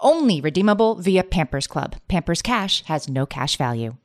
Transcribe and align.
Only 0.00 0.40
redeemable 0.40 0.94
via 0.94 1.24
Pampers 1.24 1.66
Club. 1.66 1.96
Pampers 2.06 2.40
Cash 2.40 2.84
has 2.84 3.08
no 3.08 3.26
cash 3.26 3.56
value. 3.56 3.96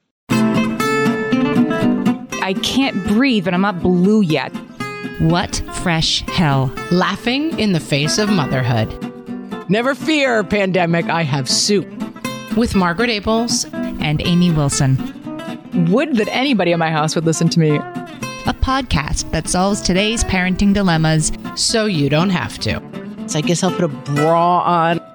I 2.41 2.55
can't 2.63 3.05
breathe, 3.08 3.45
but 3.45 3.53
I'm 3.53 3.61
not 3.61 3.80
blue 3.80 4.21
yet. 4.21 4.52
What 5.19 5.61
fresh 5.83 6.21
hell? 6.30 6.73
Laughing 6.89 7.58
in 7.59 7.73
the 7.73 7.80
face 7.80 8.17
of 8.17 8.30
motherhood. 8.30 8.89
Never 9.69 9.94
fear, 9.94 10.44
pandemic, 10.44 11.09
I 11.09 11.21
have 11.21 11.47
soup. 11.47 11.88
With 12.58 12.73
Margaret 12.73 13.11
Ables 13.11 13.71
and 14.02 14.19
Amy 14.25 14.52
Wilson. 14.52 14.97
Would 15.91 16.16
that 16.16 16.27
anybody 16.30 16.71
in 16.71 16.80
my 16.80 16.89
house 16.89 17.14
would 17.16 17.25
listen 17.25 17.49
to 17.49 17.59
me. 17.59 17.75
A 17.75 18.53
podcast 18.53 19.30
that 19.30 19.47
solves 19.47 19.80
today's 19.80 20.23
parenting 20.23 20.73
dilemmas 20.73 21.31
so 21.55 21.86
you 21.86 22.09
don't 22.09 22.31
have 22.31 22.58
to. 22.59 22.81
So 23.27 23.38
I 23.38 23.41
guess 23.41 23.64
I'll 23.64 23.71
put 23.71 23.83
a 23.83 23.88
bra 23.88 24.61
on. 24.61 25.12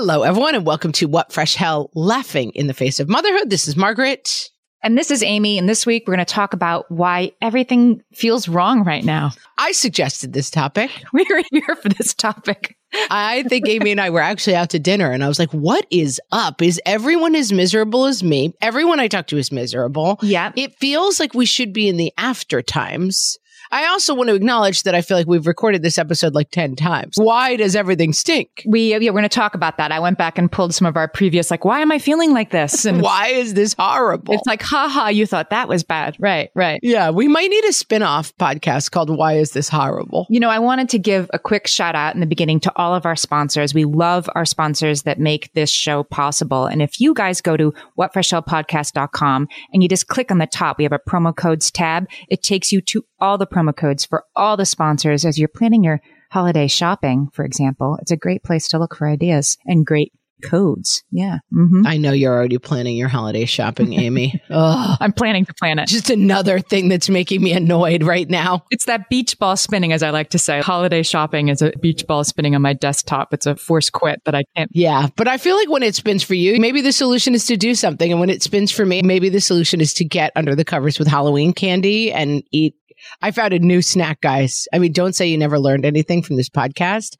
Hello, 0.00 0.22
everyone, 0.22 0.54
and 0.54 0.64
welcome 0.64 0.92
to 0.92 1.06
What 1.06 1.32
Fresh 1.32 1.56
Hell 1.56 1.90
Laughing 1.92 2.52
in 2.52 2.68
the 2.68 2.72
Face 2.72 3.00
of 3.00 3.08
Motherhood. 3.08 3.50
This 3.50 3.66
is 3.66 3.76
Margaret. 3.76 4.48
And 4.80 4.96
this 4.96 5.10
is 5.10 5.24
Amy. 5.24 5.58
And 5.58 5.68
this 5.68 5.84
week 5.84 6.04
we're 6.06 6.14
going 6.14 6.24
to 6.24 6.32
talk 6.32 6.52
about 6.52 6.88
why 6.88 7.32
everything 7.42 8.00
feels 8.14 8.46
wrong 8.46 8.84
right 8.84 9.04
now. 9.04 9.32
I 9.58 9.72
suggested 9.72 10.34
this 10.34 10.50
topic. 10.50 10.92
We 11.12 11.26
are 11.32 11.42
here 11.50 11.74
for 11.74 11.88
this 11.88 12.14
topic. 12.14 12.76
I 13.10 13.42
think 13.48 13.68
Amy 13.68 13.90
and 13.90 14.00
I 14.00 14.10
were 14.10 14.20
actually 14.20 14.54
out 14.54 14.70
to 14.70 14.78
dinner 14.78 15.10
and 15.10 15.24
I 15.24 15.28
was 15.28 15.40
like, 15.40 15.50
what 15.50 15.84
is 15.90 16.20
up? 16.30 16.62
Is 16.62 16.80
everyone 16.86 17.34
as 17.34 17.52
miserable 17.52 18.04
as 18.04 18.22
me? 18.22 18.54
Everyone 18.60 19.00
I 19.00 19.08
talk 19.08 19.26
to 19.26 19.36
is 19.36 19.50
miserable. 19.50 20.20
Yeah. 20.22 20.52
It 20.54 20.76
feels 20.76 21.18
like 21.18 21.34
we 21.34 21.44
should 21.44 21.72
be 21.72 21.88
in 21.88 21.96
the 21.96 22.12
after 22.16 22.62
times. 22.62 23.36
I 23.70 23.86
also 23.86 24.14
want 24.14 24.28
to 24.28 24.34
acknowledge 24.34 24.84
that 24.84 24.94
I 24.94 25.02
feel 25.02 25.16
like 25.16 25.26
we've 25.26 25.46
recorded 25.46 25.82
this 25.82 25.98
episode 25.98 26.34
like 26.34 26.50
10 26.50 26.76
times. 26.76 27.14
Why 27.16 27.56
does 27.56 27.76
everything 27.76 28.12
stink? 28.12 28.62
We, 28.66 28.92
yeah, 28.92 28.98
we're 28.98 29.12
going 29.12 29.22
to 29.24 29.28
talk 29.28 29.54
about 29.54 29.76
that. 29.78 29.92
I 29.92 30.00
went 30.00 30.18
back 30.18 30.38
and 30.38 30.50
pulled 30.50 30.74
some 30.74 30.86
of 30.86 30.96
our 30.96 31.08
previous, 31.08 31.50
like, 31.50 31.64
why 31.64 31.80
am 31.80 31.92
I 31.92 31.98
feeling 31.98 32.32
like 32.32 32.50
this? 32.50 32.84
And 32.88 33.02
why 33.02 33.28
is 33.28 33.52
this 33.52 33.74
horrible? 33.78 34.32
It's 34.32 34.46
like, 34.46 34.62
haha, 34.62 35.08
you 35.08 35.26
thought 35.26 35.50
that 35.50 35.68
was 35.68 35.84
bad. 35.84 36.16
Right, 36.18 36.50
right. 36.54 36.80
Yeah, 36.82 37.10
we 37.10 37.28
might 37.28 37.50
need 37.50 37.64
a 37.66 37.72
spin 37.72 38.02
off 38.02 38.34
podcast 38.38 38.92
called 38.92 39.14
Why 39.14 39.34
Is 39.34 39.50
This 39.50 39.68
Horrible? 39.68 40.26
You 40.30 40.40
know, 40.40 40.48
I 40.48 40.58
wanted 40.58 40.88
to 40.90 40.98
give 40.98 41.28
a 41.34 41.38
quick 41.38 41.66
shout 41.66 41.94
out 41.94 42.14
in 42.14 42.20
the 42.20 42.26
beginning 42.26 42.60
to 42.60 42.72
all 42.76 42.94
of 42.94 43.04
our 43.04 43.16
sponsors. 43.16 43.74
We 43.74 43.84
love 43.84 44.30
our 44.34 44.46
sponsors 44.46 45.02
that 45.02 45.18
make 45.18 45.52
this 45.52 45.68
show 45.70 46.02
possible. 46.02 46.64
And 46.64 46.80
if 46.80 46.98
you 46.98 47.12
guys 47.12 47.42
go 47.42 47.58
to 47.58 47.74
whatfreshhellpodcast.com 47.98 49.48
and 49.72 49.82
you 49.82 49.88
just 49.88 50.08
click 50.08 50.30
on 50.30 50.38
the 50.38 50.46
top, 50.46 50.78
we 50.78 50.84
have 50.84 50.92
a 50.92 50.98
promo 50.98 51.36
codes 51.36 51.70
tab. 51.70 52.06
It 52.28 52.42
takes 52.42 52.72
you 52.72 52.80
to 52.80 53.04
all 53.20 53.36
the 53.36 53.46
promo 53.58 53.76
codes 53.76 54.04
for 54.04 54.24
all 54.36 54.56
the 54.56 54.66
sponsors 54.66 55.24
as 55.24 55.38
you're 55.38 55.48
planning 55.48 55.84
your 55.84 56.00
holiday 56.30 56.66
shopping, 56.66 57.28
for 57.32 57.44
example. 57.44 57.98
It's 58.00 58.10
a 58.10 58.16
great 58.16 58.42
place 58.42 58.68
to 58.68 58.78
look 58.78 58.94
for 58.94 59.08
ideas 59.08 59.58
and 59.66 59.84
great 59.84 60.12
codes. 60.42 61.02
Yeah. 61.10 61.38
Mm-hmm. 61.52 61.84
I 61.84 61.96
know 61.96 62.12
you're 62.12 62.32
already 62.32 62.58
planning 62.58 62.96
your 62.96 63.08
holiday 63.08 63.44
shopping, 63.44 63.92
Amy. 63.94 64.40
I'm 64.50 65.12
planning 65.12 65.44
to 65.46 65.54
plan 65.54 65.80
it. 65.80 65.88
Just 65.88 66.10
another 66.10 66.60
thing 66.60 66.88
that's 66.88 67.08
making 67.08 67.42
me 67.42 67.52
annoyed 67.52 68.04
right 68.04 68.28
now. 68.28 68.64
It's 68.70 68.84
that 68.84 69.08
beach 69.08 69.38
ball 69.38 69.56
spinning, 69.56 69.92
as 69.92 70.02
I 70.02 70.10
like 70.10 70.30
to 70.30 70.38
say. 70.38 70.60
Holiday 70.60 71.02
shopping 71.02 71.48
is 71.48 71.62
a 71.62 71.72
beach 71.80 72.06
ball 72.06 72.22
spinning 72.22 72.54
on 72.54 72.62
my 72.62 72.72
desktop. 72.72 73.34
It's 73.34 73.46
a 73.46 73.56
forced 73.56 73.92
quit 73.92 74.22
that 74.24 74.34
I 74.34 74.44
can't. 74.56 74.70
Yeah. 74.72 75.08
But 75.16 75.28
I 75.28 75.38
feel 75.38 75.56
like 75.56 75.70
when 75.70 75.82
it 75.82 75.94
spins 75.94 76.22
for 76.22 76.34
you, 76.34 76.60
maybe 76.60 76.80
the 76.80 76.92
solution 76.92 77.34
is 77.34 77.46
to 77.46 77.56
do 77.56 77.74
something. 77.74 78.10
And 78.10 78.20
when 78.20 78.30
it 78.30 78.42
spins 78.42 78.70
for 78.70 78.86
me, 78.86 79.02
maybe 79.02 79.28
the 79.28 79.40
solution 79.40 79.80
is 79.80 79.92
to 79.94 80.04
get 80.04 80.32
under 80.36 80.54
the 80.54 80.64
covers 80.64 80.98
with 80.98 81.08
Halloween 81.08 81.52
candy 81.52 82.12
and 82.12 82.42
eat 82.52 82.74
I 83.22 83.30
found 83.30 83.52
a 83.52 83.58
new 83.58 83.82
snack, 83.82 84.20
guys. 84.20 84.66
I 84.72 84.78
mean, 84.78 84.92
don't 84.92 85.14
say 85.14 85.26
you 85.26 85.38
never 85.38 85.58
learned 85.58 85.84
anything 85.84 86.22
from 86.22 86.36
this 86.36 86.48
podcast. 86.48 87.16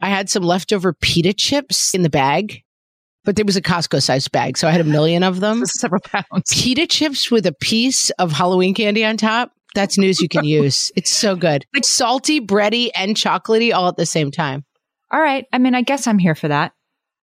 I 0.00 0.08
had 0.08 0.30
some 0.30 0.42
leftover 0.42 0.92
pita 0.92 1.32
chips 1.32 1.94
in 1.94 2.02
the 2.02 2.10
bag, 2.10 2.62
but 3.24 3.36
there 3.36 3.44
was 3.44 3.56
a 3.56 3.62
Costco 3.62 4.02
sized 4.02 4.30
bag. 4.32 4.56
So 4.56 4.68
I 4.68 4.70
had 4.70 4.80
a 4.80 4.84
million 4.84 5.22
of 5.22 5.40
them. 5.40 5.64
Several 5.66 6.00
pounds. 6.02 6.50
Pita 6.52 6.86
chips 6.86 7.30
with 7.30 7.46
a 7.46 7.52
piece 7.52 8.10
of 8.10 8.32
Halloween 8.32 8.74
candy 8.74 9.04
on 9.04 9.16
top. 9.16 9.52
That's 9.74 9.98
news 9.98 10.20
you 10.20 10.28
can 10.28 10.44
use. 10.46 10.90
It's 10.96 11.10
so 11.10 11.36
good. 11.36 11.66
Like 11.74 11.84
salty, 11.84 12.40
bready, 12.40 12.90
and 12.94 13.16
chocolatey 13.16 13.74
all 13.74 13.88
at 13.88 13.96
the 13.96 14.06
same 14.06 14.30
time. 14.30 14.64
All 15.12 15.20
right. 15.20 15.46
I 15.52 15.58
mean, 15.58 15.74
I 15.74 15.82
guess 15.82 16.06
I'm 16.06 16.18
here 16.18 16.34
for 16.34 16.48
that. 16.48 16.72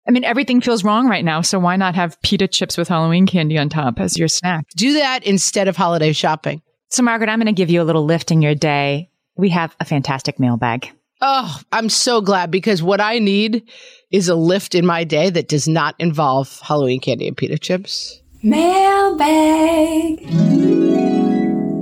I 0.06 0.10
mean, 0.10 0.24
everything 0.24 0.62
feels 0.62 0.84
wrong 0.84 1.06
right 1.06 1.24
now. 1.24 1.42
So 1.42 1.58
why 1.58 1.76
not 1.76 1.94
have 1.94 2.20
pita 2.22 2.48
chips 2.48 2.78
with 2.78 2.88
Halloween 2.88 3.26
candy 3.26 3.58
on 3.58 3.68
top 3.68 4.00
as 4.00 4.16
your 4.16 4.28
snack? 4.28 4.64
Do 4.74 4.94
that 4.94 5.22
instead 5.24 5.68
of 5.68 5.76
holiday 5.76 6.12
shopping. 6.12 6.62
So, 6.90 7.02
Margaret, 7.02 7.28
I'm 7.28 7.38
going 7.38 7.46
to 7.46 7.52
give 7.52 7.70
you 7.70 7.82
a 7.82 7.84
little 7.84 8.04
lift 8.04 8.30
in 8.30 8.40
your 8.40 8.54
day. 8.54 9.10
We 9.36 9.50
have 9.50 9.76
a 9.78 9.84
fantastic 9.84 10.40
mailbag. 10.40 10.90
Oh, 11.20 11.60
I'm 11.72 11.88
so 11.88 12.20
glad 12.20 12.50
because 12.50 12.82
what 12.82 13.00
I 13.00 13.18
need 13.18 13.68
is 14.10 14.28
a 14.28 14.34
lift 14.34 14.74
in 14.74 14.86
my 14.86 15.04
day 15.04 15.30
that 15.30 15.48
does 15.48 15.68
not 15.68 15.94
involve 15.98 16.60
Halloween 16.60 17.00
candy 17.00 17.28
and 17.28 17.36
pita 17.36 17.58
chips. 17.58 18.20
Mailbag. 18.42 20.20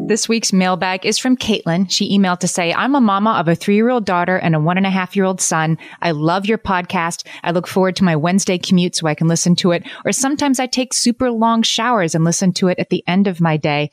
This 0.09 0.29
week's 0.29 0.53
mailbag 0.53 1.05
is 1.05 1.19
from 1.19 1.37
Caitlin. 1.37 1.91
She 1.91 2.17
emailed 2.17 2.39
to 2.41 2.49
say, 2.49 2.73
I'm 2.73 2.95
a 2.95 3.01
mama 3.01 3.33
of 3.33 3.49
a 3.49 3.55
three 3.55 3.75
year 3.75 3.91
old 3.91 4.07
daughter 4.07 4.37
and 4.37 4.55
a 4.55 4.61
one 4.61 4.77
and 4.77 4.87
a 4.87 4.91
half 4.91 5.15
year 5.15 5.25
old 5.25 5.41
son. 5.41 5.79
I 6.01 6.13
love 6.13 6.47
your 6.47 6.59
podcast. 6.59 7.27
I 7.43 7.51
look 7.51 7.67
forward 7.67 7.97
to 7.97 8.05
my 8.05 8.17
Wednesday 8.17 8.57
commute 8.57 8.97
so 8.97 9.07
I 9.07 9.15
can 9.15 9.29
listen 9.29 9.55
to 9.57 9.73
it. 9.73 9.85
Or 10.05 10.13
sometimes 10.13 10.59
I 10.59 10.67
take 10.67 10.95
super 10.95 11.31
long 11.31 11.63
showers 11.63 12.15
and 12.15 12.25
listen 12.25 12.53
to 12.55 12.69
it 12.69 12.79
at 12.79 12.89
the 12.91 13.05
end 13.07 13.27
of 13.27 13.41
my 13.41 13.57
day. 13.57 13.91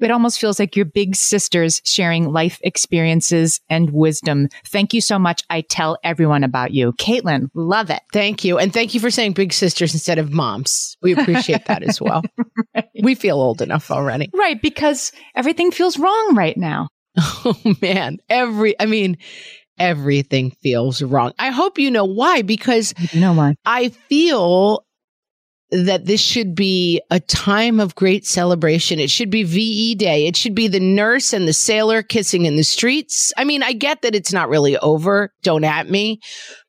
It 0.00 0.10
almost 0.10 0.38
feels 0.38 0.58
like 0.58 0.76
your 0.76 0.84
big 0.84 1.16
sisters 1.16 1.80
sharing 1.84 2.30
life 2.30 2.58
experiences 2.62 3.60
and 3.70 3.90
wisdom. 3.90 4.48
Thank 4.66 4.92
you 4.92 5.00
so 5.00 5.18
much. 5.18 5.42
I 5.48 5.62
tell 5.62 5.98
everyone 6.04 6.44
about 6.44 6.72
you. 6.72 6.92
Caitlin, 6.94 7.48
love 7.54 7.90
it. 7.90 8.02
Thank 8.12 8.44
you. 8.44 8.58
And 8.58 8.72
thank 8.72 8.94
you 8.94 9.00
for 9.00 9.10
saying 9.10 9.32
big 9.32 9.52
sisters 9.52 9.94
instead 9.94 10.18
of 10.18 10.32
moms. 10.32 10.96
We 11.02 11.12
appreciate 11.12 11.64
that 11.66 11.82
as 11.82 12.00
well. 12.00 12.22
right. 12.74 12.88
We 13.02 13.14
feel 13.14 13.40
old 13.40 13.62
enough 13.62 13.90
already. 13.90 14.30
Right. 14.34 14.60
Because 14.60 15.12
everything 15.34 15.70
feels 15.70 15.98
wrong 15.98 16.34
right 16.34 16.56
now. 16.56 16.88
Oh, 17.44 17.56
man. 17.80 18.18
Every, 18.28 18.78
I 18.78 18.86
mean, 18.86 19.16
everything 19.78 20.50
feels 20.50 21.02
wrong. 21.02 21.32
I 21.38 21.50
hope 21.50 21.78
you 21.78 21.90
know 21.90 22.04
why, 22.04 22.42
because 22.42 22.94
you 23.12 23.20
know 23.20 23.32
why. 23.32 23.54
I 23.64 23.88
feel 23.88 24.85
that 25.70 26.06
this 26.06 26.20
should 26.20 26.54
be 26.54 27.00
a 27.10 27.20
time 27.20 27.80
of 27.80 27.94
great 27.94 28.24
celebration. 28.24 29.00
It 29.00 29.10
should 29.10 29.30
be 29.30 29.42
VE 29.42 29.96
Day. 29.96 30.26
It 30.26 30.36
should 30.36 30.54
be 30.54 30.68
the 30.68 30.80
nurse 30.80 31.32
and 31.32 31.48
the 31.48 31.52
sailor 31.52 32.02
kissing 32.02 32.46
in 32.46 32.56
the 32.56 32.62
streets. 32.62 33.32
I 33.36 33.44
mean, 33.44 33.62
I 33.62 33.72
get 33.72 34.02
that 34.02 34.14
it's 34.14 34.32
not 34.32 34.48
really 34.48 34.76
over. 34.78 35.32
Don't 35.42 35.64
at 35.64 35.90
me. 35.90 36.20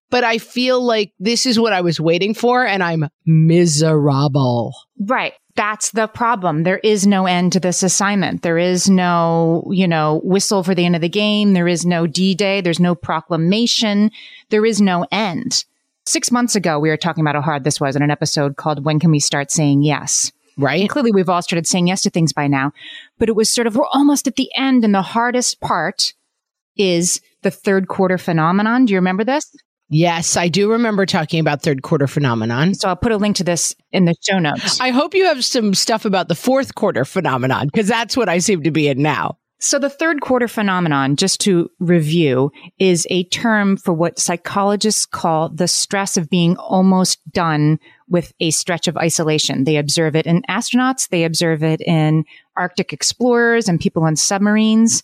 But 0.10 0.24
I 0.24 0.38
feel 0.38 0.82
like 0.82 1.12
this 1.20 1.46
is 1.46 1.60
what 1.60 1.74
I 1.74 1.82
was 1.82 2.00
waiting 2.00 2.34
for 2.34 2.66
and 2.66 2.82
I'm 2.82 3.10
miserable. 3.26 4.74
Right. 5.00 5.34
That's 5.56 5.92
the 5.92 6.08
problem. 6.08 6.64
There 6.64 6.78
is 6.78 7.06
no 7.06 7.26
end 7.26 7.52
to 7.54 7.60
this 7.60 7.84
assignment. 7.84 8.44
There 8.44 8.60
is 8.60 8.90
no, 8.90 9.68
you 9.72 9.88
know, 9.88 10.22
whistle 10.24 10.64
for 10.64 10.76
the 10.76 10.86
end 10.86 10.96
of 10.96 11.02
the 11.02 11.10
game. 11.10 11.54
There 11.54 11.68
is 11.68 11.86
no 11.86 12.08
D 12.08 12.36
Day. 12.36 12.62
There's 12.62 12.80
no 12.80 12.96
proclamation. 12.96 14.12
There 14.50 14.66
is 14.66 14.80
no 14.80 15.06
end. 15.12 15.66
Six 16.08 16.32
months 16.32 16.56
ago, 16.56 16.80
we 16.80 16.88
were 16.88 16.96
talking 16.96 17.22
about 17.22 17.36
how 17.36 17.42
hard 17.42 17.66
this 17.66 17.82
was 17.82 17.98
in 17.98 18.02
an 18.02 18.12
episode 18.12 18.56
called 18.56 18.86
When 18.86 18.98
Can 18.98 19.12
We 19.12 19.20
Start 19.20 19.52
Saying 19.52 19.84
Yes? 19.84 20.32
right? 20.58 20.80
And 20.80 20.90
Clearly, 20.90 21.12
we've 21.12 21.28
all 21.28 21.42
started 21.42 21.68
saying 21.68 21.88
yes 21.88 22.02
to 22.04 22.10
things 22.10 22.32
by 22.32 22.48
now, 22.48 22.72
but 23.20 23.28
it 23.28 23.36
was 23.36 23.54
sort 23.54 23.68
of, 23.68 23.76
we're 23.76 23.86
almost 23.88 24.26
at 24.26 24.38
the 24.38 24.50
end. 24.56 24.86
And 24.86 24.96
the 24.96 25.02
hardest 25.02 25.60
part 25.60 26.14
is 26.78 27.20
the 27.44 27.52
third 27.52 27.90
quarter 27.90 28.18
phenomenon. 28.18 28.86
Do 28.86 28.94
you 28.94 28.98
remember 28.98 29.26
this? 29.26 29.54
Yes, 29.90 30.38
I 30.38 30.48
do 30.48 30.72
remember 30.72 31.06
talking 31.06 31.42
about 31.42 31.62
third 31.62 31.82
quarter 31.82 32.08
phenomenon. 32.08 32.74
So 32.74 32.88
I'll 32.88 32.96
put 32.96 33.12
a 33.12 33.18
link 33.18 33.36
to 33.38 33.44
this 33.44 33.76
in 33.92 34.06
the 34.06 34.16
show 34.22 34.40
notes. 34.40 34.80
I 34.80 34.92
hope 34.92 35.14
you 35.14 35.26
have 35.26 35.44
some 35.44 35.74
stuff 35.74 36.06
about 36.06 36.30
the 36.30 36.36
fourth 36.36 36.76
quarter 36.76 37.04
phenomenon 37.06 37.68
because 37.68 37.88
that's 37.88 38.16
what 38.16 38.30
I 38.30 38.40
seem 38.40 38.64
to 38.64 38.72
be 38.72 38.88
in 38.88 39.02
now. 39.02 39.38
So 39.60 39.80
the 39.80 39.90
third 39.90 40.22
quarter 40.22 40.48
phenomenon, 40.48 41.16
just 41.16 41.42
to 41.42 41.72
review, 41.80 42.52
is 42.78 43.08
a 43.10 43.24
term 43.26 43.76
for 43.76 43.92
what 43.92 44.20
psychologists 44.20 45.06
call 45.06 45.50
the 45.50 45.68
stress 45.68 46.16
of 46.16 46.30
being 46.30 46.56
almost 46.58 47.20
done 47.32 47.80
with 48.08 48.34
a 48.40 48.52
stretch 48.52 48.88
of 48.88 48.98
isolation. 48.98 49.64
They 49.64 49.78
observe 49.78 50.16
it 50.16 50.28
in 50.28 50.44
astronauts. 50.44 51.10
They 51.10 51.24
observe 51.24 51.64
it 51.64 51.82
in 51.82 52.24
Arctic 52.56 52.94
explorers 52.94 53.68
and 53.68 53.80
people 53.80 54.04
on 54.04 54.16
submarines 54.16 55.02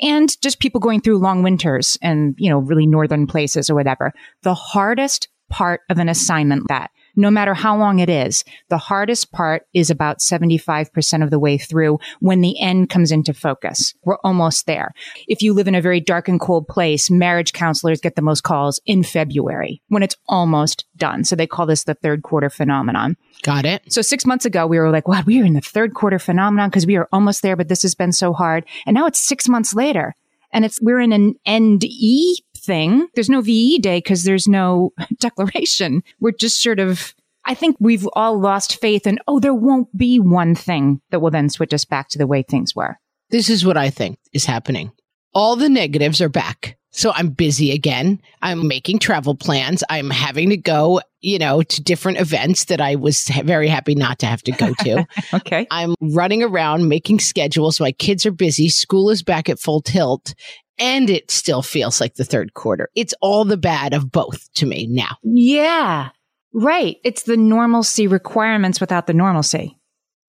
and 0.00 0.40
just 0.40 0.60
people 0.60 0.80
going 0.80 1.00
through 1.00 1.18
long 1.18 1.42
winters 1.42 1.98
and, 2.00 2.36
you 2.38 2.50
know, 2.50 2.58
really 2.58 2.86
northern 2.86 3.26
places 3.26 3.68
or 3.68 3.74
whatever. 3.74 4.12
The 4.42 4.54
hardest 4.54 5.28
part 5.50 5.80
of 5.90 5.98
an 5.98 6.08
assignment 6.08 6.68
that 6.68 6.92
no 7.18 7.30
matter 7.30 7.52
how 7.52 7.76
long 7.76 7.98
it 7.98 8.08
is, 8.08 8.44
the 8.68 8.78
hardest 8.78 9.32
part 9.32 9.66
is 9.74 9.90
about 9.90 10.20
75% 10.20 11.22
of 11.22 11.30
the 11.30 11.38
way 11.38 11.58
through 11.58 11.98
when 12.20 12.40
the 12.40 12.58
end 12.60 12.88
comes 12.88 13.10
into 13.10 13.34
focus. 13.34 13.92
We're 14.04 14.18
almost 14.22 14.66
there. 14.66 14.94
If 15.26 15.42
you 15.42 15.52
live 15.52 15.66
in 15.66 15.74
a 15.74 15.82
very 15.82 16.00
dark 16.00 16.28
and 16.28 16.40
cold 16.40 16.68
place, 16.68 17.10
marriage 17.10 17.52
counselors 17.52 18.00
get 18.00 18.14
the 18.14 18.22
most 18.22 18.44
calls 18.44 18.80
in 18.86 19.02
February 19.02 19.82
when 19.88 20.04
it's 20.04 20.16
almost 20.28 20.84
done. 20.96 21.24
So 21.24 21.34
they 21.34 21.48
call 21.48 21.66
this 21.66 21.84
the 21.84 21.94
third 21.94 22.22
quarter 22.22 22.48
phenomenon. 22.48 23.16
Got 23.42 23.66
it. 23.66 23.92
So 23.92 24.00
six 24.00 24.24
months 24.24 24.44
ago, 24.44 24.68
we 24.68 24.78
were 24.78 24.90
like, 24.90 25.08
wow, 25.08 25.24
we 25.26 25.40
are 25.42 25.44
in 25.44 25.54
the 25.54 25.60
third 25.60 25.94
quarter 25.94 26.20
phenomenon 26.20 26.70
because 26.70 26.86
we 26.86 26.96
are 26.96 27.08
almost 27.12 27.42
there, 27.42 27.56
but 27.56 27.66
this 27.66 27.82
has 27.82 27.96
been 27.96 28.12
so 28.12 28.32
hard. 28.32 28.64
And 28.86 28.94
now 28.94 29.06
it's 29.06 29.20
six 29.20 29.48
months 29.48 29.74
later 29.74 30.14
and 30.52 30.64
it's, 30.64 30.80
we're 30.80 31.00
in 31.00 31.12
an 31.12 31.34
end 31.44 31.84
E 31.84 32.38
thing. 32.68 33.08
There's 33.14 33.30
no 33.30 33.40
VE 33.40 33.78
day 33.78 33.96
because 33.98 34.24
there's 34.24 34.46
no 34.46 34.92
declaration. 35.18 36.04
We're 36.20 36.32
just 36.32 36.62
sort 36.62 36.78
of, 36.78 37.14
I 37.44 37.54
think 37.54 37.76
we've 37.80 38.06
all 38.12 38.38
lost 38.38 38.80
faith 38.80 39.06
in, 39.06 39.18
oh, 39.26 39.40
there 39.40 39.54
won't 39.54 39.96
be 39.96 40.20
one 40.20 40.54
thing 40.54 41.00
that 41.10 41.20
will 41.20 41.30
then 41.30 41.48
switch 41.48 41.72
us 41.72 41.86
back 41.86 42.08
to 42.10 42.18
the 42.18 42.26
way 42.26 42.42
things 42.42 42.76
were. 42.76 42.98
This 43.30 43.48
is 43.48 43.64
what 43.64 43.78
I 43.78 43.90
think 43.90 44.18
is 44.32 44.44
happening. 44.44 44.92
All 45.34 45.56
the 45.56 45.68
negatives 45.68 46.20
are 46.20 46.28
back. 46.28 46.76
So 46.90 47.12
I'm 47.14 47.28
busy 47.30 47.72
again. 47.72 48.20
I'm 48.42 48.66
making 48.66 48.98
travel 48.98 49.34
plans. 49.34 49.84
I'm 49.88 50.10
having 50.10 50.50
to 50.50 50.56
go, 50.56 51.00
you 51.20 51.38
know, 51.38 51.62
to 51.62 51.82
different 51.82 52.18
events 52.18 52.66
that 52.66 52.80
I 52.80 52.96
was 52.96 53.24
very 53.44 53.68
happy 53.68 53.94
not 53.94 54.18
to 54.20 54.26
have 54.26 54.42
to 54.42 54.52
go 54.52 54.72
to. 54.74 55.06
okay. 55.34 55.66
I'm 55.70 55.94
running 56.00 56.42
around 56.42 56.88
making 56.88 57.20
schedules. 57.20 57.78
My 57.80 57.92
kids 57.92 58.24
are 58.26 58.32
busy. 58.32 58.68
School 58.68 59.10
is 59.10 59.22
back 59.22 59.48
at 59.48 59.58
full 59.58 59.82
tilt. 59.82 60.34
And 60.78 61.10
it 61.10 61.30
still 61.30 61.62
feels 61.62 62.00
like 62.00 62.14
the 62.14 62.24
third 62.24 62.54
quarter. 62.54 62.88
It's 62.94 63.14
all 63.20 63.44
the 63.44 63.56
bad 63.56 63.94
of 63.94 64.12
both 64.12 64.52
to 64.54 64.66
me 64.66 64.86
now. 64.86 65.16
Yeah. 65.22 66.10
Right. 66.52 66.96
It's 67.04 67.24
the 67.24 67.36
normalcy 67.36 68.06
requirements 68.06 68.80
without 68.80 69.06
the 69.06 69.14
normalcy. 69.14 69.76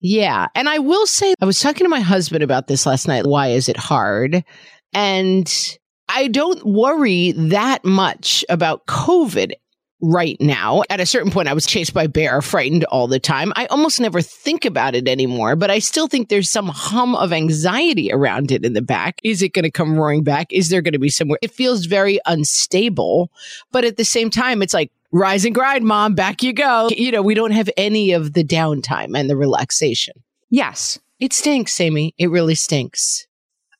Yeah. 0.00 0.48
And 0.54 0.68
I 0.68 0.78
will 0.78 1.06
say, 1.06 1.34
I 1.40 1.46
was 1.46 1.60
talking 1.60 1.84
to 1.84 1.90
my 1.90 2.00
husband 2.00 2.42
about 2.42 2.66
this 2.66 2.86
last 2.86 3.06
night. 3.06 3.26
Why 3.26 3.48
is 3.48 3.68
it 3.68 3.76
hard? 3.76 4.44
And 4.92 5.78
I 6.08 6.28
don't 6.28 6.64
worry 6.64 7.32
that 7.32 7.84
much 7.84 8.44
about 8.48 8.86
COVID 8.86 9.52
right 10.02 10.36
now. 10.40 10.82
At 10.90 11.00
a 11.00 11.06
certain 11.06 11.30
point, 11.30 11.48
I 11.48 11.52
was 11.52 11.66
chased 11.66 11.92
by 11.92 12.06
bear, 12.06 12.40
frightened 12.40 12.84
all 12.84 13.06
the 13.06 13.20
time. 13.20 13.52
I 13.56 13.66
almost 13.66 14.00
never 14.00 14.20
think 14.20 14.64
about 14.64 14.94
it 14.94 15.08
anymore, 15.08 15.56
but 15.56 15.70
I 15.70 15.78
still 15.78 16.08
think 16.08 16.28
there's 16.28 16.50
some 16.50 16.68
hum 16.68 17.14
of 17.14 17.32
anxiety 17.32 18.10
around 18.12 18.50
it 18.50 18.64
in 18.64 18.72
the 18.72 18.82
back. 18.82 19.20
Is 19.22 19.42
it 19.42 19.52
going 19.52 19.64
to 19.64 19.70
come 19.70 19.96
roaring 19.96 20.22
back? 20.22 20.52
Is 20.52 20.68
there 20.70 20.82
going 20.82 20.92
to 20.92 20.98
be 20.98 21.10
somewhere? 21.10 21.38
It 21.42 21.52
feels 21.52 21.86
very 21.86 22.18
unstable, 22.26 23.30
but 23.72 23.84
at 23.84 23.96
the 23.96 24.04
same 24.04 24.30
time, 24.30 24.62
it's 24.62 24.74
like, 24.74 24.90
rise 25.12 25.44
and 25.44 25.54
grind, 25.54 25.84
mom, 25.84 26.14
back 26.14 26.42
you 26.42 26.52
go. 26.52 26.88
You 26.90 27.10
know, 27.10 27.22
we 27.22 27.34
don't 27.34 27.50
have 27.50 27.68
any 27.76 28.12
of 28.12 28.32
the 28.32 28.44
downtime 28.44 29.18
and 29.18 29.28
the 29.28 29.36
relaxation. 29.36 30.14
Yes. 30.50 30.98
It 31.18 31.32
stinks, 31.32 31.80
Amy. 31.80 32.14
It 32.16 32.30
really 32.30 32.54
stinks. 32.54 33.26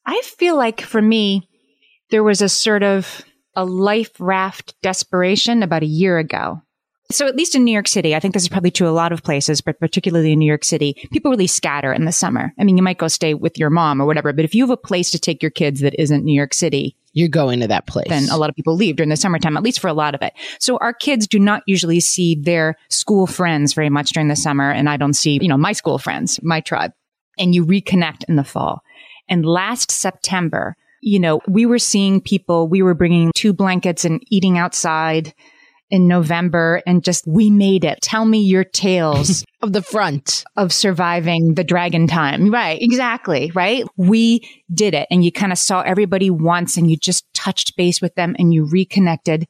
I 0.04 0.20
feel 0.24 0.56
like 0.56 0.80
for 0.80 1.00
me, 1.00 1.48
there 2.10 2.24
was 2.24 2.42
a 2.42 2.48
sort 2.48 2.82
of 2.82 3.24
a 3.54 3.64
life 3.64 4.12
raft 4.18 4.74
desperation 4.82 5.62
about 5.62 5.82
a 5.82 5.86
year 5.86 6.18
ago. 6.18 6.62
So 7.10 7.26
at 7.26 7.34
least 7.34 7.56
in 7.56 7.64
New 7.64 7.72
York 7.72 7.88
City, 7.88 8.14
I 8.14 8.20
think 8.20 8.34
this 8.34 8.44
is 8.44 8.48
probably 8.48 8.70
true 8.70 8.88
a 8.88 8.90
lot 8.90 9.10
of 9.10 9.24
places, 9.24 9.60
but 9.60 9.80
particularly 9.80 10.32
in 10.32 10.38
New 10.38 10.46
York 10.46 10.64
City, 10.64 10.94
people 11.12 11.32
really 11.32 11.48
scatter 11.48 11.92
in 11.92 12.04
the 12.04 12.12
summer. 12.12 12.52
I 12.58 12.62
mean, 12.62 12.76
you 12.76 12.84
might 12.84 12.98
go 12.98 13.08
stay 13.08 13.34
with 13.34 13.58
your 13.58 13.68
mom 13.68 14.00
or 14.00 14.06
whatever, 14.06 14.32
but 14.32 14.44
if 14.44 14.54
you 14.54 14.62
have 14.62 14.70
a 14.70 14.76
place 14.76 15.10
to 15.10 15.18
take 15.18 15.42
your 15.42 15.50
kids 15.50 15.80
that 15.80 16.00
isn't 16.00 16.24
New 16.24 16.34
York 16.34 16.54
City, 16.54 16.96
you're 17.12 17.28
going 17.28 17.58
to 17.60 17.66
that 17.66 17.88
place. 17.88 18.06
Then 18.08 18.28
a 18.30 18.36
lot 18.36 18.48
of 18.48 18.54
people 18.54 18.76
leave 18.76 18.94
during 18.94 19.08
the 19.08 19.16
summertime, 19.16 19.56
at 19.56 19.64
least 19.64 19.80
for 19.80 19.88
a 19.88 19.92
lot 19.92 20.14
of 20.14 20.22
it. 20.22 20.34
So 20.60 20.76
our 20.76 20.92
kids 20.92 21.26
do 21.26 21.40
not 21.40 21.64
usually 21.66 21.98
see 21.98 22.36
their 22.36 22.76
school 22.88 23.26
friends 23.26 23.72
very 23.72 23.90
much 23.90 24.10
during 24.10 24.28
the 24.28 24.36
summer. 24.36 24.70
And 24.70 24.88
I 24.88 24.96
don't 24.96 25.14
see, 25.14 25.40
you 25.42 25.48
know, 25.48 25.58
my 25.58 25.72
school 25.72 25.98
friends, 25.98 26.38
my 26.44 26.60
tribe. 26.60 26.92
And 27.38 27.54
you 27.54 27.66
reconnect 27.66 28.22
in 28.28 28.36
the 28.36 28.44
fall. 28.44 28.82
And 29.28 29.44
last 29.44 29.90
September, 29.90 30.76
you 31.00 31.18
know, 31.18 31.40
we 31.48 31.66
were 31.66 31.78
seeing 31.78 32.20
people, 32.20 32.68
we 32.68 32.82
were 32.82 32.94
bringing 32.94 33.32
two 33.34 33.52
blankets 33.52 34.04
and 34.04 34.22
eating 34.28 34.58
outside 34.58 35.34
in 35.90 36.06
November 36.06 36.82
and 36.86 37.02
just, 37.02 37.26
we 37.26 37.50
made 37.50 37.84
it. 37.84 38.00
Tell 38.00 38.24
me 38.24 38.40
your 38.40 38.64
tales 38.64 39.44
of 39.62 39.72
the 39.72 39.82
front 39.82 40.44
of 40.56 40.72
surviving 40.72 41.54
the 41.54 41.64
dragon 41.64 42.06
time. 42.06 42.50
Right. 42.50 42.80
Exactly. 42.80 43.50
Right. 43.54 43.84
We 43.96 44.48
did 44.72 44.94
it 44.94 45.08
and 45.10 45.24
you 45.24 45.32
kind 45.32 45.52
of 45.52 45.58
saw 45.58 45.80
everybody 45.80 46.30
once 46.30 46.76
and 46.76 46.88
you 46.90 46.96
just 46.96 47.24
touched 47.34 47.76
base 47.76 48.00
with 48.00 48.14
them 48.14 48.36
and 48.38 48.54
you 48.54 48.64
reconnected. 48.64 49.48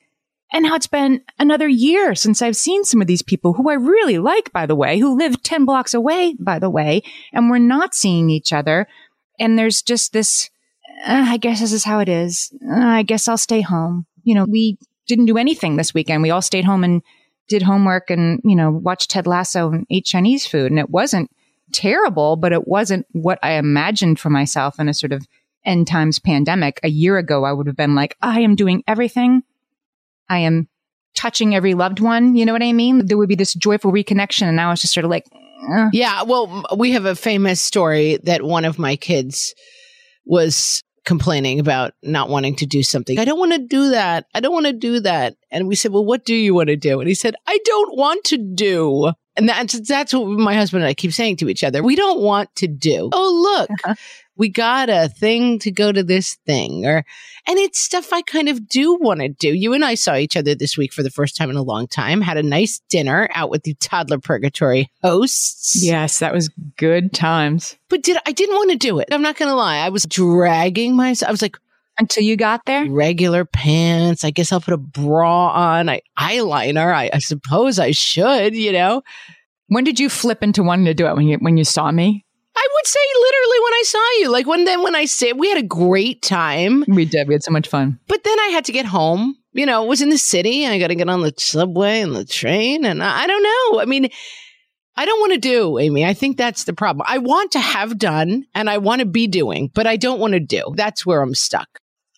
And 0.52 0.64
now 0.64 0.74
it's 0.74 0.86
been 0.86 1.22
another 1.38 1.68
year 1.68 2.14
since 2.14 2.42
I've 2.42 2.56
seen 2.56 2.84
some 2.84 3.00
of 3.00 3.06
these 3.06 3.22
people 3.22 3.52
who 3.52 3.70
I 3.70 3.74
really 3.74 4.18
like, 4.18 4.52
by 4.52 4.66
the 4.66 4.74
way, 4.74 4.98
who 4.98 5.16
live 5.16 5.42
10 5.42 5.64
blocks 5.64 5.94
away, 5.94 6.34
by 6.40 6.58
the 6.58 6.70
way, 6.70 7.02
and 7.32 7.50
we're 7.50 7.58
not 7.58 7.94
seeing 7.94 8.30
each 8.30 8.52
other. 8.52 8.88
And 9.38 9.58
there's 9.58 9.80
just 9.80 10.12
this, 10.12 10.49
uh, 11.06 11.24
I 11.28 11.36
guess 11.36 11.60
this 11.60 11.72
is 11.72 11.84
how 11.84 12.00
it 12.00 12.08
is. 12.08 12.52
Uh, 12.68 12.74
I 12.74 13.02
guess 13.02 13.28
I'll 13.28 13.38
stay 13.38 13.60
home. 13.60 14.06
You 14.22 14.34
know, 14.34 14.44
we 14.44 14.78
didn't 15.06 15.26
do 15.26 15.38
anything 15.38 15.76
this 15.76 15.94
weekend. 15.94 16.22
We 16.22 16.30
all 16.30 16.42
stayed 16.42 16.64
home 16.64 16.84
and 16.84 17.02
did 17.48 17.62
homework 17.62 18.10
and, 18.10 18.40
you 18.44 18.54
know, 18.54 18.70
watched 18.70 19.10
Ted 19.10 19.26
Lasso 19.26 19.70
and 19.70 19.86
ate 19.90 20.04
Chinese 20.04 20.46
food. 20.46 20.70
And 20.70 20.78
it 20.78 20.90
wasn't 20.90 21.30
terrible, 21.72 22.36
but 22.36 22.52
it 22.52 22.68
wasn't 22.68 23.06
what 23.12 23.38
I 23.42 23.52
imagined 23.52 24.20
for 24.20 24.30
myself 24.30 24.78
in 24.78 24.88
a 24.88 24.94
sort 24.94 25.12
of 25.12 25.26
end 25.64 25.86
times 25.86 26.18
pandemic. 26.18 26.80
A 26.82 26.88
year 26.88 27.18
ago, 27.18 27.44
I 27.44 27.52
would 27.52 27.66
have 27.66 27.76
been 27.76 27.94
like, 27.94 28.16
I 28.22 28.40
am 28.40 28.54
doing 28.54 28.84
everything. 28.86 29.42
I 30.28 30.38
am 30.38 30.68
touching 31.14 31.54
every 31.54 31.74
loved 31.74 32.00
one. 32.00 32.36
You 32.36 32.46
know 32.46 32.52
what 32.52 32.62
I 32.62 32.72
mean? 32.72 33.06
There 33.06 33.18
would 33.18 33.28
be 33.28 33.34
this 33.34 33.54
joyful 33.54 33.92
reconnection. 33.92 34.42
And 34.42 34.56
now 34.56 34.70
it's 34.70 34.82
just 34.82 34.94
sort 34.94 35.04
of 35.04 35.10
like, 35.10 35.26
uh. 35.70 35.88
yeah. 35.92 36.22
Well, 36.22 36.64
we 36.76 36.92
have 36.92 37.04
a 37.04 37.16
famous 37.16 37.60
story 37.60 38.18
that 38.24 38.42
one 38.42 38.64
of 38.64 38.78
my 38.78 38.96
kids 38.96 39.54
was 40.24 40.82
complaining 41.04 41.60
about 41.60 41.92
not 42.02 42.28
wanting 42.28 42.56
to 42.56 42.66
do 42.66 42.82
something. 42.82 43.18
I 43.18 43.24
don't 43.24 43.38
want 43.38 43.52
to 43.52 43.58
do 43.58 43.90
that. 43.90 44.26
I 44.34 44.40
don't 44.40 44.52
want 44.52 44.66
to 44.66 44.72
do 44.72 45.00
that. 45.00 45.36
And 45.50 45.66
we 45.66 45.74
said, 45.74 45.92
well, 45.92 46.04
what 46.04 46.24
do 46.24 46.34
you 46.34 46.54
want 46.54 46.68
to 46.68 46.76
do? 46.76 47.00
And 47.00 47.08
he 47.08 47.14
said, 47.14 47.34
I 47.46 47.58
don't 47.64 47.96
want 47.96 48.24
to 48.24 48.36
do. 48.38 49.12
And 49.36 49.48
that's, 49.48 49.80
that's 49.88 50.12
what 50.12 50.26
my 50.26 50.54
husband 50.54 50.82
and 50.82 50.88
I 50.88 50.94
keep 50.94 51.12
saying 51.12 51.36
to 51.38 51.48
each 51.48 51.64
other. 51.64 51.82
We 51.82 51.96
don't 51.96 52.20
want 52.20 52.54
to 52.56 52.66
do. 52.66 53.10
Oh, 53.22 53.66
look, 53.68 53.96
we 54.40 54.48
got 54.48 54.88
a 54.88 55.10
thing 55.10 55.58
to 55.58 55.70
go 55.70 55.92
to 55.92 56.02
this 56.02 56.38
thing 56.46 56.86
or, 56.86 57.04
and 57.46 57.58
it's 57.58 57.78
stuff 57.78 58.10
I 58.10 58.22
kind 58.22 58.48
of 58.48 58.66
do 58.66 58.94
want 58.94 59.20
to 59.20 59.28
do. 59.28 59.54
You 59.54 59.74
and 59.74 59.84
I 59.84 59.94
saw 59.94 60.16
each 60.16 60.34
other 60.34 60.54
this 60.54 60.78
week 60.78 60.94
for 60.94 61.02
the 61.02 61.10
first 61.10 61.36
time 61.36 61.50
in 61.50 61.56
a 61.56 61.62
long 61.62 61.86
time, 61.86 62.22
had 62.22 62.38
a 62.38 62.42
nice 62.42 62.80
dinner 62.88 63.28
out 63.34 63.50
with 63.50 63.64
the 63.64 63.74
toddler 63.74 64.18
purgatory 64.18 64.90
hosts. 65.02 65.84
Yes, 65.84 66.20
that 66.20 66.32
was 66.32 66.48
good 66.78 67.12
times. 67.12 67.76
But 67.90 68.02
did 68.02 68.16
I 68.26 68.32
didn't 68.32 68.56
want 68.56 68.70
to 68.70 68.78
do 68.78 68.98
it. 68.98 69.08
I'm 69.12 69.20
not 69.20 69.36
going 69.36 69.50
to 69.50 69.54
lie. 69.54 69.76
I 69.76 69.90
was 69.90 70.04
dragging 70.04 70.96
myself. 70.96 71.28
I 71.28 71.32
was 71.32 71.42
like, 71.42 71.58
until 71.98 72.22
you 72.22 72.38
got 72.38 72.64
there? 72.64 72.90
Regular 72.90 73.44
pants. 73.44 74.24
I 74.24 74.30
guess 74.30 74.52
I'll 74.52 74.62
put 74.62 74.72
a 74.72 74.78
bra 74.78 75.48
on. 75.48 75.90
I 75.90 76.00
eyeliner. 76.18 76.94
I, 76.94 77.10
I 77.12 77.18
suppose 77.18 77.78
I 77.78 77.90
should, 77.90 78.54
you 78.54 78.72
know. 78.72 79.02
When 79.66 79.84
did 79.84 80.00
you 80.00 80.08
flip 80.08 80.42
into 80.42 80.62
wanting 80.62 80.86
to 80.86 80.94
do 80.94 81.06
it? 81.06 81.14
When 81.14 81.28
you 81.28 81.36
when 81.36 81.58
you 81.58 81.64
saw 81.64 81.92
me? 81.92 82.24
I 82.56 82.68
would 82.74 82.86
say 82.86 83.00
literally 83.14 83.60
when 83.64 83.72
I 83.72 83.82
saw 83.84 84.10
you. 84.18 84.30
Like 84.30 84.46
when 84.46 84.64
then 84.64 84.82
when 84.82 84.94
I 84.94 85.04
said 85.04 85.38
we 85.38 85.48
had 85.48 85.58
a 85.58 85.66
great 85.66 86.22
time. 86.22 86.84
We 86.88 87.04
did. 87.04 87.28
We 87.28 87.34
had 87.34 87.42
so 87.42 87.52
much 87.52 87.68
fun. 87.68 87.98
But 88.08 88.24
then 88.24 88.38
I 88.40 88.48
had 88.48 88.64
to 88.66 88.72
get 88.72 88.86
home. 88.86 89.36
You 89.52 89.66
know, 89.66 89.84
it 89.84 89.88
was 89.88 90.02
in 90.02 90.10
the 90.10 90.18
city. 90.18 90.66
I 90.66 90.78
got 90.78 90.88
to 90.88 90.94
get 90.94 91.08
on 91.08 91.22
the 91.22 91.34
subway 91.36 92.00
and 92.00 92.14
the 92.14 92.24
train. 92.24 92.84
And 92.84 93.02
I, 93.02 93.22
I 93.22 93.26
don't 93.26 93.42
know. 93.42 93.80
I 93.80 93.84
mean, 93.84 94.08
I 94.96 95.06
don't 95.06 95.20
want 95.20 95.32
to 95.32 95.38
do, 95.38 95.78
Amy. 95.78 96.04
I 96.04 96.14
think 96.14 96.36
that's 96.36 96.64
the 96.64 96.72
problem. 96.72 97.04
I 97.08 97.18
want 97.18 97.52
to 97.52 97.60
have 97.60 97.98
done 97.98 98.44
and 98.54 98.70
I 98.70 98.78
want 98.78 99.00
to 99.00 99.06
be 99.06 99.26
doing, 99.26 99.70
but 99.74 99.86
I 99.86 99.96
don't 99.96 100.20
want 100.20 100.34
to 100.34 100.40
do. 100.40 100.72
That's 100.76 101.04
where 101.04 101.22
I'm 101.22 101.34
stuck. 101.34 101.68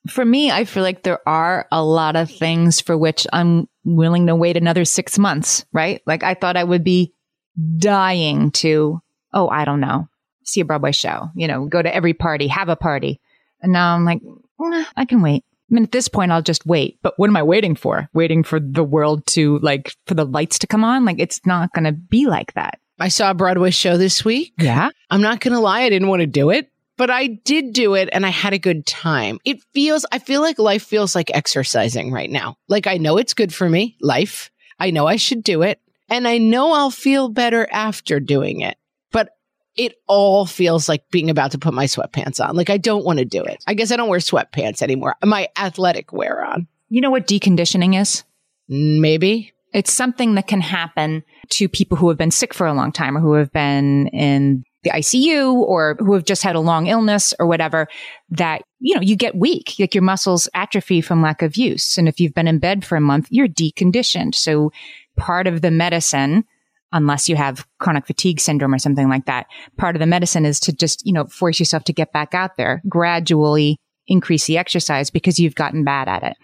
For 0.08 0.24
me, 0.24 0.50
I 0.50 0.64
feel 0.64 0.82
like 0.82 1.04
there 1.04 1.26
are 1.28 1.66
a 1.70 1.82
lot 1.82 2.16
of 2.16 2.30
things 2.30 2.80
for 2.80 2.98
which 2.98 3.26
I'm 3.32 3.68
willing 3.84 4.26
to 4.26 4.34
wait 4.34 4.56
another 4.56 4.84
six 4.84 5.18
months, 5.18 5.64
right? 5.72 6.02
Like 6.06 6.22
I 6.24 6.34
thought 6.34 6.56
I 6.56 6.64
would 6.64 6.82
be 6.82 7.14
dying 7.78 8.50
to 8.52 9.00
oh, 9.32 9.48
I 9.48 9.64
don't 9.64 9.80
know, 9.80 10.08
see 10.44 10.60
a 10.60 10.64
Broadway 10.64 10.92
show, 10.92 11.30
you 11.34 11.46
know, 11.48 11.66
go 11.66 11.82
to 11.82 11.94
every 11.94 12.14
party, 12.14 12.48
have 12.48 12.68
a 12.68 12.76
party. 12.76 13.20
And 13.60 13.72
now 13.72 13.94
I'm 13.94 14.04
like, 14.04 14.20
I 14.96 15.04
can 15.04 15.22
wait. 15.22 15.44
I 15.70 15.74
mean, 15.74 15.84
at 15.84 15.92
this 15.92 16.08
point, 16.08 16.32
I'll 16.32 16.42
just 16.42 16.66
wait. 16.66 16.98
But 17.02 17.14
what 17.16 17.30
am 17.30 17.36
I 17.36 17.42
waiting 17.42 17.74
for? 17.74 18.08
Waiting 18.12 18.42
for 18.42 18.60
the 18.60 18.84
world 18.84 19.26
to 19.28 19.58
like, 19.60 19.94
for 20.06 20.14
the 20.14 20.26
lights 20.26 20.58
to 20.60 20.66
come 20.66 20.84
on? 20.84 21.04
Like, 21.04 21.18
it's 21.18 21.40
not 21.46 21.72
going 21.72 21.84
to 21.84 21.92
be 21.92 22.26
like 22.26 22.52
that. 22.54 22.78
I 23.00 23.08
saw 23.08 23.30
a 23.30 23.34
Broadway 23.34 23.70
show 23.70 23.96
this 23.96 24.24
week. 24.24 24.52
Yeah. 24.58 24.90
I'm 25.10 25.22
not 25.22 25.40
going 25.40 25.54
to 25.54 25.60
lie, 25.60 25.82
I 25.82 25.88
didn't 25.88 26.08
want 26.08 26.20
to 26.20 26.26
do 26.26 26.50
it, 26.50 26.70
but 26.96 27.10
I 27.10 27.26
did 27.26 27.72
do 27.72 27.94
it 27.94 28.10
and 28.12 28.26
I 28.26 28.28
had 28.28 28.52
a 28.52 28.58
good 28.58 28.86
time. 28.86 29.38
It 29.44 29.62
feels, 29.72 30.04
I 30.12 30.18
feel 30.18 30.40
like 30.40 30.58
life 30.58 30.84
feels 30.84 31.14
like 31.14 31.30
exercising 31.34 32.12
right 32.12 32.30
now. 32.30 32.56
Like 32.68 32.86
I 32.86 32.98
know 32.98 33.16
it's 33.16 33.34
good 33.34 33.52
for 33.52 33.68
me, 33.68 33.96
life. 34.00 34.50
I 34.78 34.90
know 34.90 35.06
I 35.06 35.16
should 35.16 35.42
do 35.42 35.62
it 35.62 35.80
and 36.08 36.28
I 36.28 36.38
know 36.38 36.74
I'll 36.74 36.90
feel 36.90 37.28
better 37.28 37.66
after 37.72 38.20
doing 38.20 38.60
it. 38.60 38.76
It 39.76 39.94
all 40.06 40.44
feels 40.44 40.88
like 40.88 41.08
being 41.10 41.30
about 41.30 41.52
to 41.52 41.58
put 41.58 41.72
my 41.72 41.86
sweatpants 41.86 42.46
on. 42.46 42.56
Like 42.56 42.70
I 42.70 42.76
don't 42.76 43.04
want 43.04 43.18
to 43.18 43.24
do 43.24 43.42
it. 43.42 43.62
I 43.66 43.74
guess 43.74 43.90
I 43.90 43.96
don't 43.96 44.08
wear 44.08 44.18
sweatpants 44.18 44.82
anymore. 44.82 45.16
My 45.24 45.48
athletic 45.56 46.12
wear 46.12 46.44
on. 46.44 46.66
You 46.90 47.00
know 47.00 47.10
what 47.10 47.26
deconditioning 47.26 47.98
is? 47.98 48.24
Mm, 48.70 49.00
maybe. 49.00 49.52
It's 49.72 49.92
something 49.92 50.34
that 50.34 50.46
can 50.46 50.60
happen 50.60 51.22
to 51.50 51.68
people 51.68 51.96
who 51.96 52.08
have 52.08 52.18
been 52.18 52.30
sick 52.30 52.52
for 52.52 52.66
a 52.66 52.74
long 52.74 52.92
time 52.92 53.16
or 53.16 53.20
who 53.20 53.32
have 53.34 53.50
been 53.52 54.08
in 54.08 54.64
the 54.82 54.90
ICU 54.90 55.54
or 55.54 55.96
who 55.98 56.12
have 56.12 56.24
just 56.24 56.42
had 56.42 56.56
a 56.56 56.60
long 56.60 56.88
illness 56.88 57.32
or 57.38 57.46
whatever 57.46 57.88
that, 58.30 58.62
you 58.80 58.94
know, 58.94 59.00
you 59.00 59.16
get 59.16 59.36
weak, 59.36 59.74
like 59.78 59.94
your 59.94 60.02
muscles 60.02 60.48
atrophy 60.54 61.00
from 61.00 61.22
lack 61.22 61.40
of 61.40 61.56
use. 61.56 61.96
And 61.96 62.08
if 62.08 62.20
you've 62.20 62.34
been 62.34 62.48
in 62.48 62.58
bed 62.58 62.84
for 62.84 62.96
a 62.96 63.00
month, 63.00 63.28
you're 63.30 63.48
deconditioned. 63.48 64.34
So 64.34 64.72
part 65.16 65.46
of 65.46 65.62
the 65.62 65.70
medicine, 65.70 66.44
unless 66.92 67.28
you 67.28 67.36
have 67.36 67.66
chronic 67.78 68.06
fatigue 68.06 68.40
syndrome 68.40 68.74
or 68.74 68.78
something 68.78 69.08
like 69.08 69.26
that, 69.26 69.46
part 69.78 69.96
of 69.96 70.00
the 70.00 70.06
medicine 70.06 70.44
is 70.44 70.60
to 70.60 70.72
just, 70.72 71.04
you 71.06 71.12
know, 71.12 71.24
force 71.26 71.58
yourself 71.58 71.84
to 71.84 71.92
get 71.92 72.12
back 72.12 72.34
out 72.34 72.56
there, 72.56 72.82
gradually 72.88 73.76
increase 74.06 74.46
the 74.46 74.58
exercise 74.58 75.10
because 75.10 75.38
you've 75.38 75.54
gotten 75.54 75.84
bad 75.84 76.08
at 76.08 76.22
it. 76.22 76.36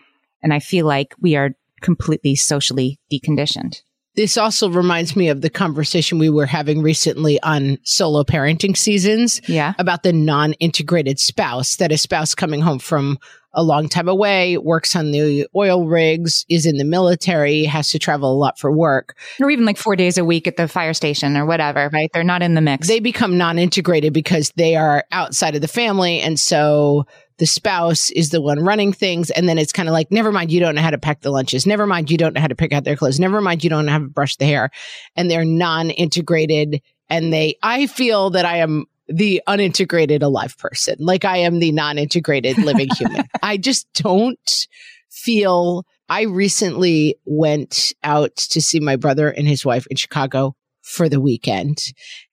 And 0.43 0.55
I 0.55 0.61
feel 0.61 0.87
like 0.87 1.15
we 1.21 1.37
are 1.37 1.51
completely 1.81 2.35
socially 2.35 2.99
deconditioned. 3.13 3.81
This 4.15 4.37
also 4.37 4.69
reminds 4.69 5.15
me 5.15 5.29
of 5.29 5.43
the 5.43 5.51
conversation 5.51 6.19
we 6.19 6.29
were 6.31 6.47
having 6.47 6.83
recently 6.83 7.41
on 7.43 7.79
solo 7.85 8.25
parenting 8.25 8.77
seasons 8.77 9.41
Yeah. 9.49 9.75
about 9.79 10.03
the 10.03 10.13
non 10.13 10.55
integrated 10.55 11.21
spouse, 11.21 11.77
that 11.77 11.93
a 11.93 11.99
spouse 11.99 12.35
coming 12.35 12.61
home 12.61 12.81
from 12.81 13.19
a 13.55 13.63
long 13.63 13.89
time 13.89 14.09
away, 14.09 14.59
works 14.59 14.95
on 14.95 15.11
the 15.11 15.47
oil 15.57 15.87
rigs, 15.87 16.45
is 16.49 16.67
in 16.67 16.77
the 16.77 16.85
military, 16.85 17.65
has 17.65 17.91
to 17.91 17.99
travel 17.99 18.33
a 18.33 18.37
lot 18.37 18.59
for 18.59 18.71
work. 18.71 19.17
Or 19.41 19.51
even 19.51 19.65
like 19.65 19.79
four 19.79 19.97
days 19.97 20.19
a 20.19 20.25
week 20.25 20.47
at 20.47 20.57
the 20.57 20.69
fire 20.69 20.95
station 20.95 21.37
or 21.37 21.47
whatever, 21.47 21.91
right? 21.93 22.11
They're 22.13 22.25
not 22.25 22.43
in 22.43 22.55
the 22.55 22.61
mix. 22.61 22.89
They 22.89 23.01
become 23.01 23.39
non 23.39 23.59
integrated 23.59 24.13
because 24.13 24.53
they 24.57 24.77
are 24.77 25.05
outside 25.13 25.55
of 25.55 25.63
the 25.63 25.69
family. 25.69 26.21
And 26.21 26.39
so 26.39 27.07
the 27.39 27.47
spouse 27.47 28.11
is 28.11 28.31
the 28.31 28.41
one 28.41 28.61
running 28.61 28.93
things. 28.93 29.31
And 29.31 29.49
then 29.49 29.59
it's 29.59 29.73
kind 29.73 29.89
of 29.89 29.93
like, 29.93 30.11
never 30.11 30.31
mind, 30.31 30.53
you 30.53 30.61
don't 30.61 30.75
know 30.75 30.83
how 30.83 30.91
to 30.91 30.99
pack 30.99 31.23
the 31.23 31.31
lunches. 31.31 31.67
Never 31.67 31.87
mind, 31.87 32.11
you 32.11 32.19
don't 32.19 32.35
know 32.35 32.41
how 32.41 32.49
to 32.49 32.55
pick 32.55 32.73
out 32.73 32.85
their 32.85 32.97
clothes. 32.97 33.21
Never 33.21 33.41
mind, 33.41 33.65
you 33.65 33.71
don't 33.71 33.87
know 33.87 33.93
how 33.93 33.99
to 33.99 34.09
brush 34.09 34.37
the 34.37 34.45
hair. 34.45 34.71
And 35.17 35.31
they're 35.31 35.45
non 35.45 35.91
integrated. 35.91 36.83
And 37.09 37.33
they, 37.33 37.57
I 37.63 37.87
feel 37.87 38.31
that 38.31 38.45
I 38.45 38.59
am 38.59 38.87
the 39.09 39.43
unintegrated 39.49 40.23
alive 40.23 40.57
person. 40.59 40.97
Like 40.99 41.25
I 41.25 41.39
am 41.39 41.59
the 41.59 41.73
non 41.73 41.99
integrated 41.99 42.59
living 42.59 42.89
human. 42.97 43.27
I 43.43 43.57
just 43.57 43.87
don't 43.95 44.67
feel. 45.11 45.85
I 46.11 46.23
recently 46.23 47.17
went 47.27 47.93
out 48.03 48.35
to 48.37 48.63
see 48.63 48.81
my 48.81 48.97
brother 48.97 49.29
and 49.29 49.47
his 49.47 49.65
wife 49.65 49.87
in 49.91 49.97
Chicago 49.97 50.57
for 50.83 51.09
the 51.09 51.21
weekend. 51.21 51.79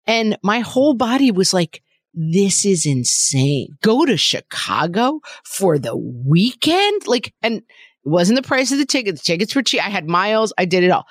And 0.07 0.37
my 0.43 0.59
whole 0.59 0.93
body 0.93 1.31
was 1.31 1.53
like, 1.53 1.81
this 2.13 2.63
is 2.65 2.85
insane. 2.85 3.67
Go 3.81 4.05
to 4.05 4.15
Chicago 4.15 5.19
for 5.43 5.77
the 5.77 5.95
weekend? 5.97 7.05
Like, 7.07 7.33
and 7.41 7.57
it 7.57 7.63
wasn't 8.05 8.37
the 8.37 8.47
price 8.47 8.71
of 8.71 8.77
the 8.77 8.85
ticket. 8.85 9.15
The 9.15 9.21
tickets 9.21 9.53
were 9.53 9.61
cheap. 9.61 9.85
I 9.85 9.89
had 9.89 10.07
miles. 10.07 10.53
I 10.57 10.65
did 10.65 10.83
it 10.83 10.91
all. 10.91 11.05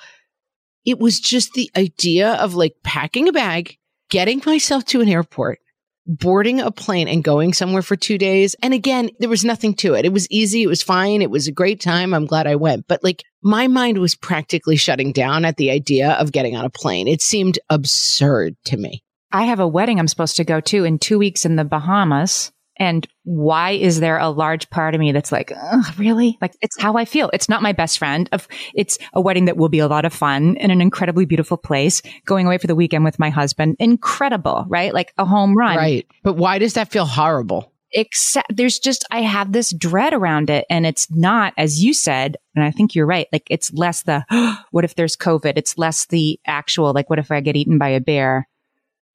It 0.85 0.99
was 0.99 1.19
just 1.19 1.53
the 1.53 1.69
idea 1.77 2.33
of 2.33 2.55
like 2.55 2.75
packing 2.83 3.27
a 3.27 3.31
bag, 3.31 3.77
getting 4.09 4.41
myself 4.45 4.85
to 4.85 5.01
an 5.01 5.09
airport, 5.09 5.59
boarding 6.07 6.59
a 6.59 6.71
plane 6.71 7.07
and 7.07 7.23
going 7.23 7.53
somewhere 7.53 7.81
for 7.81 7.95
two 7.95 8.17
days. 8.17 8.55
And 8.61 8.73
again, 8.73 9.09
there 9.19 9.29
was 9.29 9.45
nothing 9.45 9.73
to 9.75 9.95
it. 9.95 10.05
It 10.05 10.13
was 10.13 10.29
easy. 10.29 10.63
It 10.63 10.67
was 10.67 10.83
fine. 10.83 11.21
It 11.21 11.31
was 11.31 11.47
a 11.47 11.51
great 11.51 11.81
time. 11.81 12.13
I'm 12.13 12.25
glad 12.25 12.47
I 12.47 12.55
went. 12.55 12.87
But 12.87 13.03
like 13.03 13.23
my 13.41 13.67
mind 13.67 13.97
was 13.97 14.15
practically 14.15 14.75
shutting 14.75 15.11
down 15.11 15.45
at 15.45 15.57
the 15.57 15.71
idea 15.71 16.11
of 16.13 16.31
getting 16.31 16.55
on 16.55 16.65
a 16.65 16.69
plane. 16.69 17.07
It 17.07 17.21
seemed 17.21 17.59
absurd 17.69 18.55
to 18.65 18.77
me. 18.77 19.03
I 19.31 19.43
have 19.43 19.59
a 19.59 19.67
wedding 19.67 19.99
I'm 19.99 20.07
supposed 20.07 20.37
to 20.37 20.45
go 20.45 20.61
to 20.61 20.85
in 20.85 20.99
two 20.99 21.19
weeks 21.19 21.45
in 21.45 21.55
the 21.55 21.65
Bahamas. 21.65 22.51
And 22.77 23.07
why 23.23 23.71
is 23.71 23.99
there 23.99 24.17
a 24.17 24.29
large 24.29 24.69
part 24.69 24.95
of 24.95 24.99
me 24.99 25.11
that's 25.11 25.31
like, 25.31 25.51
really? 25.97 26.37
Like, 26.41 26.55
it's 26.61 26.79
how 26.79 26.95
I 26.95 27.05
feel. 27.05 27.29
It's 27.33 27.49
not 27.49 27.61
my 27.61 27.71
best 27.71 27.97
friend. 27.97 28.27
Of 28.31 28.47
It's 28.73 28.97
a 29.13 29.21
wedding 29.21 29.45
that 29.45 29.57
will 29.57 29.69
be 29.69 29.79
a 29.79 29.87
lot 29.87 30.05
of 30.05 30.13
fun 30.13 30.57
in 30.57 30.71
an 30.71 30.81
incredibly 30.81 31.25
beautiful 31.25 31.57
place. 31.57 32.01
Going 32.25 32.45
away 32.45 32.57
for 32.57 32.67
the 32.67 32.75
weekend 32.75 33.05
with 33.05 33.19
my 33.19 33.29
husband. 33.29 33.77
Incredible, 33.79 34.65
right? 34.67 34.93
Like 34.93 35.13
a 35.17 35.25
home 35.25 35.55
run. 35.55 35.77
Right. 35.77 36.07
But 36.23 36.33
why 36.33 36.59
does 36.59 36.73
that 36.73 36.91
feel 36.91 37.05
horrible? 37.05 37.71
Except 37.91 38.53
there's 38.53 38.77
just, 38.77 39.05
I 39.09 39.21
have 39.21 39.53
this 39.53 39.73
dread 39.73 40.13
around 40.13 40.49
it. 40.49 40.65
And 40.69 40.85
it's 40.85 41.09
not, 41.09 41.53
as 41.57 41.81
you 41.81 41.93
said, 41.93 42.35
and 42.53 42.65
I 42.65 42.71
think 42.71 42.93
you're 42.93 43.05
right. 43.05 43.27
Like, 43.31 43.47
it's 43.49 43.71
less 43.71 44.03
the, 44.03 44.25
what 44.71 44.83
if 44.83 44.95
there's 44.95 45.15
COVID? 45.15 45.53
It's 45.55 45.77
less 45.77 46.05
the 46.07 46.39
actual, 46.45 46.91
like, 46.91 47.09
what 47.09 47.19
if 47.19 47.31
I 47.31 47.39
get 47.39 47.55
eaten 47.55 47.77
by 47.77 47.89
a 47.89 48.01
bear? 48.01 48.49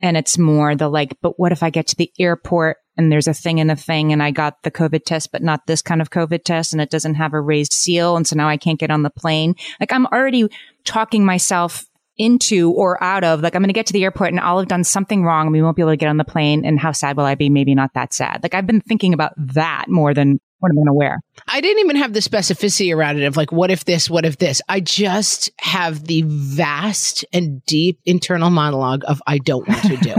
And 0.03 0.17
it's 0.17 0.39
more 0.39 0.75
the 0.75 0.89
like, 0.89 1.17
but 1.21 1.39
what 1.39 1.53
if 1.53 1.63
I 1.63 1.71
get 1.71 1.87
to 1.89 1.97
the 1.97 2.11
airport 2.19 2.79
and 2.97 3.11
there's 3.11 3.29
a 3.29 3.35
thing 3.35 3.59
in 3.59 3.71
a 3.71 3.77
thing 3.77 4.13
and 4.13 4.23
I 4.23 4.31
got 4.31 4.63
the 4.63 4.71
COVID 4.71 5.05
test, 5.05 5.33
but 5.33 5.43
not 5.43 5.67
this 5.67 5.83
kind 5.83 6.01
of 6.01 6.11
COVID 6.11 6.45
test 6.45 6.73
and 6.73 6.81
it 6.81 6.91
doesn't 6.91 7.15
have 7.15 7.35
a 7.35 7.41
raised 7.41 7.73
seal. 7.73 8.17
And 8.17 8.27
so 8.27 8.37
now 8.37 8.49
I 8.49 8.57
can't 8.57 8.79
get 8.79 8.91
on 8.91 9.03
the 9.03 9.11
plane. 9.11 9.55
Like 9.79 9.93
I'm 9.93 10.07
already 10.07 10.49
talking 10.85 11.25
myself 11.25 11.87
into 12.17 12.71
or 12.73 13.03
out 13.03 13.25
of 13.25 13.41
like 13.41 13.55
I'm 13.55 13.63
going 13.63 13.69
to 13.69 13.75
get 13.75 13.87
to 13.87 13.93
the 13.95 14.05
airport 14.05 14.31
and 14.31 14.41
I'll 14.41 14.59
have 14.59 14.69
done 14.69 14.85
something 14.85 15.25
wrong 15.25 15.47
and 15.47 15.53
we 15.53 15.63
won't 15.63 15.77
be 15.77 15.83
able 15.83 15.93
to 15.93 15.97
get 15.97 16.09
on 16.09 16.19
the 16.19 16.25
plane 16.25 16.67
and 16.67 16.79
how 16.79 16.93
sad 16.93 17.17
will 17.17 17.25
I 17.25 17.35
be? 17.35 17.49
Maybe 17.49 17.75
not 17.75 17.95
that 17.95 18.13
sad. 18.13 18.41
Like 18.43 18.55
I've 18.55 18.67
been 18.67 18.83
thinking 18.83 19.15
about 19.15 19.33
that 19.39 19.87
more 19.89 20.13
than 20.13 20.39
what 20.61 20.71
am 20.71 20.79
I 20.79 20.81
going 20.81 20.87
to 20.87 20.95
wear? 20.95 21.21
I 21.49 21.61
didn't 21.61 21.81
even 21.81 21.97
have 21.97 22.13
the 22.13 22.21
specificity 22.21 22.95
around 22.95 23.19
it 23.19 23.25
of 23.25 23.37
like, 23.37 23.51
what 23.51 23.71
if 23.71 23.85
this, 23.85 24.09
what 24.09 24.25
if 24.25 24.39
this? 24.39 24.63
I 24.69 24.81
just 24.81 25.51
have 25.59 26.05
the 26.05 26.23
vast 26.27 27.25
and 27.33 27.65
deep 27.65 27.99
internal 28.05 28.51
monologue 28.51 29.03
of 29.07 29.23
I 29.27 29.39
don't 29.39 29.67
want 29.67 29.83
to 29.83 29.97
do. 29.97 30.15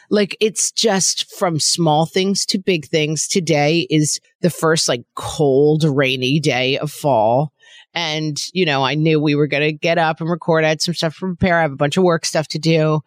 like 0.10 0.36
it's 0.40 0.72
just 0.72 1.30
from 1.36 1.60
small 1.60 2.06
things 2.06 2.44
to 2.46 2.58
big 2.58 2.86
things. 2.86 3.28
Today 3.28 3.86
is 3.90 4.18
the 4.40 4.50
first 4.50 4.88
like 4.88 5.04
cold, 5.14 5.84
rainy 5.84 6.40
day 6.40 6.78
of 6.78 6.90
fall. 6.90 7.52
And, 7.94 8.42
you 8.54 8.64
know, 8.64 8.82
I 8.82 8.94
knew 8.94 9.20
we 9.20 9.34
were 9.34 9.46
going 9.46 9.62
to 9.62 9.72
get 9.72 9.98
up 9.98 10.20
and 10.20 10.30
record. 10.30 10.64
I 10.64 10.70
had 10.70 10.80
some 10.80 10.94
stuff 10.94 11.14
to 11.14 11.20
prepare. 11.20 11.58
I 11.58 11.62
have 11.62 11.72
a 11.72 11.76
bunch 11.76 11.98
of 11.98 12.04
work 12.04 12.24
stuff 12.24 12.48
to 12.48 12.58
do. 12.58 13.02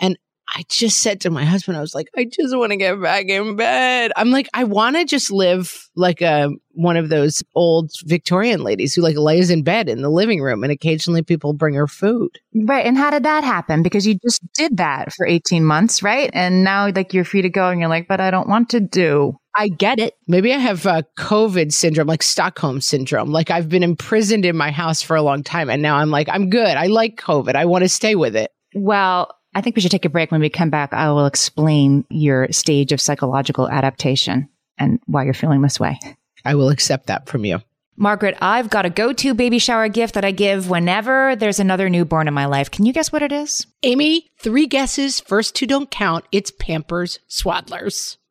And 0.00 0.16
I 0.54 0.64
just 0.68 1.00
said 1.00 1.20
to 1.22 1.30
my 1.30 1.44
husband, 1.44 1.76
I 1.76 1.80
was 1.80 1.94
like, 1.94 2.08
I 2.16 2.24
just 2.24 2.56
want 2.56 2.72
to 2.72 2.76
get 2.76 3.00
back 3.00 3.26
in 3.28 3.56
bed. 3.56 4.12
I'm 4.16 4.30
like, 4.30 4.48
I 4.54 4.64
want 4.64 4.96
to 4.96 5.04
just 5.04 5.30
live 5.30 5.88
like 5.94 6.22
a 6.22 6.50
one 6.72 6.96
of 6.96 7.08
those 7.08 7.42
old 7.54 7.90
Victorian 8.04 8.62
ladies 8.62 8.94
who 8.94 9.02
like 9.02 9.16
lays 9.16 9.50
in 9.50 9.62
bed 9.62 9.88
in 9.88 10.00
the 10.00 10.08
living 10.08 10.40
room 10.40 10.62
and 10.62 10.72
occasionally 10.72 11.22
people 11.22 11.52
bring 11.52 11.74
her 11.74 11.88
food. 11.88 12.30
Right. 12.54 12.86
And 12.86 12.96
how 12.96 13.10
did 13.10 13.24
that 13.24 13.44
happen? 13.44 13.82
Because 13.82 14.06
you 14.06 14.16
just 14.24 14.40
did 14.54 14.76
that 14.76 15.12
for 15.12 15.26
18 15.26 15.64
months, 15.64 16.02
right? 16.02 16.30
And 16.32 16.64
now 16.64 16.88
like 16.94 17.12
you're 17.12 17.24
free 17.24 17.42
to 17.42 17.50
go 17.50 17.68
and 17.68 17.80
you're 17.80 17.88
like, 17.88 18.08
but 18.08 18.20
I 18.20 18.30
don't 18.30 18.48
want 18.48 18.70
to 18.70 18.80
do. 18.80 19.36
I 19.56 19.68
get 19.68 19.98
it. 19.98 20.14
Maybe 20.28 20.54
I 20.54 20.58
have 20.58 20.86
uh, 20.86 21.02
COVID 21.18 21.72
syndrome, 21.72 22.06
like 22.06 22.22
Stockholm 22.22 22.80
syndrome. 22.80 23.32
Like 23.32 23.50
I've 23.50 23.68
been 23.68 23.82
imprisoned 23.82 24.44
in 24.44 24.56
my 24.56 24.70
house 24.70 25.02
for 25.02 25.16
a 25.16 25.22
long 25.22 25.42
time 25.42 25.68
and 25.68 25.82
now 25.82 25.96
I'm 25.96 26.10
like, 26.10 26.28
I'm 26.30 26.48
good. 26.48 26.76
I 26.76 26.86
like 26.86 27.16
COVID. 27.16 27.56
I 27.56 27.64
want 27.64 27.82
to 27.82 27.88
stay 27.88 28.14
with 28.14 28.36
it. 28.36 28.52
Well, 28.74 29.34
I 29.58 29.60
think 29.60 29.74
we 29.74 29.82
should 29.82 29.90
take 29.90 30.04
a 30.04 30.08
break. 30.08 30.30
When 30.30 30.40
we 30.40 30.50
come 30.50 30.70
back, 30.70 30.92
I 30.92 31.10
will 31.10 31.26
explain 31.26 32.04
your 32.10 32.46
stage 32.52 32.92
of 32.92 33.00
psychological 33.00 33.68
adaptation 33.68 34.48
and 34.78 35.00
why 35.06 35.24
you're 35.24 35.34
feeling 35.34 35.62
this 35.62 35.80
way. 35.80 35.98
I 36.44 36.54
will 36.54 36.68
accept 36.68 37.08
that 37.08 37.28
from 37.28 37.44
you. 37.44 37.58
Margaret, 37.96 38.38
I've 38.40 38.70
got 38.70 38.86
a 38.86 38.90
go 38.90 39.12
to 39.12 39.34
baby 39.34 39.58
shower 39.58 39.88
gift 39.88 40.14
that 40.14 40.24
I 40.24 40.30
give 40.30 40.70
whenever 40.70 41.34
there's 41.34 41.58
another 41.58 41.90
newborn 41.90 42.28
in 42.28 42.34
my 42.34 42.46
life. 42.46 42.70
Can 42.70 42.86
you 42.86 42.92
guess 42.92 43.10
what 43.10 43.22
it 43.22 43.32
is? 43.32 43.66
Amy, 43.82 44.30
three 44.38 44.66
guesses. 44.66 45.18
First 45.18 45.56
two 45.56 45.66
don't 45.66 45.90
count. 45.90 46.24
It's 46.30 46.52
Pampers 46.52 47.18
Swaddlers. 47.28 48.16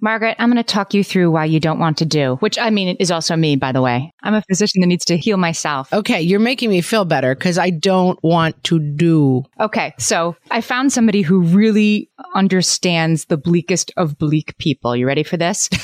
Margaret, 0.00 0.36
I'm 0.38 0.48
going 0.48 0.56
to 0.56 0.62
talk 0.62 0.94
you 0.94 1.02
through 1.02 1.30
why 1.30 1.44
you 1.46 1.60
don't 1.60 1.78
want 1.78 1.98
to 1.98 2.04
do, 2.04 2.36
which 2.36 2.58
I 2.58 2.70
mean 2.70 2.96
is 3.00 3.10
also 3.10 3.36
me, 3.36 3.56
by 3.56 3.72
the 3.72 3.82
way. 3.82 4.12
I'm 4.22 4.34
a 4.34 4.42
physician 4.42 4.80
that 4.80 4.86
needs 4.86 5.04
to 5.06 5.16
heal 5.16 5.36
myself. 5.36 5.92
Okay, 5.92 6.20
you're 6.20 6.40
making 6.40 6.70
me 6.70 6.80
feel 6.80 7.04
better 7.04 7.34
because 7.34 7.58
I 7.58 7.70
don't 7.70 8.22
want 8.22 8.62
to 8.64 8.78
do. 8.78 9.44
Okay, 9.58 9.94
so 9.98 10.36
I 10.50 10.60
found 10.60 10.92
somebody 10.92 11.22
who 11.22 11.40
really 11.40 12.10
understands 12.34 13.24
the 13.26 13.36
bleakest 13.36 13.92
of 13.96 14.18
bleak 14.18 14.56
people. 14.58 14.94
You 14.94 15.06
ready 15.06 15.22
for 15.22 15.36
this? 15.36 15.68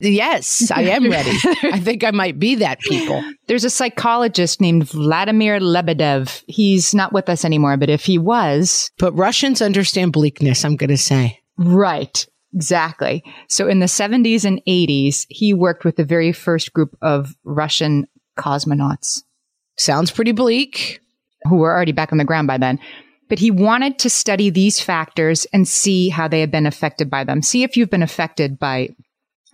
Yes, 0.00 0.70
I 0.70 0.82
am 0.82 1.10
ready. 1.10 1.32
I 1.64 1.80
think 1.80 2.04
I 2.04 2.12
might 2.12 2.38
be 2.38 2.54
that 2.56 2.78
people. 2.80 3.24
There's 3.48 3.64
a 3.64 3.70
psychologist 3.70 4.60
named 4.60 4.88
Vladimir 4.88 5.58
Lebedev. 5.58 6.44
He's 6.46 6.94
not 6.94 7.12
with 7.12 7.28
us 7.28 7.44
anymore, 7.44 7.76
but 7.76 7.90
if 7.90 8.04
he 8.04 8.16
was. 8.16 8.90
But 8.98 9.12
Russians 9.14 9.60
understand 9.60 10.12
bleakness, 10.12 10.64
I'm 10.64 10.76
going 10.76 10.90
to 10.90 10.96
say. 10.96 11.40
Right. 11.56 12.24
Exactly. 12.54 13.22
So 13.48 13.68
in 13.68 13.80
the 13.80 13.86
70s 13.86 14.44
and 14.44 14.60
80s, 14.66 15.26
he 15.28 15.52
worked 15.52 15.84
with 15.84 15.96
the 15.96 16.04
very 16.04 16.32
first 16.32 16.72
group 16.72 16.96
of 17.02 17.34
Russian 17.44 18.06
cosmonauts. 18.38 19.22
Sounds 19.76 20.10
pretty 20.10 20.32
bleak. 20.32 21.00
Who 21.48 21.56
were 21.56 21.74
already 21.74 21.92
back 21.92 22.10
on 22.10 22.18
the 22.18 22.24
ground 22.24 22.48
by 22.48 22.58
then. 22.58 22.80
But 23.28 23.38
he 23.38 23.50
wanted 23.50 23.98
to 24.00 24.10
study 24.10 24.50
these 24.50 24.80
factors 24.80 25.46
and 25.52 25.68
see 25.68 26.08
how 26.08 26.28
they 26.28 26.40
had 26.40 26.50
been 26.50 26.66
affected 26.66 27.10
by 27.10 27.24
them. 27.24 27.42
See 27.42 27.62
if 27.62 27.76
you've 27.76 27.90
been 27.90 28.02
affected 28.02 28.58
by 28.58 28.88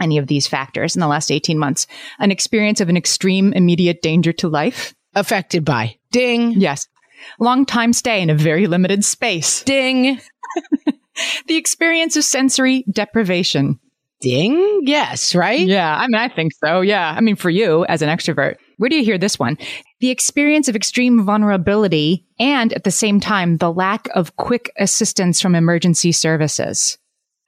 any 0.01 0.17
of 0.19 0.29
these 0.29 0.47
factors 0.47 0.95
in 0.95 1.01
the 1.01 1.09
last 1.09 1.31
18 1.31 1.59
months. 1.59 1.87
An 2.19 2.31
experience 2.31 2.81
of 2.81 2.89
an 2.89 2.97
extreme 2.97 3.53
immediate 3.53 4.01
danger 4.01 4.33
to 4.35 4.49
life. 4.49 4.95
Affected 5.15 5.65
by. 5.65 5.97
Ding. 6.11 6.53
Yes. 6.53 6.89
Long 7.39 7.67
time 7.67 7.93
stay 7.93 8.21
in 8.21 8.31
a 8.31 8.35
very 8.35 8.67
limited 8.67 9.05
space. 9.05 9.63
Ding. 9.65 10.21
the 11.47 11.57
experience 11.57 12.17
of 12.17 12.25
sensory 12.25 12.85
deprivation. 12.91 13.79
Ding. 14.21 14.81
Yes, 14.85 15.35
right? 15.35 15.61
Yeah, 15.67 15.95
I 15.95 16.07
mean, 16.07 16.15
I 16.15 16.29
think 16.29 16.53
so. 16.65 16.81
Yeah. 16.81 17.13
I 17.15 17.21
mean, 17.21 17.37
for 17.37 17.51
you 17.51 17.85
as 17.87 18.01
an 18.01 18.09
extrovert, 18.09 18.57
where 18.79 18.89
do 18.89 18.97
you 18.97 19.05
hear 19.05 19.19
this 19.19 19.39
one? 19.39 19.59
The 20.01 20.11
experience 20.11 20.69
of 20.69 20.77
extreme 20.77 21.25
vulnerability 21.25 22.25
and 22.39 22.73
at 22.73 22.85
the 22.85 22.91
same 22.91 23.21
time, 23.21 23.59
the 23.59 23.73
lack 23.73 24.09
of 24.15 24.37
quick 24.37 24.73
assistance 24.79 25.43
from 25.43 25.55
emergency 25.55 26.11
services. 26.13 26.97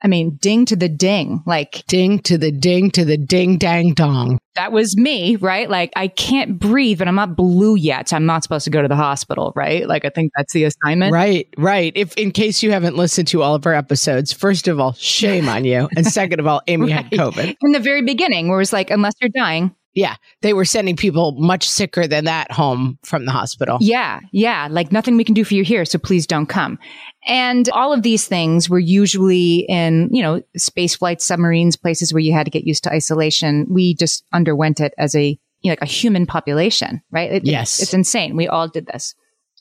I 0.02 0.08
mean, 0.08 0.36
ding 0.36 0.66
to 0.66 0.76
the 0.76 0.88
ding. 0.90 1.42
Like, 1.46 1.82
Ding 1.86 2.18
to 2.20 2.36
the 2.36 2.52
ding 2.52 2.90
to 2.90 3.04
the 3.04 3.16
ding 3.16 3.56
dang 3.56 3.94
dong. 3.94 4.38
That 4.56 4.72
was 4.72 4.96
me, 4.96 5.36
right? 5.36 5.70
Like, 5.70 5.92
I 5.96 6.08
can't 6.08 6.58
breathe, 6.58 6.98
but 6.98 7.08
I'm 7.08 7.14
not 7.14 7.36
blue 7.36 7.76
yet. 7.76 8.08
So 8.08 8.16
I'm 8.16 8.26
not 8.26 8.42
supposed 8.42 8.64
to 8.64 8.70
go 8.70 8.82
to 8.82 8.88
the 8.88 8.96
hospital, 8.96 9.52
right? 9.54 9.86
Like, 9.86 10.04
I 10.04 10.10
think 10.10 10.32
that's 10.36 10.52
the 10.52 10.64
assignment. 10.64 11.12
Right, 11.12 11.48
right. 11.56 11.92
If 11.94 12.16
in 12.16 12.32
case 12.32 12.62
you 12.62 12.72
haven't 12.72 12.96
listened 12.96 13.28
to 13.28 13.42
all 13.42 13.54
of 13.54 13.66
our 13.66 13.74
episodes, 13.74 14.32
first 14.32 14.68
of 14.68 14.80
all, 14.80 14.92
shame 14.94 15.48
on 15.48 15.64
you. 15.64 15.88
And 15.96 16.06
second 16.06 16.40
of 16.40 16.46
all, 16.46 16.62
Amy 16.66 16.90
had 16.90 17.10
COVID. 17.10 17.56
In 17.60 17.72
the 17.72 17.80
very 17.80 18.02
beginning, 18.02 18.48
where 18.48 18.60
it's 18.60 18.72
like, 18.72 18.90
unless 18.90 19.14
you're 19.20 19.30
dying. 19.30 19.74
Yeah. 19.96 20.14
They 20.42 20.52
were 20.52 20.64
sending 20.66 20.94
people 20.94 21.32
much 21.32 21.68
sicker 21.68 22.06
than 22.06 22.26
that 22.26 22.52
home 22.52 22.98
from 23.02 23.24
the 23.24 23.32
hospital. 23.32 23.78
Yeah, 23.80 24.20
yeah. 24.30 24.68
Like 24.70 24.92
nothing 24.92 25.16
we 25.16 25.24
can 25.24 25.34
do 25.34 25.42
for 25.42 25.54
you 25.54 25.64
here, 25.64 25.84
so 25.84 25.98
please 25.98 26.26
don't 26.26 26.46
come. 26.46 26.78
And 27.26 27.68
all 27.70 27.92
of 27.92 28.02
these 28.02 28.28
things 28.28 28.68
were 28.70 28.78
usually 28.78 29.60
in, 29.68 30.10
you 30.12 30.22
know, 30.22 30.42
space 30.56 30.94
flights, 30.94 31.26
submarines, 31.26 31.76
places 31.76 32.12
where 32.12 32.20
you 32.20 32.32
had 32.32 32.44
to 32.44 32.50
get 32.50 32.64
used 32.66 32.84
to 32.84 32.92
isolation. 32.92 33.66
We 33.68 33.94
just 33.94 34.24
underwent 34.32 34.78
it 34.80 34.94
as 34.98 35.16
a, 35.16 35.28
you 35.62 35.70
know, 35.70 35.72
like 35.72 35.82
a 35.82 35.86
human 35.86 36.26
population, 36.26 37.02
right? 37.10 37.32
It- 37.32 37.46
Yes. 37.46 37.74
It's, 37.74 37.84
it's 37.84 37.94
insane. 37.94 38.36
We 38.36 38.46
all 38.46 38.68
did 38.68 38.86
this. 38.86 39.14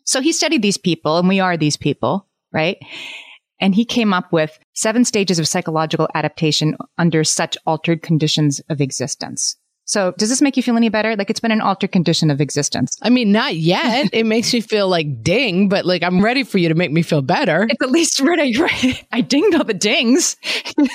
So 0.03 0.21
he 0.21 0.33
studied 0.33 0.61
these 0.61 0.77
people 0.77 1.17
and 1.17 1.27
we 1.27 1.39
are 1.39 1.57
these 1.57 1.77
people, 1.77 2.27
right? 2.51 2.77
And 3.61 3.73
he 3.73 3.85
came 3.85 4.13
up 4.13 4.31
with 4.33 4.59
seven 4.73 5.05
stages 5.05 5.39
of 5.39 5.47
psychological 5.47 6.09
adaptation 6.13 6.75
under 6.97 7.23
such 7.23 7.57
altered 7.65 8.01
conditions 8.03 8.59
of 8.69 8.81
existence. 8.81 9.55
So 9.85 10.13
does 10.17 10.29
this 10.29 10.41
make 10.41 10.57
you 10.57 10.63
feel 10.63 10.75
any 10.75 10.89
better? 10.89 11.15
Like 11.15 11.29
it's 11.29 11.39
been 11.39 11.51
an 11.51 11.61
altered 11.61 11.91
condition 11.91 12.31
of 12.31 12.41
existence. 12.41 12.97
I 13.01 13.09
mean, 13.09 13.31
not 13.31 13.55
yet. 13.55 14.09
it 14.13 14.25
makes 14.25 14.53
me 14.53 14.61
feel 14.61 14.89
like 14.89 15.23
ding, 15.23 15.69
but 15.69 15.85
like 15.85 16.03
I'm 16.03 16.23
ready 16.23 16.43
for 16.43 16.57
you 16.57 16.69
to 16.69 16.75
make 16.75 16.91
me 16.91 17.01
feel 17.01 17.21
better. 17.21 17.67
It's 17.69 17.81
at 17.81 17.91
least 17.91 18.19
ready. 18.19 18.55
Right? 18.65 19.03
I 19.11 19.21
dinged 19.21 19.55
all 19.55 19.63
the 19.63 19.73
dings. 19.73 20.35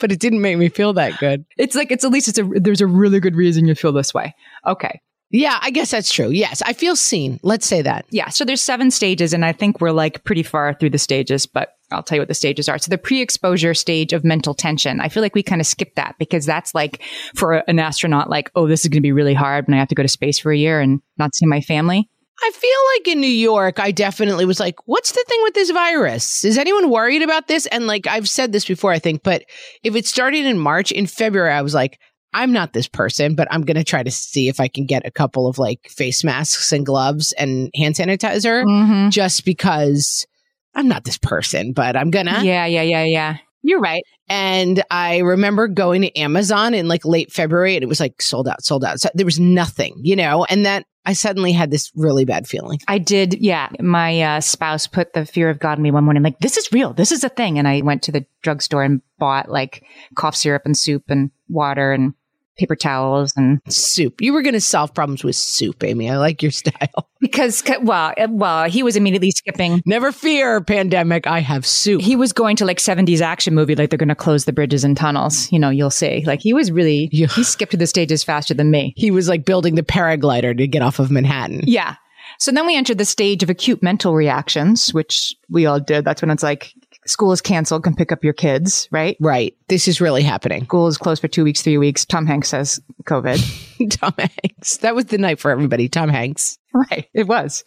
But 0.00 0.10
it 0.10 0.18
didn't 0.18 0.42
make 0.42 0.58
me 0.58 0.68
feel 0.68 0.92
that 0.94 1.18
good. 1.18 1.44
It's 1.56 1.76
like 1.76 1.92
it's 1.92 2.04
at 2.04 2.10
least 2.10 2.26
it's 2.26 2.38
a 2.38 2.42
there's 2.42 2.80
a 2.80 2.86
really 2.86 3.20
good 3.20 3.36
reason 3.36 3.66
you 3.66 3.76
feel 3.76 3.92
this 3.92 4.12
way. 4.12 4.34
Okay. 4.66 5.00
Yeah, 5.30 5.58
I 5.60 5.70
guess 5.70 5.90
that's 5.90 6.12
true. 6.12 6.30
Yes, 6.30 6.62
I 6.62 6.74
feel 6.74 6.94
seen. 6.94 7.40
Let's 7.42 7.66
say 7.66 7.82
that. 7.82 8.06
Yeah. 8.10 8.28
So 8.28 8.44
there's 8.44 8.62
seven 8.62 8.90
stages, 8.90 9.32
and 9.32 9.44
I 9.44 9.52
think 9.52 9.80
we're 9.80 9.90
like 9.90 10.22
pretty 10.24 10.44
far 10.44 10.74
through 10.74 10.90
the 10.90 10.98
stages, 10.98 11.44
but 11.46 11.74
I'll 11.90 12.02
tell 12.02 12.16
you 12.16 12.20
what 12.20 12.28
the 12.28 12.34
stages 12.34 12.68
are. 12.68 12.78
So 12.78 12.88
the 12.88 12.98
pre-exposure 12.98 13.74
stage 13.74 14.12
of 14.12 14.24
mental 14.24 14.54
tension. 14.54 15.00
I 15.00 15.08
feel 15.08 15.22
like 15.22 15.34
we 15.34 15.42
kind 15.42 15.60
of 15.60 15.66
skipped 15.66 15.96
that 15.96 16.16
because 16.18 16.46
that's 16.46 16.74
like 16.74 17.02
for 17.34 17.54
an 17.68 17.78
astronaut, 17.78 18.30
like, 18.30 18.50
oh, 18.54 18.68
this 18.68 18.84
is 18.84 18.88
going 18.88 19.00
to 19.00 19.06
be 19.06 19.12
really 19.12 19.34
hard 19.34 19.66
when 19.66 19.74
I 19.74 19.78
have 19.78 19.88
to 19.88 19.94
go 19.94 20.02
to 20.02 20.08
space 20.08 20.38
for 20.38 20.52
a 20.52 20.56
year 20.56 20.80
and 20.80 21.00
not 21.18 21.34
see 21.34 21.46
my 21.46 21.60
family. 21.60 22.08
I 22.42 22.50
feel 22.52 22.70
like 22.96 23.08
in 23.14 23.20
New 23.20 23.26
York, 23.28 23.78
I 23.78 23.92
definitely 23.92 24.44
was 24.44 24.58
like, 24.58 24.76
what's 24.86 25.12
the 25.12 25.24
thing 25.28 25.40
with 25.44 25.54
this 25.54 25.70
virus? 25.70 26.44
Is 26.44 26.58
anyone 26.58 26.90
worried 26.90 27.22
about 27.22 27.46
this? 27.46 27.66
And 27.66 27.86
like, 27.86 28.06
I've 28.08 28.28
said 28.28 28.50
this 28.50 28.64
before, 28.64 28.90
I 28.90 28.98
think, 28.98 29.22
but 29.22 29.44
if 29.84 29.94
it 29.94 30.06
started 30.06 30.44
in 30.44 30.58
March, 30.58 30.90
in 30.90 31.06
February, 31.06 31.52
I 31.52 31.62
was 31.62 31.74
like, 31.74 32.00
I'm 32.34 32.52
not 32.52 32.72
this 32.72 32.88
person, 32.88 33.34
but 33.34 33.48
I'm 33.50 33.62
going 33.62 33.76
to 33.76 33.84
try 33.84 34.02
to 34.02 34.10
see 34.10 34.48
if 34.48 34.60
I 34.60 34.68
can 34.68 34.84
get 34.84 35.06
a 35.06 35.10
couple 35.10 35.46
of 35.46 35.56
like 35.58 35.88
face 35.88 36.22
masks 36.24 36.72
and 36.72 36.84
gloves 36.84 37.32
and 37.32 37.70
hand 37.74 37.94
sanitizer 37.94 38.64
Mm-hmm. 38.64 39.10
just 39.10 39.44
because 39.44 40.26
I'm 40.74 40.88
not 40.88 41.04
this 41.04 41.18
person, 41.18 41.72
but 41.72 41.96
I'm 41.96 42.10
going 42.10 42.26
to. 42.26 42.44
Yeah, 42.44 42.66
yeah, 42.66 42.82
yeah, 42.82 43.04
yeah. 43.04 43.36
You're 43.62 43.80
right. 43.80 44.02
And 44.28 44.82
I 44.90 45.18
remember 45.18 45.68
going 45.68 46.02
to 46.02 46.18
Amazon 46.18 46.74
in 46.74 46.86
like 46.88 47.06
late 47.06 47.32
February 47.32 47.76
and 47.76 47.82
it 47.82 47.88
was 47.88 48.00
like 48.00 48.20
sold 48.20 48.46
out, 48.46 48.62
sold 48.62 48.84
out. 48.84 49.00
So 49.00 49.08
there 49.14 49.24
was 49.24 49.40
nothing, 49.40 49.94
you 50.02 50.16
know, 50.16 50.44
and 50.44 50.66
that 50.66 50.84
I 51.06 51.12
suddenly 51.12 51.52
had 51.52 51.70
this 51.70 51.90
really 51.94 52.24
bad 52.24 52.46
feeling. 52.46 52.78
I 52.88 52.98
did. 52.98 53.34
Yeah. 53.40 53.68
My 53.80 54.20
uh, 54.20 54.40
spouse 54.40 54.86
put 54.86 55.12
the 55.12 55.24
fear 55.24 55.48
of 55.48 55.60
God 55.60 55.78
in 55.78 55.82
me 55.82 55.90
one 55.90 56.04
morning. 56.04 56.22
Like, 56.22 56.38
this 56.40 56.56
is 56.56 56.72
real. 56.72 56.92
This 56.92 57.12
is 57.12 57.24
a 57.24 57.28
thing. 57.28 57.58
And 57.58 57.68
I 57.68 57.80
went 57.82 58.02
to 58.04 58.12
the 58.12 58.26
drugstore 58.42 58.82
and 58.82 59.00
bought 59.18 59.50
like 59.50 59.84
cough 60.14 60.36
syrup 60.36 60.62
and 60.64 60.76
soup 60.76 61.04
and 61.08 61.30
water 61.48 61.92
and 61.92 62.12
paper 62.56 62.76
towels 62.76 63.32
and 63.36 63.60
Soup. 63.68 64.20
You 64.20 64.32
were 64.32 64.42
going 64.42 64.54
to 64.54 64.60
solve 64.60 64.94
problems 64.94 65.24
with 65.24 65.36
soup, 65.36 65.82
Amy. 65.84 66.10
I 66.10 66.16
like 66.16 66.42
your 66.42 66.50
style. 66.62 67.08
because, 67.20 67.62
well, 67.82 68.12
uh, 68.16 68.28
well, 68.30 68.68
he 68.68 68.82
was 68.82 68.96
immediately 68.96 69.30
skipping. 69.30 69.82
Never 69.86 70.12
fear, 70.12 70.60
pandemic. 70.60 71.26
I 71.26 71.40
have 71.40 71.66
soup. 71.66 72.00
He 72.00 72.16
was 72.16 72.32
going 72.32 72.56
to 72.56 72.64
like 72.64 72.78
70s 72.78 73.20
action 73.20 73.54
movie, 73.54 73.74
like 73.74 73.90
they're 73.90 73.96
going 73.98 74.08
to 74.08 74.14
close 74.14 74.44
the 74.44 74.52
bridges 74.52 74.84
and 74.84 74.96
tunnels. 74.96 75.50
You 75.52 75.58
know, 75.58 75.70
you'll 75.70 75.90
see. 75.90 76.22
Like 76.26 76.40
he 76.40 76.52
was 76.52 76.70
really, 76.70 77.08
Yeah. 77.12 77.26
he 77.28 77.42
skipped 77.44 77.72
to 77.72 77.76
the 77.76 77.86
stages 77.86 78.22
faster 78.22 78.54
than 78.54 78.70
me. 78.70 78.92
He 78.96 79.10
was 79.10 79.28
like 79.28 79.44
building 79.44 79.74
the 79.74 79.82
paraglider 79.82 80.56
to 80.56 80.66
get 80.66 80.82
off 80.82 80.98
of 80.98 81.10
Manhattan. 81.10 81.62
Yeah. 81.64 81.96
So 82.40 82.50
then 82.50 82.66
we 82.66 82.76
entered 82.76 82.98
the 82.98 83.04
stage 83.04 83.42
of 83.44 83.50
acute 83.50 83.80
mental 83.82 84.14
reactions, 84.14 84.92
which 84.92 85.34
we 85.48 85.66
all 85.66 85.78
did. 85.78 86.04
That's 86.04 86.20
when 86.20 86.30
it's 86.30 86.42
like 86.42 86.74
school 87.06 87.32
is 87.32 87.40
canceled, 87.40 87.84
come 87.84 87.94
pick 87.94 88.12
up 88.12 88.24
your 88.24 88.32
kids, 88.32 88.88
right? 88.90 89.16
Right. 89.20 89.54
This 89.68 89.88
is 89.88 90.00
really 90.00 90.22
happening. 90.22 90.64
School 90.64 90.86
is 90.86 90.98
closed 90.98 91.20
for 91.20 91.28
two 91.28 91.44
weeks, 91.44 91.62
three 91.62 91.78
weeks. 91.78 92.04
Tom 92.04 92.26
Hanks 92.26 92.48
says 92.48 92.80
COVID. 93.04 93.90
Tom 94.00 94.14
Hanks. 94.18 94.78
That 94.78 94.94
was 94.94 95.06
the 95.06 95.18
night 95.18 95.38
for 95.38 95.50
everybody. 95.50 95.88
Tom 95.88 96.08
Hanks. 96.08 96.58
right. 96.90 97.06
It 97.14 97.26
was. 97.26 97.64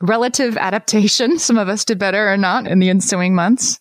Relative 0.00 0.56
adaptation. 0.56 1.38
Some 1.38 1.58
of 1.58 1.68
us 1.68 1.84
did 1.84 1.98
better 1.98 2.32
or 2.32 2.36
not 2.36 2.66
in 2.66 2.78
the 2.78 2.88
ensuing 2.90 3.34
months. 3.34 3.80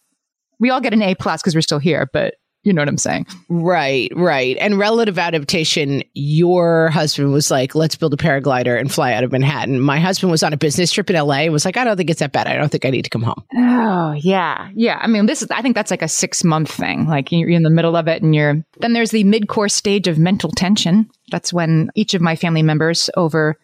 We 0.60 0.72
all 0.72 0.82
get 0.82 0.94
an 0.94 1.04
A 1.04 1.14
plus 1.14 1.42
because 1.42 1.54
we're 1.54 1.62
still 1.62 1.80
here, 1.80 2.10
but 2.12 2.36
you 2.68 2.74
know 2.74 2.82
what 2.82 2.90
I'm 2.90 2.98
saying. 2.98 3.26
Right, 3.48 4.12
right. 4.14 4.58
And 4.60 4.78
relative 4.78 5.18
adaptation, 5.18 6.04
your 6.14 6.90
husband 6.90 7.32
was 7.32 7.50
like, 7.50 7.76
let's 7.76 7.96
build 7.96 8.14
a 8.14 8.18
paraglider 8.18 8.78
and 8.78 8.92
fly 8.92 9.14
out 9.14 9.24
of 9.24 9.32
Manhattan. 9.32 9.80
My 9.80 10.02
husband 10.02 10.32
was 10.32 10.44
on 10.44 10.52
a 10.52 10.58
business 10.58 10.92
trip 10.92 11.10
in 11.10 11.16
LA 11.16 11.44
and 11.44 11.54
was 11.54 11.64
like, 11.64 11.78
I 11.78 11.86
don't 11.86 11.96
think 11.96 12.10
it's 12.10 12.20
that 12.20 12.34
bad. 12.34 12.46
I 12.46 12.58
don't 12.58 12.68
think 12.68 12.84
I 12.84 12.90
need 12.90 13.04
to 13.04 13.10
come 13.10 13.22
home. 13.22 13.42
Oh, 13.56 14.12
yeah. 14.12 14.70
Yeah. 14.76 15.00
I 15.02 15.08
mean, 15.08 15.28
this 15.28 15.42
is, 15.42 15.50
I 15.50 15.62
think 15.62 15.76
that's 15.76 15.90
like 15.90 16.02
a 16.02 16.10
six 16.10 16.44
month 16.44 16.70
thing. 16.70 17.08
Like 17.08 17.32
you're 17.32 17.48
in 17.48 17.64
the 17.64 17.70
middle 17.70 17.96
of 17.96 18.10
it 18.10 18.22
and 18.22 18.36
you're, 18.36 18.62
then 18.80 18.92
there's 18.92 19.12
the 19.12 19.24
mid 19.24 19.48
course 19.48 19.74
stage 19.74 20.10
of 20.10 20.18
mental 20.18 20.52
tension. 20.52 21.10
That's 21.32 21.54
when 21.54 21.90
each 21.96 22.14
of 22.16 22.22
my 22.22 22.36
family 22.36 22.64
members 22.64 23.10
over 23.16 23.58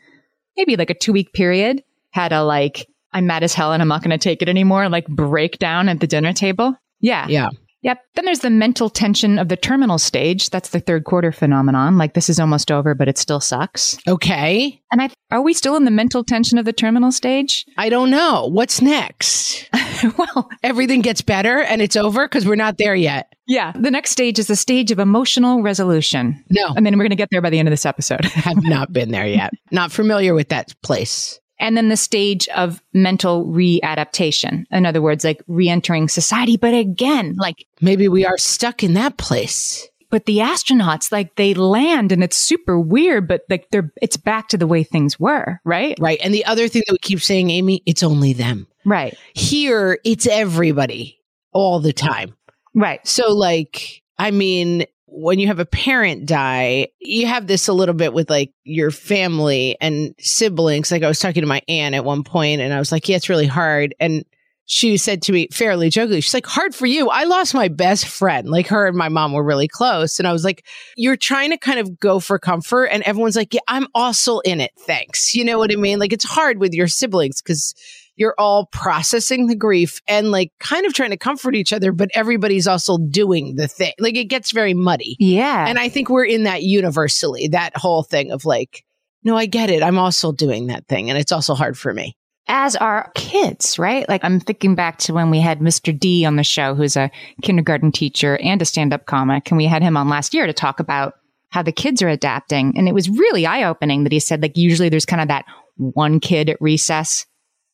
maybe 0.56 0.78
like 0.78 0.90
a 0.90 0.96
two 0.96 1.12
week 1.12 1.34
period 1.34 1.84
had 2.12 2.32
a 2.32 2.42
like, 2.42 2.88
I'm 3.12 3.28
mad 3.28 3.44
as 3.44 3.54
hell 3.54 3.74
and 3.74 3.82
I'm 3.82 3.90
not 3.90 4.02
going 4.02 4.18
to 4.18 4.18
take 4.18 4.42
it 4.42 4.48
anymore, 4.48 4.88
like 4.88 5.08
breakdown 5.08 5.90
at 5.90 6.00
the 6.00 6.08
dinner 6.08 6.32
table. 6.32 6.78
Yeah. 7.02 7.28
Yeah. 7.28 7.50
Yep. 7.84 8.00
Then 8.16 8.26
there's 8.26 8.40
the 8.40 8.50
mental 8.50 8.90
tension 8.90 9.38
of 9.38 9.50
the 9.50 9.58
terminal 9.58 9.98
stage. 9.98 10.50
That's 10.50 10.70
the 10.70 10.80
third 10.80 11.04
quarter 11.04 11.32
phenomenon. 11.32 11.98
Like 11.98 12.14
this 12.14 12.30
is 12.30 12.40
almost 12.40 12.72
over, 12.72 12.96
but 12.96 13.08
it 13.08 13.18
still 13.18 13.40
sucks. 13.40 13.98
Okay. 14.08 14.82
And 14.92 15.02
I, 15.02 15.10
are 15.32 15.42
we 15.42 15.54
still 15.54 15.76
in 15.76 15.86
the 15.86 15.92
mental 15.92 16.24
tension 16.24 16.58
of 16.58 16.66
the 16.66 16.74
terminal 16.74 17.12
stage? 17.12 17.66
I 17.78 17.90
don't 17.90 18.10
know. 18.10 18.48
What's 18.52 18.82
next? 18.82 19.70
well, 20.18 20.50
Everything 20.64 21.02
gets 21.02 21.22
better 21.22 21.60
and 21.60 21.82
it's 21.82 21.96
over 21.96 22.26
because 22.28 22.46
we're 22.46 22.56
not 22.56 22.78
there 22.78 22.96
yet. 22.96 23.34
yeah. 23.48 23.72
The 23.76 23.92
next 23.92 24.12
stage 24.12 24.40
is 24.40 24.48
the 24.48 24.56
stage 24.56 24.92
of 24.92 25.00
emotional 25.00 25.62
resolution. 25.62 26.44
No, 26.50 26.74
And 26.76 26.86
then 26.86 26.94
we're 26.98 27.04
going 27.04 27.10
to 27.10 27.16
get 27.16 27.30
there 27.32 27.42
by 27.42 27.50
the 27.50 27.60
end 27.60 27.68
of 27.68 27.72
this 27.72 27.86
episode. 27.86 28.26
I 28.26 28.30
have 28.30 28.64
not 28.64 28.94
been 28.94 29.12
there 29.12 29.28
yet. 29.28 29.52
Not 29.72 29.92
familiar 29.92 30.34
with 30.36 30.50
that 30.50 30.74
place. 30.84 31.40
And 31.60 31.78
then 31.78 31.90
the 31.90 31.98
stage 31.98 32.48
of 32.50 32.82
mental 32.94 33.46
readaptation. 33.46 34.66
In 34.72 34.86
other 34.86 35.02
words, 35.02 35.24
like 35.24 35.42
re-entering 35.48 36.08
society, 36.10 36.58
but 36.58 36.74
again, 36.74 37.36
like, 37.38 37.66
Maybe 37.82 38.08
we 38.08 38.26
are 38.26 38.38
stuck 38.38 38.84
in 38.84 38.94
that 38.96 39.18
place. 39.18 39.88
but 40.10 40.26
the 40.26 40.38
astronauts, 40.40 41.12
like 41.12 41.36
they 41.36 41.54
land 41.54 42.12
and 42.12 42.24
it's 42.24 42.38
super 42.38 42.80
weird, 42.80 43.28
but 43.28 43.42
like 43.50 43.68
they're, 43.72 43.92
it's 44.02 44.18
back 44.18 44.48
to 44.50 44.58
the 44.58 44.68
way 44.68 44.84
things 44.84 45.20
were, 45.20 45.60
right? 45.66 45.98
Right. 46.00 46.20
And 46.24 46.34
the 46.34 46.46
other 46.46 46.68
thing 46.68 46.84
that 46.88 46.94
we 46.94 47.00
keep 47.02 47.22
saying, 47.22 47.50
Amy, 47.50 47.82
it's 47.86 48.04
only 48.04 48.34
them. 48.34 48.68
Right. 48.86 49.18
Here, 49.34 50.00
it's 50.04 50.28
everybody 50.28 51.20
all 51.52 51.80
the 51.80 51.94
time. 51.94 52.36
Right. 52.76 53.06
So, 53.08 53.34
like, 53.34 54.02
I 54.20 54.32
mean, 54.32 54.86
when 55.16 55.38
you 55.38 55.48
have 55.48 55.60
a 55.60 55.66
parent 55.66 56.26
die, 56.26 56.88
you 57.00 57.28
have 57.28 57.46
this 57.46 57.68
a 57.68 57.74
little 57.74 57.94
bit 57.94 58.14
with 58.14 58.30
like 58.30 58.52
your 58.64 58.90
family 58.90 59.78
and 59.80 60.16
siblings. 60.20 60.92
Like, 60.92 61.04
I 61.04 61.08
was 61.08 61.20
talking 61.20 61.42
to 61.42 61.48
my 61.48 61.62
aunt 61.68 61.94
at 61.94 62.04
one 62.04 62.24
point 62.24 62.62
and 62.62 62.74
I 62.74 62.80
was 62.80 62.92
like, 62.92 63.08
yeah, 63.08 63.18
it's 63.18 63.30
really 63.30 63.46
hard. 63.46 63.94
And 64.00 64.26
she 64.66 64.98
said 64.98 65.22
to 65.24 65.32
me 65.32 65.50
fairly 65.52 65.90
jokingly, 65.90 66.22
she's 66.22 66.34
like, 66.34 66.48
hard 66.48 66.74
for 66.74 66.88
you. 66.88 67.10
I 67.10 67.26
lost 67.26 67.54
my 67.54 67.68
best 67.68 68.08
friend. 68.08 68.50
Like, 68.50 68.68
her 68.68 68.88
and 68.88 68.98
my 68.98 69.10
mom 69.10 69.34
were 69.34 69.44
really 69.44 69.68
close. 69.68 70.18
And 70.18 70.28
I 70.28 70.32
was 70.32 70.44
like, 70.44 70.66
you're 70.96 71.18
trying 71.18 71.52
to 71.52 71.58
kind 71.58 71.80
of 71.80 72.00
go 72.00 72.20
for 72.20 72.40
comfort. 72.40 72.86
And 72.86 73.04
everyone's 73.04 73.36
like, 73.36 73.54
yeah, 73.54 73.62
I'm 73.68 73.88
also 73.94 74.40
in 74.40 74.62
it. 74.62 74.72
Thanks. 74.80 75.36
You 75.36 75.46
know 75.46 75.60
what 75.60 75.72
I 75.72 75.76
mean? 75.76 76.00
Like, 76.00 76.14
it's 76.14 76.26
hard 76.26 76.60
with 76.60 76.74
your 76.74 76.88
siblings 76.88 77.42
because 77.42 77.76
you're 78.16 78.36
all 78.38 78.68
processing 78.68 79.48
the 79.48 79.56
grief 79.56 80.02
and 80.08 80.32
like 80.32 80.52
kind 80.60 80.86
of 80.86 80.94
trying 80.94 81.10
to 81.10 81.18
comfort 81.18 81.56
each 81.56 81.74
other, 81.74 81.92
but 81.92 82.10
everybody's 82.14 82.68
also 82.68 82.98
doing 82.98 83.56
the 83.56 83.68
thing. 83.68 83.94
Like 84.00 84.16
it 84.16 84.26
gets 84.26 84.52
very 84.52 84.74
muddy. 84.74 85.16
Yeah. 85.20 85.66
And 85.68 85.80
I 85.80 85.90
think 85.90 86.10
we're 86.10 86.26
in 86.26 86.44
that 86.44 86.64
universally, 86.64 87.48
that 87.50 87.76
whole 87.76 88.04
thing 88.04 88.32
of 88.32 88.46
like, 88.46 88.86
no, 89.24 89.36
I 89.38 89.46
get 89.46 89.70
it. 89.70 89.82
I'm 89.82 89.98
also 89.98 90.32
doing 90.32 90.68
that 90.68 90.88
thing. 90.88 91.10
And 91.10 91.18
it's 91.18 91.32
also 91.32 91.56
hard 91.56 91.78
for 91.78 91.94
me. 91.94 92.16
as 92.48 92.76
are 92.76 93.12
kids, 93.16 93.80
right? 93.80 94.08
Like 94.10 94.24
I'm 94.24 94.40
thinking 94.40 94.76
back 94.76 94.98
to 95.00 95.14
when 95.14 95.30
we 95.30 95.40
had 95.40 95.60
Mr. 95.60 95.98
D 95.98 96.26
on 96.26 96.36
the 96.36 96.44
show, 96.44 96.76
who's 96.76 96.98
a 96.98 97.10
kindergarten 97.42 97.92
teacher 97.92 98.38
and 98.38 98.62
a 98.62 98.66
stand 98.66 98.94
up 98.94 99.06
comic. 99.06 99.50
And 99.50 99.58
we 99.58 99.66
had 99.66 99.82
him 99.82 99.98
on 99.98 100.10
last 100.10 100.34
year 100.34 100.46
to 100.46 100.54
talk 100.54 100.80
about 100.80 101.14
how 101.50 101.62
the 101.62 101.72
kids 101.72 102.02
are 102.02 102.10
adapting. 102.10 102.78
And 102.78 102.88
it 102.88 102.94
was 102.94 103.10
really 103.10 103.46
eye 103.46 103.64
opening 103.64 104.04
that 104.04 104.12
he 104.12 104.20
said, 104.20 104.42
like, 104.42 104.58
usually 104.58 104.90
there's 104.90 105.06
kind 105.06 105.22
of 105.22 105.28
that 105.30 105.46
one 105.78 106.20
kid 106.20 106.50
at 106.50 106.62
recess 106.62 107.26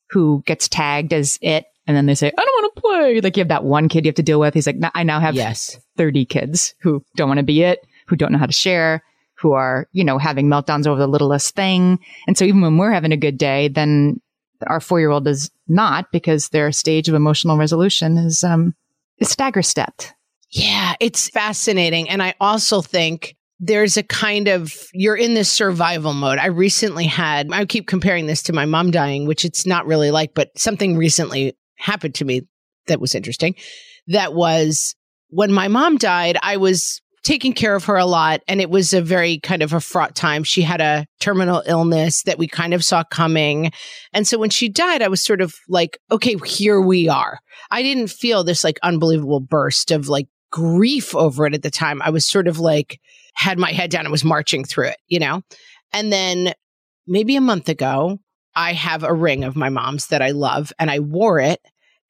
who 0.10 0.44
gets 0.46 0.68
tagged 0.68 1.14
as 1.14 1.38
it. 1.42 1.66
And 1.88 1.98
then 1.98 2.06
they 2.06 2.16
say, 2.16 2.28
I 2.28 2.46
don't 2.46 2.64
want 2.64 2.76
to 2.76 2.82
play. 2.82 3.22
Like 3.22 3.36
you 3.38 3.42
have 3.42 3.48
that 3.50 3.64
one 3.64 3.90
kid 3.90 4.06
you 4.06 4.10
have 4.10 4.16
to 4.16 4.24
deal 4.24 4.40
with. 4.40 4.54
He's 4.54 4.68
like, 4.68 4.76
"No, 4.76 4.90
I 4.94 5.04
now 5.04 5.20
have 5.20 5.36
Yes. 5.36 5.80
30 5.98 6.26
kids 6.26 6.76
who 6.82 7.04
don't 7.16 7.28
want 7.28 7.40
to 7.40 7.44
be 7.44 7.64
it, 7.64 7.86
who 8.08 8.16
don't 8.16 8.32
know 8.32 8.38
how 8.38 8.46
to 8.46 8.52
share, 8.54 9.04
who 9.36 9.54
are, 9.54 9.88
you 9.92 10.04
know, 10.04 10.18
having 10.18 10.48
meltdowns 10.48 10.86
over 10.86 11.00
the 11.00 11.08
littlest 11.08 11.56
thing. 11.56 11.98
And 12.28 12.38
so 12.38 12.46
even 12.46 12.62
when 12.62 12.78
we're 12.78 12.92
having 12.92 13.12
a 13.12 13.18
good 13.18 13.38
day, 13.38 13.70
then 13.70 14.22
our 14.68 14.80
four 14.80 15.00
year 15.00 15.10
old 15.10 15.28
is 15.28 15.50
not 15.68 16.12
because 16.12 16.50
their 16.50 16.72
stage 16.72 17.08
of 17.10 17.16
emotional 17.16 17.58
resolution 17.58 18.18
is, 18.18 18.44
um, 18.44 18.76
is 19.18 19.30
stagger 19.30 19.62
stepped. 19.64 20.14
Yeah, 20.52 20.96
it's 21.00 21.30
fascinating. 21.30 22.10
And 22.10 22.22
I 22.22 22.34
also 22.40 22.82
think 22.82 23.36
there's 23.60 23.98
a 23.98 24.04
kind 24.04 24.48
of, 24.48 24.74
you're 24.94 25.18
in 25.18 25.34
this 25.34 25.52
survival 25.52 26.14
mode. 26.14 26.40
I 26.40 26.48
recently 26.48 27.06
had, 27.06 27.52
I 27.52 27.66
keep 27.66 27.88
comparing 27.88 28.26
this 28.26 28.44
to 28.44 28.54
my 28.54 28.66
mom 28.66 28.92
dying, 28.92 29.28
which 29.28 29.44
it's 29.44 29.66
not 29.66 29.86
really 29.86 30.12
like, 30.12 30.34
but 30.34 30.58
something 30.58 30.96
recently 30.96 31.58
happened 31.78 32.16
to 32.16 32.26
me 32.26 32.44
that 32.88 33.02
was 33.02 33.16
interesting. 33.16 33.56
That 34.08 34.34
was 34.34 34.96
when 35.30 35.52
my 35.52 35.68
mom 35.68 35.98
died, 35.98 36.38
I 36.42 36.58
was 36.58 37.02
taking 37.24 37.52
care 37.52 37.76
of 37.76 37.84
her 37.86 37.98
a 37.98 38.06
lot 38.06 38.42
and 38.48 38.62
it 38.62 38.70
was 38.70 38.94
a 38.94 39.02
very 39.02 39.40
kind 39.40 39.62
of 39.62 39.74
a 39.74 39.82
fraught 39.82 40.16
time. 40.16 40.44
She 40.44 40.62
had 40.62 40.80
a 40.80 41.06
terminal 41.20 41.62
illness 41.66 42.24
that 42.24 42.38
we 42.38 42.48
kind 42.48 42.74
of 42.74 42.84
saw 42.84 43.04
coming. 43.04 43.72
And 44.14 44.26
so 44.26 44.38
when 44.38 44.50
she 44.50 44.70
died, 44.70 45.02
I 45.02 45.10
was 45.10 45.24
sort 45.24 45.42
of 45.42 45.54
like, 45.68 46.00
okay, 46.12 46.38
here 46.46 46.80
we 46.80 47.10
are. 47.10 47.40
I 47.72 47.84
didn't 47.84 48.10
feel 48.10 48.46
this 48.46 48.64
like 48.64 48.80
unbelievable 48.84 49.42
burst 49.42 49.92
of 49.92 50.08
like 50.08 50.28
grief 50.50 51.14
over 51.14 51.46
it 51.46 51.54
at 51.54 51.62
the 51.62 51.70
time. 51.70 52.02
I 52.02 52.10
was 52.10 52.26
sort 52.26 52.48
of 52.48 52.58
like, 52.58 53.00
had 53.36 53.58
my 53.58 53.72
head 53.72 53.92
down 53.92 54.06
and 54.06 54.12
was 54.12 54.26
marching 54.26 54.64
through 54.64 54.88
it, 54.88 54.98
you 55.08 55.20
know? 55.20 55.42
And 55.94 56.12
then 56.12 56.54
maybe 57.08 57.36
a 57.36 57.42
month 57.42 57.70
ago, 57.70 58.20
I 58.56 58.74
have 58.74 59.04
a 59.04 59.14
ring 59.14 59.44
of 59.44 59.56
my 59.56 59.70
mom's 59.70 60.08
that 60.08 60.22
I 60.22 60.32
love 60.32 60.74
and 60.80 60.90
I 60.90 61.00
wore 61.00 61.40
it 61.40 61.60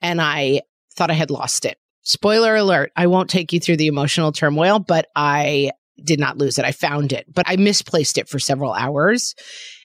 and 0.02 0.22
I 0.22 0.62
thought 0.96 1.12
I 1.12 1.16
had 1.16 1.32
lost 1.32 1.66
it. 1.66 1.78
Spoiler 2.02 2.56
alert, 2.56 2.92
I 2.96 3.08
won't 3.08 3.30
take 3.30 3.54
you 3.54 3.60
through 3.60 3.78
the 3.78 3.88
emotional 3.88 4.32
turmoil, 4.32 4.80
but 4.80 5.08
I 5.16 5.72
did 6.04 6.20
not 6.20 6.38
lose 6.38 6.58
it. 6.58 6.66
I 6.66 6.72
found 6.72 7.14
it, 7.14 7.26
but 7.34 7.46
I 7.48 7.56
misplaced 7.58 8.18
it 8.18 8.30
for 8.30 8.40
several 8.40 8.74
hours. 8.74 9.36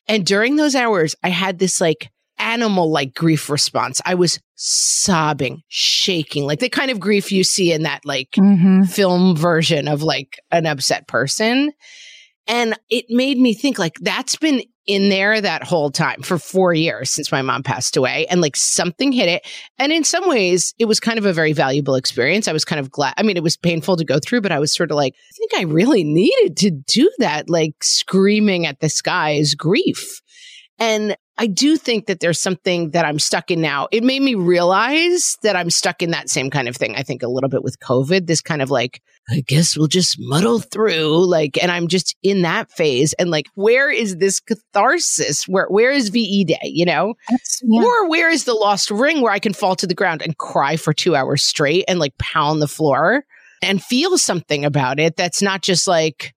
And 0.06 0.24
during 0.24 0.56
those 0.56 0.74
hours, 0.74 1.14
I 1.22 1.28
had 1.28 1.58
this 1.58 1.80
like 1.80 2.10
animal 2.38 2.90
like 2.90 3.14
grief 3.14 3.48
response. 3.48 4.00
I 4.04 4.14
was 4.14 4.40
sobbing, 4.54 5.62
shaking, 5.68 6.44
like 6.44 6.60
the 6.60 6.68
kind 6.68 6.90
of 6.90 7.00
grief 7.00 7.32
you 7.32 7.44
see 7.44 7.72
in 7.72 7.82
that 7.82 8.04
like 8.04 8.30
Mm-hmm. 8.38 8.84
film 8.84 9.36
version 9.36 9.88
of 9.88 10.02
like 10.02 10.40
an 10.50 10.66
upset 10.66 11.06
person. 11.08 11.72
And 12.46 12.78
it 12.90 13.06
made 13.08 13.38
me 13.38 13.54
think 13.54 13.78
like 13.78 13.94
that's 14.00 14.36
been 14.36 14.62
in 14.86 15.08
there 15.08 15.40
that 15.40 15.62
whole 15.62 15.90
time 15.90 16.20
for 16.20 16.36
four 16.36 16.74
years 16.74 17.08
since 17.08 17.32
my 17.32 17.40
mom 17.40 17.62
passed 17.62 17.96
away. 17.96 18.26
And 18.26 18.42
like 18.42 18.54
something 18.54 19.12
hit 19.12 19.30
it. 19.30 19.46
And 19.78 19.90
in 19.92 20.04
some 20.04 20.28
ways, 20.28 20.74
it 20.78 20.84
was 20.84 21.00
kind 21.00 21.18
of 21.18 21.24
a 21.24 21.32
very 21.32 21.54
valuable 21.54 21.94
experience. 21.94 22.46
I 22.46 22.52
was 22.52 22.66
kind 22.66 22.78
of 22.80 22.90
glad. 22.90 23.14
I 23.16 23.22
mean, 23.22 23.38
it 23.38 23.42
was 23.42 23.56
painful 23.56 23.96
to 23.96 24.04
go 24.04 24.18
through, 24.18 24.42
but 24.42 24.52
I 24.52 24.58
was 24.58 24.74
sort 24.74 24.90
of 24.90 24.96
like, 24.96 25.14
I 25.14 25.32
think 25.38 25.52
I 25.56 25.72
really 25.72 26.04
needed 26.04 26.58
to 26.58 26.70
do 26.70 27.10
that, 27.18 27.48
like 27.48 27.82
screaming 27.82 28.66
at 28.66 28.80
the 28.80 28.90
skies 28.90 29.54
grief. 29.54 30.20
And 30.78 31.16
I 31.36 31.46
do 31.46 31.76
think 31.76 32.06
that 32.06 32.20
there's 32.20 32.40
something 32.40 32.90
that 32.90 33.04
I'm 33.04 33.18
stuck 33.18 33.50
in 33.50 33.60
now. 33.60 33.88
It 33.90 34.04
made 34.04 34.22
me 34.22 34.34
realize 34.36 35.36
that 35.42 35.56
I'm 35.56 35.70
stuck 35.70 36.00
in 36.00 36.12
that 36.12 36.28
same 36.28 36.48
kind 36.48 36.68
of 36.68 36.76
thing. 36.76 36.94
I 36.94 37.02
think 37.02 37.22
a 37.22 37.28
little 37.28 37.48
bit 37.48 37.64
with 37.64 37.78
COVID, 37.80 38.26
this 38.26 38.40
kind 38.40 38.62
of 38.62 38.70
like, 38.70 39.00
I 39.28 39.42
guess 39.46 39.76
we'll 39.76 39.88
just 39.88 40.16
muddle 40.18 40.60
through. 40.60 41.26
Like, 41.26 41.60
and 41.60 41.72
I'm 41.72 41.88
just 41.88 42.14
in 42.22 42.42
that 42.42 42.70
phase. 42.70 43.14
And 43.14 43.30
like, 43.30 43.46
where 43.54 43.90
is 43.90 44.16
this 44.16 44.38
catharsis? 44.38 45.48
Where, 45.48 45.66
where 45.66 45.90
is 45.90 46.10
VE 46.10 46.44
day, 46.44 46.58
you 46.62 46.84
know? 46.84 47.14
Yeah. 47.62 47.82
Or 47.82 48.08
where 48.08 48.30
is 48.30 48.44
the 48.44 48.54
lost 48.54 48.90
ring 48.90 49.20
where 49.20 49.32
I 49.32 49.40
can 49.40 49.54
fall 49.54 49.74
to 49.76 49.86
the 49.86 49.94
ground 49.94 50.22
and 50.22 50.38
cry 50.38 50.76
for 50.76 50.92
two 50.92 51.16
hours 51.16 51.42
straight 51.42 51.84
and 51.88 51.98
like 51.98 52.16
pound 52.18 52.62
the 52.62 52.68
floor 52.68 53.24
and 53.60 53.82
feel 53.82 54.18
something 54.18 54.64
about 54.64 55.00
it 55.00 55.16
that's 55.16 55.42
not 55.42 55.62
just 55.62 55.88
like, 55.88 56.32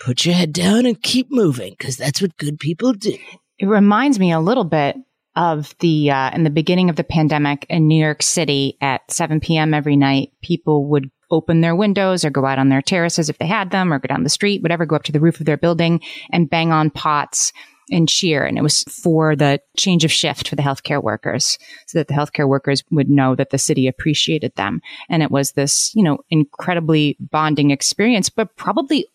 put 0.00 0.26
your 0.26 0.34
head 0.34 0.52
down 0.52 0.86
and 0.86 1.00
keep 1.02 1.28
moving 1.30 1.74
because 1.78 1.96
that's 1.96 2.20
what 2.20 2.36
good 2.36 2.58
people 2.58 2.92
do. 2.92 3.16
It 3.64 3.68
reminds 3.68 4.18
me 4.18 4.30
a 4.30 4.40
little 4.40 4.64
bit 4.64 4.94
of 5.34 5.74
the 5.78 6.10
uh, 6.10 6.30
in 6.34 6.44
the 6.44 6.50
beginning 6.50 6.90
of 6.90 6.96
the 6.96 7.02
pandemic 7.02 7.64
in 7.70 7.88
New 7.88 7.98
York 7.98 8.22
City 8.22 8.76
at 8.82 9.10
7 9.10 9.40
p.m. 9.40 9.72
every 9.72 9.96
night, 9.96 10.32
people 10.42 10.84
would 10.88 11.10
open 11.30 11.62
their 11.62 11.74
windows 11.74 12.26
or 12.26 12.30
go 12.30 12.44
out 12.44 12.58
on 12.58 12.68
their 12.68 12.82
terraces 12.82 13.30
if 13.30 13.38
they 13.38 13.46
had 13.46 13.70
them, 13.70 13.90
or 13.90 13.98
go 13.98 14.06
down 14.06 14.22
the 14.22 14.28
street, 14.28 14.60
whatever, 14.60 14.84
go 14.84 14.96
up 14.96 15.04
to 15.04 15.12
the 15.12 15.18
roof 15.18 15.40
of 15.40 15.46
their 15.46 15.56
building 15.56 16.02
and 16.30 16.50
bang 16.50 16.72
on 16.72 16.90
pots 16.90 17.54
and 17.90 18.06
cheer. 18.06 18.44
And 18.44 18.58
it 18.58 18.62
was 18.62 18.82
for 18.82 19.34
the 19.34 19.62
change 19.78 20.04
of 20.04 20.12
shift 20.12 20.46
for 20.46 20.56
the 20.56 20.62
healthcare 20.62 21.02
workers 21.02 21.56
so 21.86 21.96
that 21.96 22.08
the 22.08 22.14
healthcare 22.14 22.46
workers 22.46 22.84
would 22.90 23.08
know 23.08 23.34
that 23.34 23.48
the 23.48 23.56
city 23.56 23.88
appreciated 23.88 24.54
them. 24.56 24.82
And 25.08 25.22
it 25.22 25.30
was 25.30 25.52
this, 25.52 25.90
you 25.94 26.02
know, 26.02 26.18
incredibly 26.28 27.16
bonding 27.18 27.70
experience, 27.70 28.28
but 28.28 28.56
probably 28.56 29.06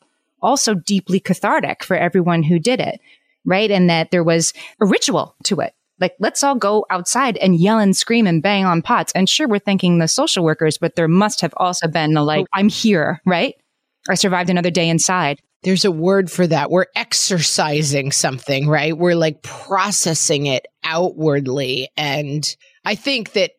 also 0.41 0.73
deeply 0.73 1.19
cathartic 1.19 1.83
for 1.83 1.95
everyone 1.95 2.41
who 2.41 2.57
did 2.57 2.79
it 2.79 2.99
right? 3.45 3.69
And 3.71 3.89
that 3.89 4.11
there 4.11 4.23
was 4.23 4.53
a 4.81 4.85
ritual 4.85 5.35
to 5.45 5.59
it. 5.61 5.73
Like, 5.99 6.15
let's 6.19 6.43
all 6.43 6.55
go 6.55 6.85
outside 6.89 7.35
and 7.37 7.59
yell 7.59 7.79
and 7.79 7.95
scream 7.95 8.25
and 8.25 8.41
bang 8.41 8.65
on 8.65 8.81
pots. 8.81 9.11
And 9.13 9.27
sure, 9.27 9.47
we're 9.47 9.59
thanking 9.59 9.99
the 9.99 10.07
social 10.07 10.43
workers, 10.43 10.77
but 10.77 10.95
there 10.95 11.09
must 11.09 11.41
have 11.41 11.53
also 11.57 11.87
been 11.87 12.15
a 12.15 12.23
like, 12.23 12.45
I'm 12.53 12.69
here, 12.69 13.21
right? 13.25 13.55
I 14.09 14.15
survived 14.15 14.49
another 14.49 14.71
day 14.71 14.87
inside. 14.87 15.41
There's 15.63 15.83
a 15.83 15.91
word 15.91 16.31
for 16.31 16.47
that. 16.47 16.71
We're 16.71 16.85
exercising 16.95 18.13
something, 18.13 18.69
right? 18.69 18.97
We're 18.97 19.15
like 19.15 19.43
processing 19.43 20.45
it 20.45 20.65
outwardly. 20.85 21.89
And 21.97 22.55
I 22.85 22.95
think 22.95 23.33
that, 23.33 23.51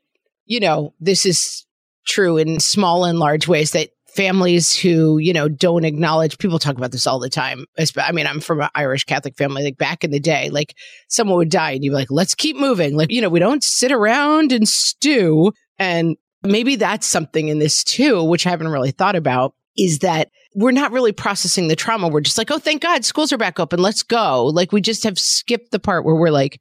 you 0.47 0.61
know, 0.61 0.95
this 0.99 1.27
is 1.27 1.67
true 2.07 2.39
in 2.39 2.59
small 2.59 3.05
and 3.05 3.19
large 3.19 3.47
ways 3.47 3.73
that 3.73 3.91
families 4.15 4.77
who 4.77 5.19
you 5.19 5.33
know 5.33 5.49
don't 5.49 5.85
acknowledge 5.85 6.39
people 6.39 6.59
talk 6.59 6.77
about 6.77 6.91
this 6.91 7.07
all 7.07 7.19
the 7.19 7.31
time 7.31 7.65
i 7.97 8.13
mean 8.13 8.27
i'm 8.27 8.41
from 8.41 8.61
an 8.61 8.69
irish 8.75 9.05
catholic 9.05 9.37
family 9.37 9.63
like 9.63 9.79
back 9.79 10.03
in 10.03 10.11
the 10.11 10.19
day 10.19 10.51
like 10.51 10.75
someone 11.09 11.37
would 11.37 11.51
die 11.51 11.73
and 11.73 11.85
you'd 11.85 11.91
be 11.91 11.95
like 11.95 12.11
let's 12.11 12.35
keep 12.35 12.57
moving. 12.57 12.97
Like 12.97 13.11
you 13.11 13.21
know 13.21 13.29
we 13.29 13.41
don't 13.41 13.63
sit 13.63 13.93
around 13.93 14.53
and 14.53 14.69
stew 14.69 15.53
and 15.79 16.17
maybe 16.43 16.77
that's 16.77 17.07
something 17.07 17.49
in 17.49 17.59
this 17.59 17.85
too 17.85 18.23
which 18.25 18.47
i 18.47 18.51
haven't 18.51 18.69
really 18.69 18.91
thought 18.91 19.17
about 19.17 19.55
is 19.77 20.01
that 20.01 20.31
we're 20.55 20.73
not 20.73 20.91
really 20.91 21.13
processing 21.13 21.69
the 21.69 21.77
trauma. 21.77 22.09
We're 22.09 22.21
just 22.21 22.39
like 22.39 22.51
oh 22.51 22.59
thank 22.59 22.83
god 22.83 23.05
schools 23.05 23.33
are 23.33 23.39
back 23.39 23.61
open. 23.61 23.81
Let's 23.81 24.03
go. 24.03 24.47
Like 24.47 24.73
we 24.73 24.81
just 24.81 25.05
have 25.05 25.19
skipped 25.19 25.71
the 25.71 25.79
part 25.79 26.05
where 26.05 26.17
we're 26.17 26.31
like 26.31 26.61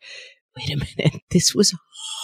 wait 0.57 0.69
a 0.69 0.77
minute. 0.77 1.21
This 1.31 1.55
was 1.55 1.75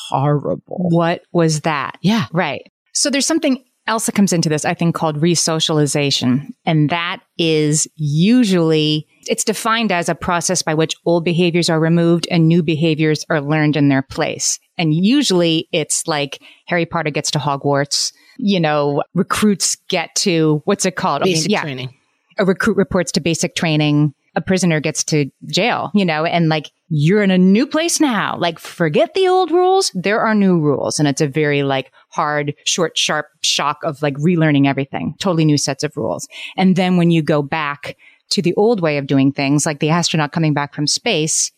horrible. 0.10 0.90
What 0.90 1.24
was 1.32 1.62
that? 1.62 1.98
Yeah. 2.02 2.26
Right. 2.32 2.72
So 2.94 3.10
there's 3.10 3.26
something 3.26 3.64
Elsa 3.88 4.12
comes 4.12 4.34
into 4.34 4.50
this, 4.50 4.66
I 4.66 4.74
think, 4.74 4.96
called 4.96 5.22
resocialization. 5.22 6.48
And 6.66 6.90
that 6.90 7.22
is 7.38 7.88
usually, 7.96 9.08
it's 9.28 9.44
defined 9.44 9.92
as 9.92 10.10
a 10.10 10.16
process 10.16 10.64
by 10.64 10.74
which 10.74 10.96
old 11.06 11.24
behaviors 11.24 11.70
are 11.70 11.80
removed 11.80 12.28
and 12.32 12.48
new 12.48 12.64
behaviors 12.64 13.26
are 13.30 13.42
learned 13.42 13.78
in 13.78 13.90
their 13.90 14.02
place. 14.02 14.60
And 14.78 14.94
usually 14.94 15.70
it's 15.72 16.08
like 16.08 16.42
Harry 16.66 16.86
Potter 16.86 17.12
gets 17.12 17.30
to 17.32 17.40
Hogwarts, 17.40 18.12
you 18.38 18.60
know, 18.60 19.04
recruits 19.14 19.78
get 19.88 20.16
to, 20.16 20.62
what's 20.66 20.86
it 20.86 20.96
called? 20.96 21.22
Basic 21.22 21.44
I 21.44 21.48
mean, 21.48 21.52
yeah, 21.52 21.62
training. 21.62 21.94
A 22.40 22.46
recruit 22.46 22.78
reports 22.78 23.12
to 23.14 23.22
basic 23.22 23.56
training 23.56 24.14
a 24.36 24.42
prisoner 24.42 24.80
gets 24.80 25.04
to 25.06 25.32
jail, 25.46 25.92
you 25.94 26.06
know, 26.06 26.26
and 26.26 26.50
like 26.50 26.72
you're 26.90 27.24
in 27.24 27.32
a 27.32 27.38
new 27.38 27.66
place 27.66 28.00
now. 28.00 28.38
Like 28.38 28.60
forget 28.60 29.14
the 29.14 29.28
old 29.28 29.52
rules. 29.52 29.92
There 29.96 30.22
are 30.22 30.36
new 30.36 30.60
rules. 30.60 31.00
And 31.00 31.08
it's 31.08 31.22
a 31.22 31.28
very 31.28 31.64
like 31.64 31.92
hard, 32.10 32.54
short, 32.66 32.98
sharp 32.98 33.28
shock 33.42 33.80
of 33.84 34.02
like 34.02 34.16
relearning 34.16 34.68
everything, 34.68 35.16
totally 35.20 35.46
new 35.46 35.58
sets 35.58 35.84
of 35.84 35.98
rules. 35.98 36.28
And 36.58 36.76
then 36.76 36.98
when 36.98 37.12
you 37.12 37.22
go 37.22 37.42
back 37.42 37.98
to 38.32 38.42
the 38.42 38.54
old 38.56 38.82
way 38.82 38.98
of 38.98 39.08
doing 39.08 39.32
things, 39.32 39.66
like 39.66 39.80
the 39.80 39.90
astronaut 39.90 40.32
coming 40.32 40.54
back 40.54 40.74
from 40.74 40.88
space, 40.88 41.52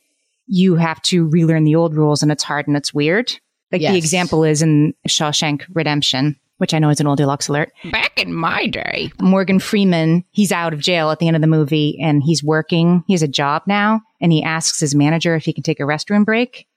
you 0.48 0.76
have 0.76 1.02
to 1.04 1.28
relearn 1.28 1.66
the 1.66 1.76
old 1.76 1.94
rules 1.94 2.24
and 2.24 2.32
it's 2.32 2.44
hard 2.44 2.68
and 2.68 2.78
it's 2.78 2.94
weird. 2.94 3.38
Like 3.72 3.82
yes. 3.82 3.92
the 3.92 3.98
example 3.98 4.46
is 4.46 4.62
in 4.62 4.94
Shawshank 5.08 5.64
Redemption 5.74 6.38
which 6.58 6.74
I 6.74 6.80
know 6.80 6.90
is 6.90 7.00
an 7.00 7.08
old 7.08 7.18
deluxe 7.18 7.48
alert. 7.48 7.72
Back 7.92 8.22
in 8.22 8.34
my 8.34 8.68
day, 8.68 9.12
Morgan 9.22 9.60
Freeman, 9.60 10.24
he's 10.32 10.52
out 10.52 10.74
of 10.74 10.80
jail 10.80 11.12
at 11.12 11.20
the 11.20 11.28
end 11.28 11.36
of 11.36 11.42
the 11.42 11.48
movie 11.48 12.00
and 12.02 12.24
he's 12.24 12.44
working. 12.44 13.04
He 13.08 13.14
has 13.14 13.24
a 13.24 13.28
job 13.28 13.64
now 13.68 14.02
and 14.22 14.32
he 14.32 14.44
asks 14.44 14.80
his 14.80 14.96
manager 14.96 15.36
if 15.36 15.46
he 15.46 15.54
can 15.54 15.64
take 15.64 15.80
a 15.80 15.84
restroom 15.84 16.26
break. 16.26 16.68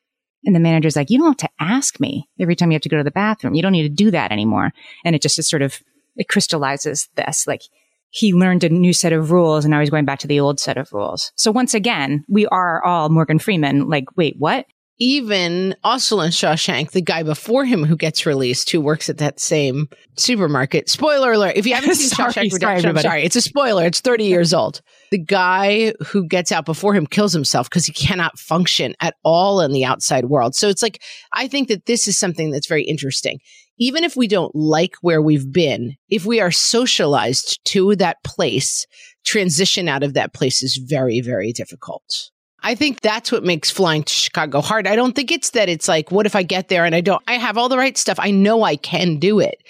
And 0.44 0.54
the 0.54 0.60
manager's 0.60 0.96
like, 0.96 1.10
you 1.10 1.18
don't 1.18 1.40
have 1.40 1.50
to 1.50 1.54
ask 1.62 2.00
me 2.00 2.28
every 2.38 2.56
time 2.56 2.70
you 2.70 2.74
have 2.74 2.82
to 2.82 2.88
go 2.88 2.96
to 2.96 3.04
the 3.04 3.10
bathroom. 3.10 3.54
You 3.54 3.62
don't 3.62 3.72
need 3.72 3.82
to 3.82 3.88
do 3.88 4.10
that 4.10 4.32
anymore. 4.32 4.72
And 5.04 5.14
it 5.14 5.22
just 5.22 5.38
is 5.38 5.48
sort 5.48 5.62
of, 5.62 5.80
it 6.16 6.28
crystallizes 6.28 7.08
this. 7.16 7.46
Like 7.46 7.62
he 8.10 8.32
learned 8.32 8.64
a 8.64 8.68
new 8.68 8.92
set 8.92 9.12
of 9.12 9.30
rules 9.30 9.64
and 9.64 9.70
now 9.70 9.80
he's 9.80 9.90
going 9.90 10.04
back 10.04 10.18
to 10.20 10.26
the 10.26 10.40
old 10.40 10.58
set 10.58 10.78
of 10.78 10.92
rules. 10.92 11.32
So 11.36 11.50
once 11.50 11.74
again, 11.74 12.24
we 12.28 12.46
are 12.46 12.82
all 12.84 13.08
Morgan 13.08 13.38
Freeman. 13.38 13.88
Like, 13.88 14.16
wait, 14.16 14.36
what? 14.38 14.66
Even 15.00 15.74
also 15.82 16.20
in 16.20 16.30
Shawshank, 16.30 16.90
the 16.90 17.00
guy 17.00 17.22
before 17.22 17.64
him 17.64 17.84
who 17.84 17.96
gets 17.96 18.26
released, 18.26 18.68
who 18.70 18.82
works 18.82 19.08
at 19.08 19.16
that 19.16 19.40
same 19.40 19.88
supermarket. 20.16 20.90
Spoiler 20.90 21.32
alert! 21.32 21.56
If 21.56 21.66
you 21.66 21.74
haven't 21.74 21.94
seen 21.96 22.10
sorry, 22.10 22.32
Shawshank 22.32 22.52
Redemption, 22.52 22.82
sorry, 22.82 22.96
I'm 22.96 23.02
sorry, 23.02 23.22
it's 23.24 23.36
a 23.36 23.40
spoiler. 23.40 23.86
It's 23.86 24.00
30 24.00 24.24
years 24.24 24.52
old. 24.52 24.82
The 25.10 25.18
guy 25.18 25.94
who 26.06 26.26
gets 26.26 26.52
out 26.52 26.66
before 26.66 26.94
him 26.94 27.06
kills 27.06 27.32
himself 27.32 27.70
because 27.70 27.86
he 27.86 27.92
cannot 27.92 28.38
function 28.38 28.94
at 29.00 29.14
all 29.24 29.62
in 29.62 29.72
the 29.72 29.86
outside 29.86 30.26
world. 30.26 30.54
So 30.54 30.68
it's 30.68 30.82
like 30.82 31.02
I 31.32 31.48
think 31.48 31.68
that 31.68 31.86
this 31.86 32.06
is 32.06 32.18
something 32.18 32.50
that's 32.50 32.68
very 32.68 32.84
interesting. 32.84 33.40
Even 33.78 34.04
if 34.04 34.14
we 34.14 34.28
don't 34.28 34.54
like 34.54 34.96
where 35.00 35.22
we've 35.22 35.50
been, 35.50 35.96
if 36.10 36.26
we 36.26 36.38
are 36.38 36.50
socialized 36.50 37.58
to 37.64 37.96
that 37.96 38.18
place, 38.22 38.86
transition 39.24 39.88
out 39.88 40.02
of 40.02 40.12
that 40.12 40.34
place 40.34 40.62
is 40.62 40.76
very, 40.76 41.22
very 41.22 41.52
difficult. 41.52 42.30
I 42.62 42.74
think 42.74 43.00
that's 43.00 43.32
what 43.32 43.44
makes 43.44 43.70
flying 43.70 44.02
to 44.02 44.12
Chicago 44.12 44.60
hard. 44.60 44.86
I 44.86 44.96
don't 44.96 45.14
think 45.14 45.30
it's 45.30 45.50
that 45.50 45.68
it's 45.68 45.88
like, 45.88 46.10
what 46.10 46.26
if 46.26 46.36
I 46.36 46.42
get 46.42 46.68
there 46.68 46.84
and 46.84 46.94
I 46.94 47.00
don't, 47.00 47.22
I 47.26 47.34
have 47.34 47.56
all 47.56 47.68
the 47.68 47.78
right 47.78 47.96
stuff. 47.96 48.18
I 48.20 48.30
know 48.30 48.62
I 48.62 48.76
can 48.76 49.18
do 49.18 49.40
it, 49.40 49.62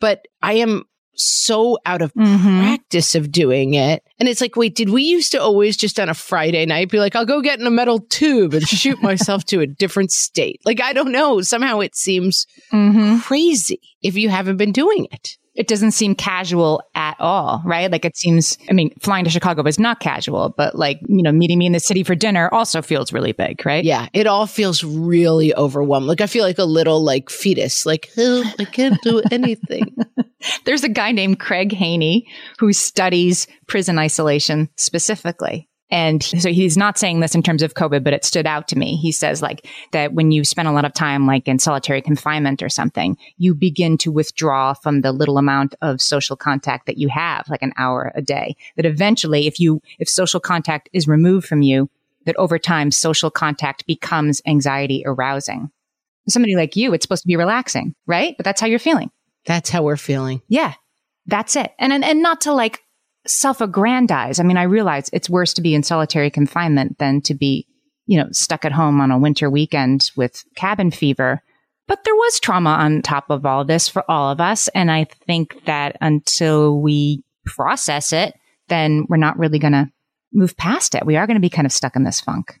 but 0.00 0.26
I 0.42 0.54
am 0.54 0.84
so 1.14 1.78
out 1.84 2.02
of 2.02 2.12
mm-hmm. 2.14 2.60
practice 2.60 3.14
of 3.14 3.30
doing 3.30 3.74
it. 3.74 4.02
And 4.18 4.28
it's 4.28 4.40
like, 4.40 4.56
wait, 4.56 4.74
did 4.74 4.90
we 4.90 5.02
used 5.02 5.32
to 5.32 5.40
always 5.40 5.76
just 5.76 6.00
on 6.00 6.08
a 6.08 6.14
Friday 6.14 6.64
night 6.64 6.90
be 6.90 6.98
like, 6.98 7.14
I'll 7.14 7.26
go 7.26 7.42
get 7.42 7.60
in 7.60 7.66
a 7.66 7.70
metal 7.70 8.00
tube 8.00 8.54
and 8.54 8.66
shoot 8.66 9.02
myself 9.02 9.44
to 9.46 9.60
a 9.60 9.66
different 9.66 10.10
state? 10.12 10.60
Like, 10.64 10.80
I 10.80 10.92
don't 10.92 11.12
know. 11.12 11.40
Somehow 11.42 11.80
it 11.80 11.94
seems 11.94 12.46
mm-hmm. 12.72 13.18
crazy 13.20 13.80
if 14.02 14.16
you 14.16 14.28
haven't 14.28 14.56
been 14.56 14.72
doing 14.72 15.06
it 15.12 15.36
it 15.60 15.68
doesn't 15.68 15.90
seem 15.90 16.14
casual 16.14 16.82
at 16.94 17.20
all, 17.20 17.60
right? 17.66 17.92
Like 17.92 18.06
it 18.06 18.16
seems, 18.16 18.56
I 18.70 18.72
mean, 18.72 18.94
flying 18.98 19.24
to 19.26 19.30
Chicago 19.30 19.62
is 19.66 19.78
not 19.78 20.00
casual, 20.00 20.54
but 20.56 20.74
like, 20.74 21.00
you 21.06 21.22
know, 21.22 21.32
meeting 21.32 21.58
me 21.58 21.66
in 21.66 21.72
the 21.72 21.80
city 21.80 22.02
for 22.02 22.14
dinner 22.14 22.48
also 22.50 22.80
feels 22.80 23.12
really 23.12 23.32
big, 23.32 23.66
right? 23.66 23.84
Yeah. 23.84 24.08
It 24.14 24.26
all 24.26 24.46
feels 24.46 24.82
really 24.82 25.54
overwhelmed. 25.54 26.06
Like 26.06 26.22
I 26.22 26.26
feel 26.28 26.44
like 26.44 26.58
a 26.58 26.64
little 26.64 27.04
like 27.04 27.28
fetus, 27.28 27.84
like, 27.84 28.08
oh, 28.16 28.50
I 28.58 28.64
can't 28.64 28.98
do 29.02 29.20
anything. 29.30 29.94
There's 30.64 30.82
a 30.82 30.88
guy 30.88 31.12
named 31.12 31.40
Craig 31.40 31.72
Haney 31.72 32.26
who 32.58 32.72
studies 32.72 33.46
prison 33.66 33.98
isolation 33.98 34.70
specifically. 34.76 35.68
And 35.90 36.22
so 36.22 36.50
he's 36.50 36.76
not 36.76 36.98
saying 36.98 37.20
this 37.20 37.34
in 37.34 37.42
terms 37.42 37.62
of 37.62 37.74
COVID, 37.74 38.04
but 38.04 38.12
it 38.12 38.24
stood 38.24 38.46
out 38.46 38.68
to 38.68 38.78
me. 38.78 38.96
He 38.96 39.10
says 39.10 39.42
like 39.42 39.66
that 39.92 40.12
when 40.12 40.30
you 40.30 40.44
spend 40.44 40.68
a 40.68 40.72
lot 40.72 40.84
of 40.84 40.94
time 40.94 41.26
like 41.26 41.48
in 41.48 41.58
solitary 41.58 42.00
confinement 42.00 42.62
or 42.62 42.68
something, 42.68 43.16
you 43.38 43.54
begin 43.54 43.98
to 43.98 44.12
withdraw 44.12 44.72
from 44.74 45.00
the 45.00 45.12
little 45.12 45.38
amount 45.38 45.74
of 45.82 46.00
social 46.00 46.36
contact 46.36 46.86
that 46.86 46.98
you 46.98 47.08
have, 47.08 47.48
like 47.48 47.62
an 47.62 47.72
hour 47.76 48.12
a 48.14 48.22
day. 48.22 48.56
That 48.76 48.86
eventually, 48.86 49.46
if 49.46 49.58
you, 49.58 49.82
if 49.98 50.08
social 50.08 50.40
contact 50.40 50.88
is 50.92 51.08
removed 51.08 51.46
from 51.46 51.62
you, 51.62 51.90
that 52.26 52.36
over 52.36 52.58
time 52.58 52.90
social 52.90 53.30
contact 53.30 53.86
becomes 53.86 54.42
anxiety 54.46 55.02
arousing. 55.06 55.70
Somebody 56.28 56.54
like 56.54 56.76
you, 56.76 56.92
it's 56.92 57.04
supposed 57.04 57.22
to 57.22 57.28
be 57.28 57.36
relaxing, 57.36 57.94
right? 58.06 58.36
But 58.36 58.44
that's 58.44 58.60
how 58.60 58.66
you're 58.66 58.78
feeling. 58.78 59.10
That's 59.46 59.70
how 59.70 59.82
we're 59.82 59.96
feeling. 59.96 60.42
Yeah. 60.48 60.74
That's 61.26 61.56
it. 61.56 61.72
And, 61.78 61.92
and, 61.92 62.04
and 62.04 62.22
not 62.22 62.42
to 62.42 62.52
like 62.52 62.82
self 63.26 63.60
aggrandize. 63.60 64.40
I 64.40 64.42
mean, 64.42 64.56
I 64.56 64.64
realize 64.64 65.10
it's 65.12 65.30
worse 65.30 65.54
to 65.54 65.62
be 65.62 65.74
in 65.74 65.82
solitary 65.82 66.30
confinement 66.30 66.98
than 66.98 67.20
to 67.22 67.34
be, 67.34 67.66
you 68.06 68.18
know, 68.18 68.28
stuck 68.32 68.64
at 68.64 68.72
home 68.72 69.00
on 69.00 69.10
a 69.10 69.18
winter 69.18 69.50
weekend 69.50 70.10
with 70.16 70.44
cabin 70.56 70.90
fever. 70.90 71.42
But 71.86 72.04
there 72.04 72.14
was 72.14 72.40
trauma 72.40 72.70
on 72.70 73.02
top 73.02 73.30
of 73.30 73.44
all 73.44 73.64
this 73.64 73.88
for 73.88 74.08
all 74.08 74.30
of 74.30 74.40
us. 74.40 74.68
And 74.68 74.90
I 74.90 75.04
think 75.26 75.64
that 75.64 75.96
until 76.00 76.80
we 76.80 77.24
process 77.44 78.12
it, 78.12 78.34
then 78.68 79.06
we're 79.08 79.16
not 79.16 79.38
really 79.38 79.58
going 79.58 79.72
to 79.72 79.90
move 80.32 80.56
past 80.56 80.94
it. 80.94 81.04
We 81.04 81.16
are 81.16 81.26
going 81.26 81.34
to 81.36 81.40
be 81.40 81.50
kind 81.50 81.66
of 81.66 81.72
stuck 81.72 81.96
in 81.96 82.04
this 82.04 82.20
funk. 82.20 82.60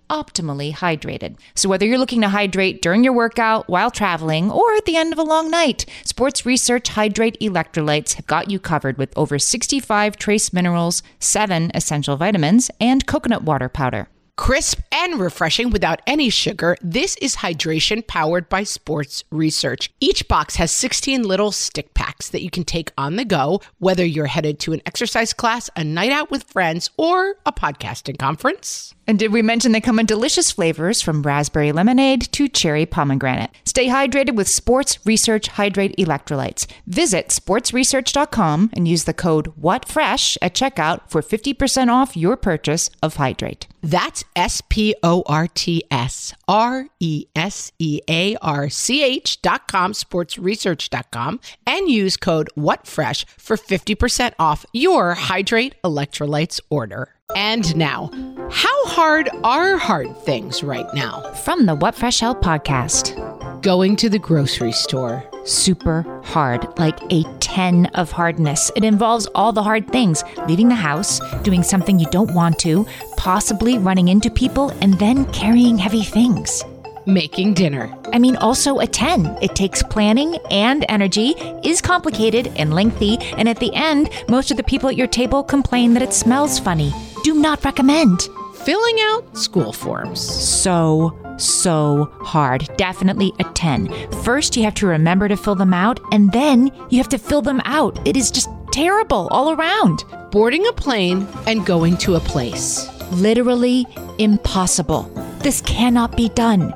optimally 0.11 0.73
hydrated. 0.73 1.37
So, 1.55 1.69
whether 1.69 1.85
you're 1.85 1.97
looking 1.97 2.21
to 2.21 2.29
hydrate 2.29 2.81
during 2.81 3.03
your 3.03 3.13
workout, 3.13 3.67
while 3.69 3.89
traveling, 3.89 4.51
or 4.51 4.73
at 4.73 4.85
the 4.85 4.97
end 4.97 5.13
of 5.13 5.17
a 5.17 5.23
long 5.23 5.49
night, 5.49 5.85
Sports 6.03 6.45
Research 6.45 6.89
Hydrate 6.89 7.39
Electrolytes 7.39 8.13
have 8.13 8.27
got 8.27 8.51
you 8.51 8.59
covered 8.59 8.97
with 8.97 9.17
over 9.17 9.39
65 9.39 10.17
trace 10.17 10.53
minerals, 10.53 11.01
7 11.19 11.71
essential 11.73 12.17
vitamins, 12.17 12.69
and 12.79 13.07
coconut 13.07 13.43
water 13.43 13.69
powder. 13.69 14.09
Crisp 14.41 14.79
and 14.91 15.19
refreshing 15.19 15.69
without 15.69 16.01
any 16.07 16.31
sugar, 16.31 16.75
this 16.81 17.15
is 17.17 17.35
hydration 17.35 18.05
powered 18.07 18.49
by 18.49 18.63
sports 18.63 19.23
research. 19.29 19.91
Each 19.99 20.27
box 20.27 20.55
has 20.55 20.71
16 20.71 21.21
little 21.21 21.51
stick 21.51 21.93
packs 21.93 22.27
that 22.29 22.41
you 22.41 22.49
can 22.49 22.63
take 22.63 22.91
on 22.97 23.17
the 23.17 23.23
go, 23.23 23.61
whether 23.77 24.03
you're 24.03 24.25
headed 24.25 24.57
to 24.61 24.73
an 24.73 24.81
exercise 24.87 25.31
class, 25.31 25.69
a 25.75 25.83
night 25.83 26.11
out 26.11 26.31
with 26.31 26.41
friends, 26.45 26.89
or 26.97 27.35
a 27.45 27.53
podcasting 27.53 28.17
conference. 28.17 28.95
And 29.05 29.19
did 29.19 29.31
we 29.31 29.43
mention 29.43 29.73
they 29.73 29.79
come 29.79 29.99
in 29.99 30.07
delicious 30.07 30.51
flavors 30.51 31.03
from 31.03 31.21
raspberry 31.21 31.71
lemonade 31.71 32.23
to 32.31 32.47
cherry 32.47 32.87
pomegranate? 32.87 33.51
Stay 33.65 33.89
hydrated 33.89 34.33
with 34.33 34.47
Sports 34.47 34.97
Research 35.05 35.49
Hydrate 35.49 35.95
Electrolytes. 35.97 36.65
Visit 36.87 37.27
sportsresearch.com 37.27 38.71
and 38.73 38.87
use 38.87 39.03
the 39.03 39.13
code 39.13 39.53
WhatFresh 39.61 40.37
at 40.41 40.55
checkout 40.55 41.07
for 41.11 41.21
50% 41.21 41.89
off 41.89 42.17
your 42.17 42.35
purchase 42.35 42.89
of 43.03 43.17
Hydrate. 43.17 43.67
That's 43.81 44.23
S 44.35 44.61
P 44.69 44.95
O 45.03 45.23
R 45.25 45.47
T 45.47 45.83
S 45.89 46.33
R 46.47 46.87
E 46.99 47.25
S 47.35 47.71
E 47.79 47.99
A 48.09 48.35
R 48.37 48.69
C 48.69 49.03
H 49.03 49.41
dot 49.41 49.67
com, 49.67 49.93
sportsresearch.com, 49.93 51.39
and 51.65 51.89
use 51.89 52.17
code 52.17 52.49
WhatFresh 52.57 53.25
for 53.37 53.57
50% 53.57 54.33
off 54.39 54.65
your 54.73 55.13
Hydrate 55.15 55.75
Electrolytes 55.83 56.59
order. 56.69 57.15
And 57.35 57.75
now, 57.75 58.09
how 58.51 58.85
hard 58.87 59.29
are 59.43 59.77
hard 59.77 60.15
things 60.17 60.63
right 60.63 60.87
now? 60.93 61.21
From 61.45 61.65
the 61.65 61.75
What 61.75 61.95
Fresh 61.95 62.19
Hell 62.19 62.35
podcast. 62.35 63.15
Going 63.61 63.95
to 63.97 64.09
the 64.09 64.19
grocery 64.19 64.71
store. 64.71 65.23
Super 65.45 66.03
hard, 66.23 66.67
like 66.77 66.99
a 67.11 67.23
10 67.39 67.87
of 67.87 68.11
hardness. 68.11 68.71
It 68.75 68.83
involves 68.83 69.27
all 69.27 69.53
the 69.53 69.63
hard 69.63 69.87
things 69.91 70.23
leaving 70.47 70.67
the 70.67 70.75
house, 70.75 71.19
doing 71.43 71.63
something 71.63 71.99
you 71.99 72.07
don't 72.11 72.33
want 72.33 72.59
to, 72.59 72.85
possibly 73.21 73.77
running 73.77 74.07
into 74.07 74.31
people, 74.31 74.71
and 74.81 74.97
then 74.97 75.31
carrying 75.31 75.77
heavy 75.77 76.01
things. 76.01 76.63
Making 77.05 77.53
dinner. 77.53 77.95
I 78.13 78.17
mean, 78.17 78.35
also 78.37 78.79
a 78.79 78.87
10. 78.87 79.37
It 79.43 79.55
takes 79.55 79.83
planning 79.83 80.37
and 80.49 80.83
energy, 80.89 81.35
is 81.63 81.81
complicated 81.81 82.51
and 82.55 82.73
lengthy, 82.73 83.19
and 83.37 83.47
at 83.47 83.59
the 83.59 83.71
end, 83.75 84.09
most 84.27 84.49
of 84.49 84.57
the 84.57 84.63
people 84.63 84.89
at 84.89 84.95
your 84.95 85.05
table 85.05 85.43
complain 85.43 85.93
that 85.93 86.01
it 86.01 86.13
smells 86.13 86.57
funny. 86.57 86.91
Do 87.23 87.35
not 87.35 87.63
recommend. 87.63 88.27
Filling 88.55 88.97
out 89.01 89.37
school 89.37 89.71
forms. 89.71 90.19
So, 90.19 91.15
so 91.37 92.11
hard. 92.21 92.67
Definitely 92.75 93.33
a 93.37 93.43
10. 93.43 93.93
First, 94.23 94.57
you 94.57 94.63
have 94.63 94.73
to 94.75 94.87
remember 94.87 95.27
to 95.27 95.37
fill 95.37 95.53
them 95.53 95.75
out, 95.75 95.99
and 96.11 96.31
then 96.31 96.71
you 96.89 96.97
have 96.97 97.09
to 97.09 97.19
fill 97.19 97.43
them 97.43 97.61
out. 97.65 97.99
It 98.07 98.17
is 98.17 98.31
just 98.31 98.49
terrible 98.71 99.27
all 99.27 99.51
around. 99.51 100.05
Boarding 100.31 100.65
a 100.65 100.73
plane 100.73 101.27
and 101.45 101.67
going 101.67 101.97
to 101.97 102.15
a 102.15 102.19
place. 102.19 102.89
Literally 103.11 103.85
impossible. 104.19 105.03
This 105.39 105.61
cannot 105.61 106.15
be 106.15 106.29
done. 106.29 106.73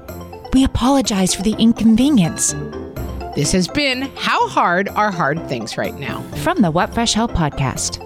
We 0.53 0.63
apologize 0.63 1.33
for 1.33 1.43
the 1.43 1.53
inconvenience. 1.53 2.53
This 3.35 3.51
has 3.51 3.67
been 3.67 4.03
How 4.15 4.47
Hard 4.47 4.89
Are 4.89 5.11
Hard 5.11 5.47
Things 5.47 5.77
Right 5.77 5.95
Now? 5.95 6.21
From 6.43 6.61
the 6.61 6.71
What 6.71 6.93
Fresh 6.93 7.13
Hell 7.13 7.27
podcast. 7.29 8.01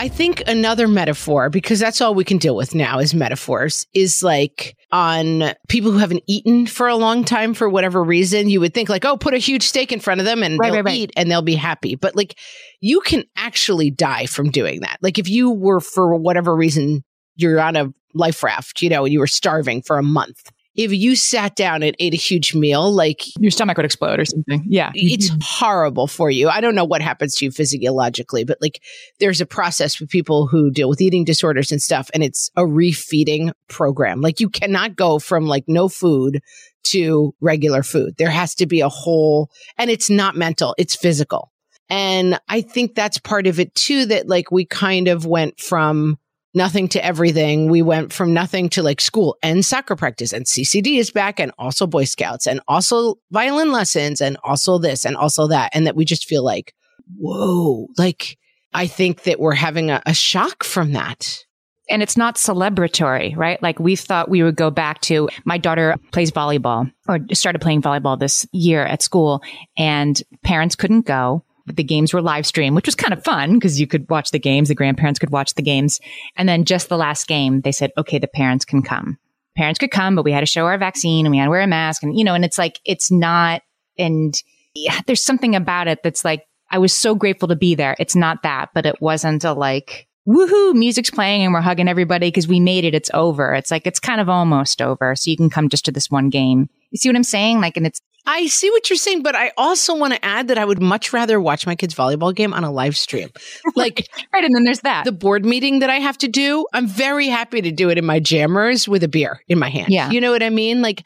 I 0.00 0.08
think 0.08 0.42
another 0.46 0.88
metaphor, 0.88 1.50
because 1.50 1.78
that's 1.78 2.00
all 2.00 2.14
we 2.14 2.24
can 2.24 2.38
deal 2.38 2.56
with 2.56 2.74
now 2.74 3.00
is 3.00 3.12
metaphors, 3.12 3.86
is 3.92 4.22
like 4.22 4.74
on 4.90 5.52
people 5.68 5.92
who 5.92 5.98
haven't 5.98 6.22
eaten 6.26 6.66
for 6.66 6.88
a 6.88 6.96
long 6.96 7.22
time 7.22 7.52
for 7.52 7.68
whatever 7.68 8.02
reason. 8.02 8.48
You 8.48 8.60
would 8.60 8.72
think 8.72 8.88
like, 8.88 9.04
oh, 9.04 9.18
put 9.18 9.34
a 9.34 9.36
huge 9.36 9.62
steak 9.62 9.92
in 9.92 10.00
front 10.00 10.18
of 10.18 10.24
them 10.24 10.42
and 10.42 10.58
Right, 10.58 10.68
they'll 10.68 10.76
right, 10.76 10.84
right. 10.86 10.96
eat 10.96 11.12
and 11.18 11.30
they'll 11.30 11.42
be 11.42 11.54
happy. 11.54 11.96
But 11.96 12.16
like 12.16 12.38
you 12.80 13.02
can 13.02 13.24
actually 13.36 13.90
die 13.90 14.24
from 14.24 14.50
doing 14.50 14.80
that. 14.80 14.96
Like 15.02 15.18
if 15.18 15.28
you 15.28 15.50
were 15.50 15.80
for 15.80 16.16
whatever 16.16 16.56
reason, 16.56 17.04
you're 17.36 17.60
on 17.60 17.76
a 17.76 17.92
life 18.14 18.42
raft, 18.42 18.80
you 18.80 18.88
know, 18.88 19.04
and 19.04 19.12
you 19.12 19.20
were 19.20 19.26
starving 19.26 19.82
for 19.82 19.98
a 19.98 20.02
month. 20.02 20.50
If 20.76 20.92
you 20.92 21.16
sat 21.16 21.56
down 21.56 21.82
and 21.82 21.96
ate 21.98 22.14
a 22.14 22.16
huge 22.16 22.54
meal, 22.54 22.90
like 22.92 23.22
Your 23.38 23.50
stomach 23.50 23.76
would 23.76 23.84
explode 23.86 24.20
or 24.20 24.24
something. 24.24 24.64
Yeah. 24.66 24.92
it's 24.94 25.30
mm-hmm. 25.30 25.38
horrible 25.42 26.06
for 26.06 26.30
you. 26.30 26.48
I 26.48 26.60
don't 26.60 26.74
know 26.74 26.84
what 26.84 27.02
happens 27.02 27.34
to 27.36 27.44
you 27.44 27.50
physiologically, 27.50 28.44
but 28.44 28.58
like 28.60 28.80
there's 29.18 29.40
a 29.40 29.46
process 29.46 29.98
with 29.98 30.08
people 30.08 30.46
who 30.46 30.70
deal 30.70 30.88
with 30.88 31.00
eating 31.00 31.24
disorders 31.24 31.72
and 31.72 31.82
stuff, 31.82 32.08
and 32.14 32.22
it's 32.22 32.50
a 32.56 32.62
refeeding 32.62 33.52
program. 33.68 34.20
Like 34.20 34.40
you 34.40 34.48
cannot 34.48 34.96
go 34.96 35.18
from 35.18 35.46
like 35.46 35.64
no 35.66 35.88
food 35.88 36.40
to 36.82 37.34
regular 37.40 37.82
food. 37.82 38.14
There 38.16 38.30
has 38.30 38.54
to 38.56 38.66
be 38.66 38.80
a 38.80 38.88
whole, 38.88 39.50
and 39.76 39.90
it's 39.90 40.08
not 40.08 40.36
mental, 40.36 40.74
it's 40.78 40.94
physical. 40.94 41.50
And 41.88 42.38
I 42.48 42.60
think 42.60 42.94
that's 42.94 43.18
part 43.18 43.48
of 43.48 43.58
it 43.58 43.74
too, 43.74 44.06
that 44.06 44.28
like 44.28 44.52
we 44.52 44.64
kind 44.64 45.08
of 45.08 45.26
went 45.26 45.58
from 45.58 46.19
nothing 46.54 46.88
to 46.88 47.04
everything. 47.04 47.70
We 47.70 47.82
went 47.82 48.12
from 48.12 48.32
nothing 48.34 48.68
to 48.70 48.82
like 48.82 49.00
school 49.00 49.36
and 49.42 49.64
soccer 49.64 49.96
practice 49.96 50.32
and 50.32 50.46
CCD 50.46 50.98
is 50.98 51.10
back 51.10 51.38
and 51.38 51.52
also 51.58 51.86
Boy 51.86 52.04
Scouts 52.04 52.46
and 52.46 52.60
also 52.66 53.16
violin 53.30 53.72
lessons 53.72 54.20
and 54.20 54.36
also 54.42 54.78
this 54.78 55.04
and 55.04 55.16
also 55.16 55.46
that. 55.48 55.70
And 55.74 55.86
that 55.86 55.96
we 55.96 56.04
just 56.04 56.26
feel 56.26 56.44
like, 56.44 56.74
whoa, 57.16 57.88
like 57.98 58.36
I 58.72 58.86
think 58.86 59.24
that 59.24 59.40
we're 59.40 59.54
having 59.54 59.90
a, 59.90 60.02
a 60.06 60.14
shock 60.14 60.64
from 60.64 60.92
that. 60.92 61.44
and 61.90 62.02
it's 62.02 62.16
not 62.16 62.36
celebratory, 62.36 63.36
right? 63.36 63.60
Like 63.60 63.80
we 63.80 63.96
thought 63.96 64.28
we 64.30 64.42
would 64.44 64.56
go 64.56 64.70
back 64.70 65.00
to 65.02 65.28
my 65.44 65.58
daughter 65.58 65.96
plays 66.12 66.30
volleyball 66.30 66.90
or 67.08 67.18
started 67.32 67.60
playing 67.60 67.82
volleyball 67.82 68.18
this 68.18 68.46
year 68.52 68.84
at 68.84 69.02
school 69.02 69.42
and 69.76 70.22
parents 70.44 70.76
couldn't 70.76 71.04
go. 71.06 71.44
The 71.74 71.84
games 71.84 72.12
were 72.12 72.22
live 72.22 72.46
streamed, 72.46 72.76
which 72.76 72.86
was 72.86 72.94
kind 72.94 73.12
of 73.12 73.24
fun 73.24 73.54
because 73.54 73.80
you 73.80 73.86
could 73.86 74.08
watch 74.10 74.30
the 74.30 74.38
games. 74.38 74.68
The 74.68 74.74
grandparents 74.74 75.18
could 75.18 75.30
watch 75.30 75.54
the 75.54 75.62
games. 75.62 76.00
And 76.36 76.48
then 76.48 76.64
just 76.64 76.88
the 76.88 76.96
last 76.96 77.26
game, 77.26 77.60
they 77.60 77.72
said, 77.72 77.92
okay, 77.96 78.18
the 78.18 78.26
parents 78.28 78.64
can 78.64 78.82
come. 78.82 79.18
Parents 79.56 79.78
could 79.78 79.90
come, 79.90 80.14
but 80.14 80.24
we 80.24 80.32
had 80.32 80.40
to 80.40 80.46
show 80.46 80.66
our 80.66 80.78
vaccine 80.78 81.26
and 81.26 81.32
we 81.32 81.38
had 81.38 81.44
to 81.44 81.50
wear 81.50 81.60
a 81.60 81.66
mask. 81.66 82.02
And, 82.02 82.16
you 82.16 82.24
know, 82.24 82.34
and 82.34 82.44
it's 82.44 82.58
like, 82.58 82.80
it's 82.84 83.10
not, 83.10 83.62
and 83.98 84.34
yeah, 84.74 85.00
there's 85.06 85.22
something 85.22 85.54
about 85.54 85.88
it 85.88 86.02
that's 86.02 86.24
like, 86.24 86.46
I 86.70 86.78
was 86.78 86.92
so 86.92 87.14
grateful 87.14 87.48
to 87.48 87.56
be 87.56 87.74
there. 87.74 87.96
It's 87.98 88.14
not 88.14 88.42
that, 88.44 88.70
but 88.74 88.86
it 88.86 89.00
wasn't 89.00 89.44
a 89.44 89.52
like, 89.52 90.06
woohoo, 90.28 90.74
music's 90.74 91.10
playing 91.10 91.42
and 91.42 91.52
we're 91.52 91.60
hugging 91.60 91.88
everybody 91.88 92.28
because 92.28 92.46
we 92.46 92.60
made 92.60 92.84
it. 92.84 92.94
It's 92.94 93.10
over. 93.12 93.54
It's 93.54 93.70
like, 93.70 93.86
it's 93.86 93.98
kind 93.98 94.20
of 94.20 94.28
almost 94.28 94.80
over. 94.80 95.16
So 95.16 95.30
you 95.30 95.36
can 95.36 95.50
come 95.50 95.68
just 95.68 95.84
to 95.86 95.92
this 95.92 96.10
one 96.10 96.30
game. 96.30 96.68
You 96.90 96.98
see 96.98 97.08
what 97.08 97.16
I'm 97.16 97.24
saying? 97.24 97.60
Like, 97.60 97.76
and 97.76 97.86
it's, 97.86 98.00
I 98.26 98.46
see 98.46 98.70
what 98.70 98.88
you're 98.90 98.96
saying, 98.96 99.22
but 99.22 99.34
I 99.34 99.52
also 99.56 99.96
want 99.96 100.12
to 100.12 100.24
add 100.24 100.48
that 100.48 100.58
I 100.58 100.64
would 100.64 100.80
much 100.80 101.12
rather 101.12 101.40
watch 101.40 101.66
my 101.66 101.74
kids' 101.74 101.94
volleyball 101.94 102.34
game 102.34 102.52
on 102.52 102.64
a 102.64 102.70
live 102.70 102.96
stream. 102.96 103.28
Like, 103.76 104.08
right. 104.32 104.44
And 104.44 104.54
then 104.54 104.64
there's 104.64 104.80
that. 104.80 105.04
The 105.04 105.12
board 105.12 105.44
meeting 105.44 105.78
that 105.78 105.88
I 105.88 105.96
have 105.96 106.18
to 106.18 106.28
do, 106.28 106.66
I'm 106.72 106.86
very 106.86 107.28
happy 107.28 107.62
to 107.62 107.70
do 107.70 107.88
it 107.88 107.98
in 107.98 108.04
my 108.04 108.20
jammers 108.20 108.86
with 108.88 109.02
a 109.02 109.08
beer 109.08 109.42
in 109.48 109.58
my 109.58 109.70
hand. 109.70 109.86
Yeah. 109.88 110.10
You 110.10 110.20
know 110.20 110.32
what 110.32 110.42
I 110.42 110.50
mean? 110.50 110.82
Like, 110.82 111.04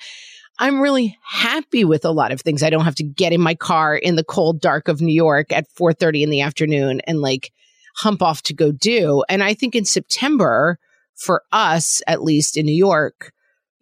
I'm 0.58 0.80
really 0.80 1.16
happy 1.22 1.84
with 1.84 2.04
a 2.04 2.10
lot 2.10 2.32
of 2.32 2.40
things. 2.40 2.62
I 2.62 2.70
don't 2.70 2.84
have 2.84 2.94
to 2.96 3.04
get 3.04 3.32
in 3.32 3.40
my 3.40 3.54
car 3.54 3.96
in 3.96 4.16
the 4.16 4.24
cold 4.24 4.60
dark 4.60 4.88
of 4.88 5.00
New 5.00 5.14
York 5.14 5.52
at 5.52 5.66
4:30 5.78 6.22
in 6.22 6.30
the 6.30 6.40
afternoon 6.40 7.00
and 7.06 7.20
like 7.20 7.52
hump 7.96 8.22
off 8.22 8.42
to 8.44 8.54
go 8.54 8.72
do. 8.72 9.24
And 9.28 9.42
I 9.42 9.54
think 9.54 9.74
in 9.74 9.84
September 9.84 10.78
for 11.16 11.42
us 11.52 12.02
at 12.06 12.22
least 12.22 12.56
in 12.56 12.66
New 12.66 12.74
York, 12.74 13.32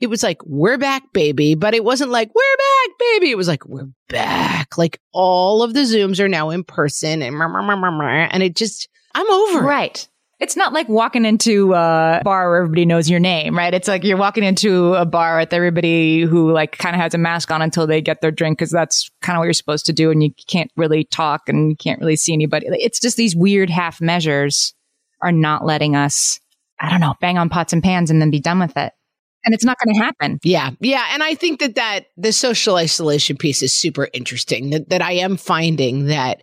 it 0.03 0.11
was 0.11 0.25
like 0.25 0.45
we're 0.45 0.79
back 0.79 1.13
baby, 1.13 1.55
but 1.55 1.75
it 1.75 1.85
wasn't 1.85 2.11
like 2.11 2.29
we're 2.35 2.57
back 2.57 2.99
baby. 2.99 3.31
It 3.31 3.37
was 3.37 3.47
like 3.47 3.65
we're 3.67 3.89
back. 4.09 4.77
Like 4.77 5.01
all 5.13 5.63
of 5.63 5.75
the 5.75 5.83
Zooms 5.83 6.19
are 6.19 6.29
now 6.29 6.51
in 6.51 6.65
person 6.65 7.23
and 7.23 7.41
and 7.41 8.43
it 8.43 8.57
just 8.57 8.89
I'm 9.15 9.31
over. 9.31 9.61
Right. 9.61 10.07
It's 10.41 10.57
not 10.57 10.73
like 10.73 10.89
walking 10.89 11.25
into 11.25 11.73
a 11.73 12.21
bar 12.25 12.51
where 12.51 12.63
everybody 12.63 12.85
knows 12.85 13.09
your 13.09 13.21
name, 13.21 13.57
right? 13.57 13.73
It's 13.73 13.87
like 13.87 14.03
you're 14.03 14.17
walking 14.17 14.43
into 14.43 14.95
a 14.95 15.07
bar 15.07 15.39
with 15.39 15.53
everybody 15.53 16.23
who 16.23 16.51
like 16.51 16.77
kind 16.79 16.97
of 16.97 17.01
has 17.01 17.15
a 17.15 17.19
mask 17.19 17.53
on 17.53 17.63
until 17.63 17.87
they 17.87 18.01
get 18.01 18.23
their 18.23 18.33
drink 18.33 18.59
because 18.59 18.73
that's 18.73 19.09
kind 19.21 19.37
of 19.37 19.41
what 19.41 19.45
you're 19.45 19.53
supposed 19.53 19.87
to 19.87 19.93
do. 19.93 20.11
And 20.11 20.21
you 20.21 20.31
can't 20.49 20.73
really 20.77 21.05
talk 21.05 21.49
and 21.49 21.71
you 21.71 21.77
can't 21.77 22.01
really 22.01 22.17
see 22.17 22.33
anybody. 22.33 22.67
It's 22.71 22.99
just 22.99 23.17
these 23.17 23.37
weird 23.37 23.71
half 23.71 24.01
measures 24.01 24.75
are 25.21 25.31
not 25.31 25.65
letting 25.65 25.95
us, 25.95 26.41
I 26.81 26.91
don't 26.91 27.01
know, 27.01 27.15
bang 27.21 27.39
on 27.39 27.49
pots 27.49 27.73
and 27.73 27.81
pans 27.81 28.11
and 28.11 28.21
then 28.21 28.33
be 28.33 28.41
done 28.41 28.59
with 28.59 28.77
it. 28.77 28.93
And 29.45 29.55
it's 29.55 29.65
not 29.65 29.77
going 29.85 29.95
to 29.95 30.01
happen. 30.01 30.39
Yeah. 30.43 30.71
Yeah. 30.81 31.07
And 31.13 31.23
I 31.23 31.35
think 31.35 31.61
that 31.61 31.75
that 31.75 32.07
the 32.17 32.33
social 32.33 32.77
isolation 32.77 33.37
piece 33.37 33.63
is 33.63 33.75
super 33.75 34.09
interesting 34.13 34.71
that, 34.71 34.89
that 34.91 35.03
I 35.03 35.13
am 35.13 35.37
finding 35.37 36.07
that 36.07 36.43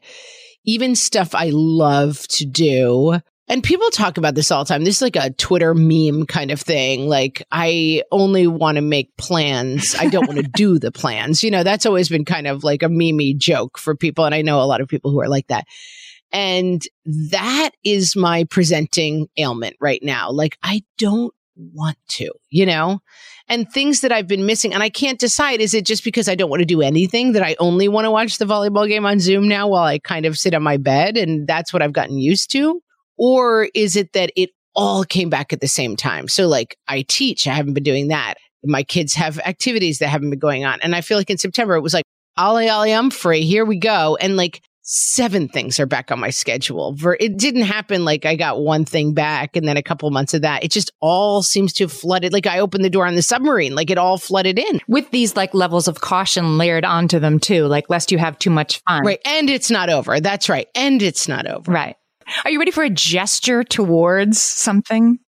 even 0.65 0.95
stuff 0.95 1.33
I 1.33 1.51
love 1.53 2.27
to 2.29 2.45
do 2.45 3.19
and 3.49 3.63
people 3.63 3.89
talk 3.89 4.17
about 4.17 4.35
this 4.35 4.51
all 4.51 4.63
the 4.63 4.67
time. 4.67 4.83
This 4.83 4.97
is 4.97 5.01
like 5.01 5.15
a 5.15 5.31
Twitter 5.31 5.73
meme 5.73 6.27
kind 6.27 6.51
of 6.51 6.61
thing. 6.61 7.07
Like, 7.07 7.43
I 7.51 8.03
only 8.11 8.45
want 8.45 8.75
to 8.75 8.81
make 8.81 9.17
plans. 9.17 9.95
I 9.99 10.07
don't 10.07 10.27
want 10.27 10.39
to 10.39 10.49
do 10.53 10.77
the 10.77 10.91
plans. 10.91 11.43
You 11.43 11.49
know, 11.49 11.63
that's 11.63 11.87
always 11.87 12.09
been 12.09 12.25
kind 12.25 12.45
of 12.45 12.63
like 12.63 12.83
a 12.83 12.89
meme 12.89 13.39
joke 13.39 13.79
for 13.79 13.95
people. 13.95 14.25
And 14.25 14.35
I 14.35 14.43
know 14.43 14.61
a 14.61 14.65
lot 14.65 14.81
of 14.81 14.87
people 14.87 15.09
who 15.09 15.19
are 15.19 15.27
like 15.27 15.47
that. 15.47 15.65
And 16.31 16.83
that 17.05 17.71
is 17.83 18.15
my 18.15 18.43
presenting 18.43 19.27
ailment 19.35 19.77
right 19.81 20.03
now. 20.03 20.29
Like, 20.29 20.55
I 20.61 20.83
don't 20.99 21.33
want 21.73 21.97
to, 22.09 22.31
you 22.49 22.65
know? 22.65 22.99
And 23.47 23.69
things 23.71 24.01
that 24.01 24.11
I've 24.11 24.27
been 24.27 24.45
missing, 24.45 24.73
and 24.73 24.83
I 24.83 24.89
can't 24.89 25.19
decide 25.19 25.59
is 25.59 25.73
it 25.73 25.85
just 25.85 26.03
because 26.03 26.29
I 26.29 26.35
don't 26.35 26.49
want 26.49 26.61
to 26.61 26.65
do 26.65 26.81
anything 26.81 27.33
that 27.33 27.43
I 27.43 27.55
only 27.59 27.87
want 27.87 28.05
to 28.05 28.11
watch 28.11 28.37
the 28.37 28.45
volleyball 28.45 28.87
game 28.87 29.05
on 29.05 29.19
Zoom 29.19 29.47
now 29.47 29.67
while 29.67 29.83
I 29.83 29.99
kind 29.99 30.25
of 30.25 30.37
sit 30.37 30.53
on 30.53 30.63
my 30.63 30.77
bed 30.77 31.17
and 31.17 31.47
that's 31.47 31.73
what 31.73 31.81
I've 31.81 31.93
gotten 31.93 32.19
used 32.19 32.51
to? 32.51 32.81
Or 33.17 33.69
is 33.73 33.95
it 33.95 34.13
that 34.13 34.31
it 34.35 34.51
all 34.75 35.03
came 35.03 35.29
back 35.29 35.51
at 35.51 35.61
the 35.61 35.67
same 35.67 35.95
time? 35.95 36.27
So, 36.27 36.47
like, 36.47 36.77
I 36.87 37.03
teach, 37.07 37.47
I 37.47 37.53
haven't 37.53 37.73
been 37.73 37.83
doing 37.83 38.07
that. 38.09 38.35
My 38.63 38.83
kids 38.83 39.13
have 39.15 39.39
activities 39.39 39.99
that 39.99 40.07
haven't 40.07 40.29
been 40.29 40.39
going 40.39 40.65
on. 40.65 40.79
And 40.81 40.95
I 40.95 41.01
feel 41.01 41.17
like 41.17 41.29
in 41.29 41.37
September, 41.37 41.75
it 41.75 41.81
was 41.81 41.93
like, 41.93 42.05
Ollie, 42.37 42.69
Ollie, 42.69 42.93
I'm 42.93 43.09
free. 43.09 43.41
Here 43.41 43.65
we 43.65 43.77
go. 43.77 44.15
And 44.15 44.37
like, 44.37 44.61
seven 44.91 45.47
things 45.47 45.79
are 45.79 45.85
back 45.85 46.11
on 46.11 46.19
my 46.19 46.31
schedule. 46.31 46.95
It 47.19 47.37
didn't 47.37 47.61
happen 47.61 48.05
like 48.05 48.25
I 48.25 48.35
got 48.35 48.59
one 48.59 48.85
thing 48.85 49.13
back 49.13 49.55
and 49.55 49.67
then 49.67 49.77
a 49.77 49.83
couple 49.83 50.09
months 50.09 50.33
of 50.33 50.41
that. 50.41 50.63
It 50.63 50.71
just 50.71 50.91
all 50.99 51.43
seems 51.43 51.73
to 51.73 51.83
have 51.83 51.93
flooded. 51.93 52.33
Like 52.33 52.47
I 52.47 52.59
opened 52.59 52.83
the 52.83 52.89
door 52.89 53.05
on 53.05 53.13
the 53.13 53.21
submarine, 53.21 53.75
like 53.75 53.91
it 53.91 53.99
all 53.99 54.17
flooded 54.17 54.57
in. 54.57 54.81
With 54.87 55.11
these 55.11 55.35
like 55.35 55.53
levels 55.53 55.87
of 55.87 56.01
caution 56.01 56.57
layered 56.57 56.85
onto 56.85 57.19
them 57.19 57.39
too, 57.39 57.67
like 57.67 57.87
lest 57.87 58.11
you 58.11 58.17
have 58.17 58.39
too 58.39 58.49
much 58.49 58.81
fun. 58.87 59.03
Right. 59.05 59.21
And 59.25 59.47
it's 59.47 59.69
not 59.69 59.91
over. 59.91 60.19
That's 60.19 60.49
right. 60.49 60.67
And 60.73 61.03
it's 61.03 61.27
not 61.27 61.45
over. 61.45 61.71
Right. 61.71 61.95
Are 62.43 62.49
you 62.49 62.57
ready 62.57 62.71
for 62.71 62.83
a 62.83 62.89
gesture 62.89 63.63
towards 63.63 64.41
something 64.41 65.19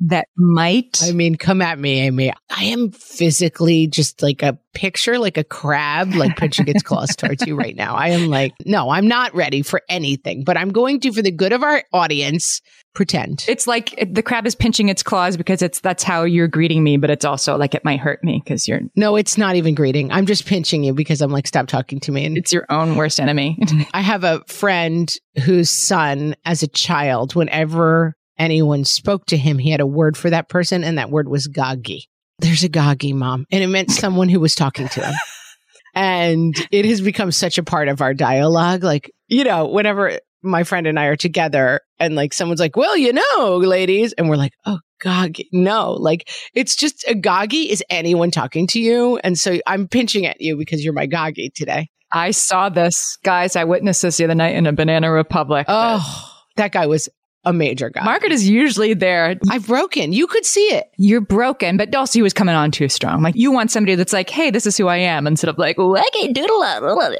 that 0.00 0.28
might? 0.36 1.00
I 1.02 1.12
mean, 1.12 1.36
come 1.36 1.60
at 1.60 1.78
me, 1.78 2.00
Amy. 2.00 2.32
I 2.50 2.64
am 2.64 2.90
physically 2.92 3.86
just 3.86 4.22
like 4.22 4.42
a 4.42 4.58
picture, 4.74 5.18
like 5.18 5.36
a 5.36 5.44
crab, 5.44 6.14
like 6.14 6.36
pinching 6.38 6.68
its 6.68 6.82
claws 6.82 7.16
towards 7.16 7.46
you 7.46 7.56
right 7.56 7.76
now. 7.76 7.94
I 7.94 8.08
am 8.08 8.28
like, 8.28 8.52
no, 8.64 8.90
I'm 8.90 9.08
not 9.08 9.34
ready 9.34 9.62
for 9.62 9.82
anything, 9.88 10.44
but 10.44 10.56
I'm 10.56 10.70
going 10.70 11.00
to, 11.00 11.12
for 11.12 11.22
the 11.22 11.32
good 11.32 11.52
of 11.52 11.62
our 11.62 11.82
audience, 11.92 12.60
pretend. 12.94 13.44
It's 13.48 13.66
like 13.66 13.94
the 14.12 14.22
crab 14.22 14.46
is 14.46 14.54
pinching 14.54 14.88
its 14.88 15.02
claws 15.02 15.36
because 15.36 15.62
it's 15.62 15.80
that's 15.80 16.02
how 16.02 16.24
you're 16.24 16.48
greeting 16.48 16.82
me, 16.82 16.96
but 16.96 17.10
it's 17.10 17.24
also 17.24 17.56
like 17.56 17.74
it 17.74 17.84
might 17.84 18.00
hurt 18.00 18.22
me 18.24 18.40
because 18.42 18.66
you're. 18.66 18.80
No, 18.96 19.16
it's 19.16 19.38
not 19.38 19.56
even 19.56 19.74
greeting. 19.74 20.10
I'm 20.12 20.26
just 20.26 20.46
pinching 20.46 20.84
you 20.84 20.94
because 20.94 21.20
I'm 21.20 21.30
like, 21.30 21.46
stop 21.46 21.68
talking 21.68 22.00
to 22.00 22.12
me. 22.12 22.24
And 22.24 22.36
it's 22.36 22.52
your 22.52 22.66
own 22.70 22.96
worst 22.96 23.20
enemy. 23.20 23.58
I 23.94 24.00
have 24.00 24.24
a 24.24 24.42
friend 24.46 25.14
whose 25.44 25.70
son, 25.70 26.34
as 26.44 26.62
a 26.62 26.68
child, 26.68 27.34
whenever 27.34 28.16
anyone 28.38 28.84
spoke 28.84 29.26
to 29.26 29.36
him, 29.36 29.58
he 29.58 29.70
had 29.70 29.80
a 29.80 29.86
word 29.86 30.16
for 30.16 30.30
that 30.30 30.48
person, 30.48 30.84
and 30.84 30.98
that 30.98 31.10
word 31.10 31.28
was 31.28 31.46
goggy. 31.46 32.08
There's 32.38 32.64
a 32.64 32.68
goggy 32.68 33.12
mom. 33.12 33.46
And 33.50 33.62
it 33.62 33.68
meant 33.68 33.90
someone 33.90 34.28
who 34.28 34.40
was 34.40 34.54
talking 34.54 34.88
to 34.88 35.04
him. 35.04 35.14
and 35.94 36.54
it 36.70 36.84
has 36.84 37.00
become 37.00 37.32
such 37.32 37.58
a 37.58 37.64
part 37.64 37.88
of 37.88 38.00
our 38.00 38.14
dialogue. 38.14 38.84
Like, 38.84 39.10
you 39.26 39.44
know, 39.44 39.66
whenever 39.66 40.20
my 40.42 40.62
friend 40.62 40.86
and 40.86 40.98
I 40.98 41.06
are 41.06 41.16
together 41.16 41.80
and 41.98 42.14
like 42.14 42.32
someone's 42.32 42.60
like, 42.60 42.76
well, 42.76 42.96
you 42.96 43.12
know, 43.12 43.56
ladies. 43.56 44.12
And 44.12 44.28
we're 44.28 44.36
like, 44.36 44.52
oh, 44.66 44.78
goggy. 45.00 45.48
No, 45.52 45.92
like 45.92 46.30
it's 46.54 46.76
just 46.76 47.04
a 47.08 47.14
goggy 47.14 47.70
is 47.70 47.82
anyone 47.90 48.30
talking 48.30 48.66
to 48.68 48.80
you. 48.80 49.18
And 49.18 49.38
so 49.38 49.58
I'm 49.66 49.88
pinching 49.88 50.26
at 50.26 50.40
you 50.40 50.56
because 50.56 50.84
you're 50.84 50.94
my 50.94 51.06
goggy 51.06 51.50
today. 51.54 51.88
I 52.12 52.30
saw 52.30 52.68
this, 52.68 53.18
guys. 53.22 53.54
I 53.54 53.64
witnessed 53.64 54.02
this 54.02 54.16
the 54.16 54.24
other 54.24 54.34
night 54.34 54.54
in 54.54 54.66
a 54.66 54.72
Banana 54.72 55.10
Republic. 55.10 55.66
Oh, 55.68 56.32
that 56.56 56.72
guy 56.72 56.86
was 56.86 57.08
a 57.44 57.52
major 57.52 57.88
guy. 57.88 58.04
Margaret 58.04 58.32
is 58.32 58.48
usually 58.48 58.94
there. 58.94 59.36
I've 59.50 59.66
broken. 59.66 60.12
You 60.12 60.26
could 60.26 60.44
see 60.44 60.66
it. 60.66 60.90
You're 60.98 61.20
broken, 61.20 61.76
but 61.76 61.94
also 61.94 62.18
he 62.18 62.22
was 62.22 62.32
coming 62.32 62.54
on 62.54 62.70
too 62.70 62.88
strong. 62.88 63.22
Like 63.22 63.36
you 63.36 63.52
want 63.52 63.70
somebody 63.70 63.94
that's 63.94 64.12
like, 64.12 64.28
hey, 64.28 64.50
this 64.50 64.66
is 64.66 64.76
who 64.76 64.88
I 64.88 64.96
am, 64.96 65.26
instead 65.26 65.48
of 65.48 65.56
like, 65.56 65.76
wacky 65.76 66.34
doodle 66.34 66.62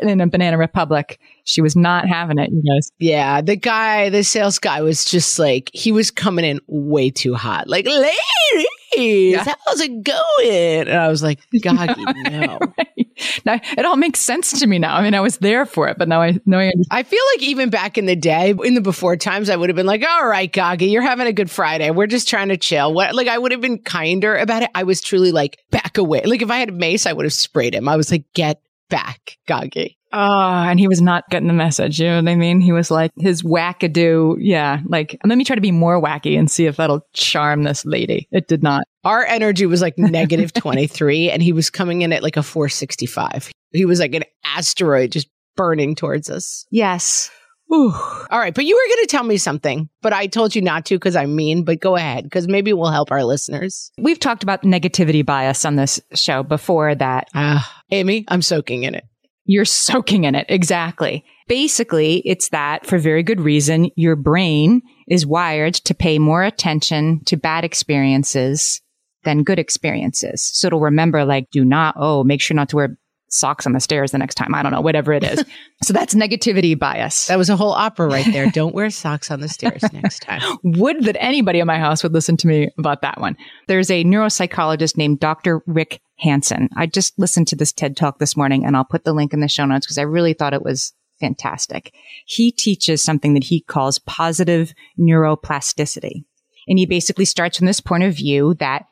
in 0.02 0.20
a 0.20 0.26
Banana 0.26 0.58
Republic. 0.58 1.18
She 1.44 1.62
was 1.62 1.76
not 1.76 2.06
having 2.06 2.38
it, 2.38 2.50
you 2.50 2.62
guys. 2.62 2.90
Yeah, 2.98 3.40
the 3.40 3.56
guy, 3.56 4.10
the 4.10 4.22
sales 4.22 4.58
guy 4.58 4.82
was 4.82 5.04
just 5.04 5.38
like, 5.38 5.70
he 5.72 5.92
was 5.92 6.10
coming 6.10 6.44
in 6.44 6.60
way 6.66 7.10
too 7.10 7.34
hot. 7.34 7.68
Like, 7.68 7.86
ladies, 7.86 8.66
yeah. 8.96 9.54
how's 9.66 9.80
it 9.80 10.02
going? 10.02 10.88
And 10.88 10.90
I 10.90 11.08
was 11.08 11.22
like, 11.22 11.40
God, 11.62 11.96
no. 12.30 12.58
right. 12.78 13.42
Now 13.44 13.60
it 13.76 13.84
all 13.84 13.96
makes 13.96 14.20
sense 14.20 14.58
to 14.60 14.66
me 14.66 14.78
now. 14.78 14.96
I 14.96 15.02
mean, 15.02 15.14
I 15.14 15.20
was 15.20 15.38
there 15.38 15.66
for 15.66 15.88
it, 15.88 15.98
but 15.98 16.08
now 16.08 16.22
I 16.22 16.38
know 16.46 16.58
I 16.58 16.66
understand. 16.66 16.86
I 16.90 17.02
feel 17.02 17.22
like 17.34 17.42
even 17.42 17.70
back 17.70 17.98
in 17.98 18.06
the 18.06 18.16
day, 18.16 18.54
in 18.64 18.74
the 18.74 18.80
before 18.80 19.16
times, 19.16 19.50
I 19.50 19.56
would 19.56 19.68
have 19.68 19.76
been 19.76 19.86
like, 19.86 20.04
all 20.04 20.26
right, 20.26 20.52
Goggy, 20.52 20.86
you're 20.86 21.02
having 21.02 21.26
a 21.26 21.32
good 21.32 21.50
Friday. 21.50 21.90
We're 21.90 22.06
just 22.06 22.28
trying 22.28 22.48
to 22.48 22.56
chill. 22.56 22.92
What 22.94 23.14
like 23.14 23.28
I 23.28 23.38
would 23.38 23.52
have 23.52 23.60
been 23.60 23.78
kinder 23.78 24.36
about 24.36 24.62
it. 24.62 24.70
I 24.74 24.84
was 24.84 25.00
truly 25.00 25.32
like, 25.32 25.58
back 25.70 25.98
away. 25.98 26.22
Like 26.24 26.42
if 26.42 26.50
I 26.50 26.58
had 26.58 26.68
a 26.68 26.72
mace, 26.72 27.06
I 27.06 27.12
would 27.12 27.24
have 27.24 27.32
sprayed 27.32 27.74
him. 27.74 27.88
I 27.88 27.96
was 27.96 28.10
like, 28.10 28.24
get 28.34 28.62
back, 28.88 29.36
Goggy. 29.46 29.98
Oh, 30.10 30.16
ah, 30.18 30.68
and 30.68 30.80
he 30.80 30.88
was 30.88 31.02
not 31.02 31.28
getting 31.28 31.48
the 31.48 31.54
message. 31.54 32.00
You 32.00 32.06
know 32.06 32.22
what 32.22 32.28
I 32.28 32.34
mean? 32.34 32.60
He 32.62 32.72
was 32.72 32.90
like 32.90 33.10
his 33.18 33.42
wackadoo. 33.42 34.36
Yeah. 34.40 34.80
Like, 34.86 35.18
let 35.24 35.36
me 35.36 35.44
try 35.44 35.54
to 35.54 35.60
be 35.60 35.70
more 35.70 36.00
wacky 36.00 36.38
and 36.38 36.50
see 36.50 36.64
if 36.64 36.76
that'll 36.76 37.02
charm 37.12 37.64
this 37.64 37.84
lady. 37.84 38.26
It 38.32 38.48
did 38.48 38.62
not. 38.62 38.84
Our 39.04 39.24
energy 39.26 39.66
was 39.66 39.82
like 39.82 39.98
negative 39.98 40.52
23 40.54 41.30
and 41.30 41.42
he 41.42 41.52
was 41.52 41.68
coming 41.68 42.02
in 42.02 42.12
at 42.14 42.22
like 42.22 42.38
a 42.38 42.42
465. 42.42 43.50
He 43.72 43.84
was 43.84 44.00
like 44.00 44.14
an 44.14 44.24
asteroid 44.44 45.12
just 45.12 45.28
burning 45.56 45.94
towards 45.94 46.30
us. 46.30 46.64
Yes. 46.70 47.30
Ooh. 47.72 47.92
All 48.30 48.38
right. 48.38 48.54
But 48.54 48.64
you 48.64 48.74
were 48.74 48.94
going 48.94 49.04
to 49.06 49.10
tell 49.10 49.24
me 49.24 49.36
something, 49.36 49.88
but 50.00 50.12
I 50.12 50.26
told 50.26 50.54
you 50.54 50.62
not 50.62 50.86
to 50.86 50.96
because 50.96 51.16
I'm 51.16 51.36
mean, 51.36 51.64
but 51.64 51.80
go 51.80 51.96
ahead 51.96 52.24
because 52.24 52.48
maybe 52.48 52.72
we'll 52.72 52.90
help 52.90 53.10
our 53.10 53.24
listeners. 53.24 53.90
We've 53.98 54.18
talked 54.18 54.42
about 54.42 54.62
negativity 54.62 55.24
bias 55.24 55.64
on 55.64 55.76
this 55.76 56.00
show 56.14 56.42
before 56.42 56.94
that. 56.94 57.28
Uh, 57.34 57.60
Amy, 57.90 58.24
I'm 58.28 58.42
soaking 58.42 58.84
in 58.84 58.94
it. 58.94 59.04
You're 59.44 59.64
soaking 59.64 60.24
in 60.24 60.34
it. 60.34 60.46
Exactly. 60.48 61.24
Basically, 61.46 62.18
it's 62.26 62.50
that 62.50 62.84
for 62.84 62.98
very 62.98 63.22
good 63.22 63.40
reason, 63.40 63.90
your 63.96 64.16
brain 64.16 64.82
is 65.08 65.26
wired 65.26 65.74
to 65.74 65.94
pay 65.94 66.18
more 66.18 66.42
attention 66.42 67.24
to 67.24 67.36
bad 67.36 67.64
experiences 67.64 68.82
than 69.24 69.44
good 69.44 69.58
experiences. 69.58 70.42
So 70.42 70.66
it'll 70.66 70.80
remember 70.80 71.24
like, 71.24 71.50
do 71.50 71.64
not, 71.64 71.94
oh, 71.98 72.24
make 72.24 72.40
sure 72.40 72.54
not 72.54 72.68
to 72.70 72.76
wear 72.76 72.98
socks 73.28 73.66
on 73.66 73.72
the 73.72 73.80
stairs 73.80 74.12
the 74.12 74.18
next 74.18 74.34
time. 74.34 74.54
I 74.54 74.62
don't 74.62 74.72
know, 74.72 74.80
whatever 74.80 75.12
it 75.12 75.24
is. 75.24 75.44
so 75.82 75.92
that's 75.92 76.14
negativity 76.14 76.78
bias. 76.78 77.26
That 77.26 77.38
was 77.38 77.50
a 77.50 77.56
whole 77.56 77.72
opera 77.72 78.08
right 78.08 78.26
there. 78.32 78.50
Don't 78.52 78.74
wear 78.74 78.90
socks 78.90 79.30
on 79.30 79.40
the 79.40 79.48
stairs 79.48 79.82
next 79.92 80.20
time. 80.20 80.40
would 80.62 81.04
that 81.04 81.16
anybody 81.20 81.60
in 81.60 81.66
my 81.66 81.78
house 81.78 82.02
would 82.02 82.12
listen 82.14 82.36
to 82.38 82.46
me 82.46 82.70
about 82.78 83.02
that 83.02 83.20
one. 83.20 83.36
There's 83.66 83.90
a 83.90 84.04
neuropsychologist 84.04 84.96
named 84.96 85.20
Dr. 85.20 85.62
Rick 85.66 86.00
Hanson. 86.18 86.68
I 86.76 86.86
just 86.86 87.18
listened 87.18 87.48
to 87.48 87.56
this 87.56 87.72
TED 87.72 87.96
talk 87.96 88.18
this 88.18 88.36
morning 88.36 88.64
and 88.64 88.76
I'll 88.76 88.84
put 88.84 89.04
the 89.04 89.12
link 89.12 89.32
in 89.32 89.40
the 89.40 89.48
show 89.48 89.66
notes 89.66 89.86
because 89.86 89.98
I 89.98 90.02
really 90.02 90.32
thought 90.32 90.54
it 90.54 90.62
was 90.62 90.92
fantastic. 91.20 91.92
He 92.26 92.50
teaches 92.50 93.02
something 93.02 93.34
that 93.34 93.44
he 93.44 93.60
calls 93.60 93.98
positive 93.98 94.72
neuroplasticity. 94.98 96.24
And 96.66 96.78
he 96.78 96.86
basically 96.86 97.24
starts 97.24 97.58
from 97.58 97.66
this 97.66 97.80
point 97.80 98.04
of 98.04 98.14
view 98.14 98.54
that 98.54 98.86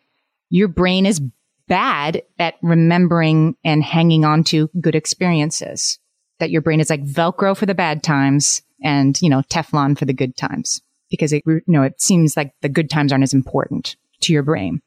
your 0.49 0.68
brain 0.68 1.07
is 1.07 1.20
bad 1.69 2.23
at 2.39 2.55
remembering 2.62 3.57
and 3.64 3.83
hanging 3.83 4.25
on 4.25 4.45
to 4.45 4.71
good 4.81 4.95
experiences. 4.95 5.99
That 6.39 6.51
your 6.51 6.61
brain 6.61 6.81
is 6.81 6.91
like 6.91 7.03
Velcro 7.03 7.57
for 7.57 7.64
the 7.64 7.75
bad 7.75 8.03
times 8.03 8.62
and, 8.83 9.21
you 9.23 9.31
know, 9.31 9.43
Teflon 9.43 9.99
for 9.99 10.05
the 10.05 10.12
good 10.12 10.37
times. 10.37 10.83
Because 11.11 11.33
it, 11.33 11.43
you 11.47 11.62
know, 11.67 11.83
it 11.83 12.01
seems 12.01 12.37
like 12.37 12.53
the 12.61 12.69
good 12.69 12.91
times 12.91 13.12
aren't 13.12 13.25
as 13.25 13.33
important 13.33 13.97
to 14.23 14.33
your 14.33 14.43
brain. 14.43 14.83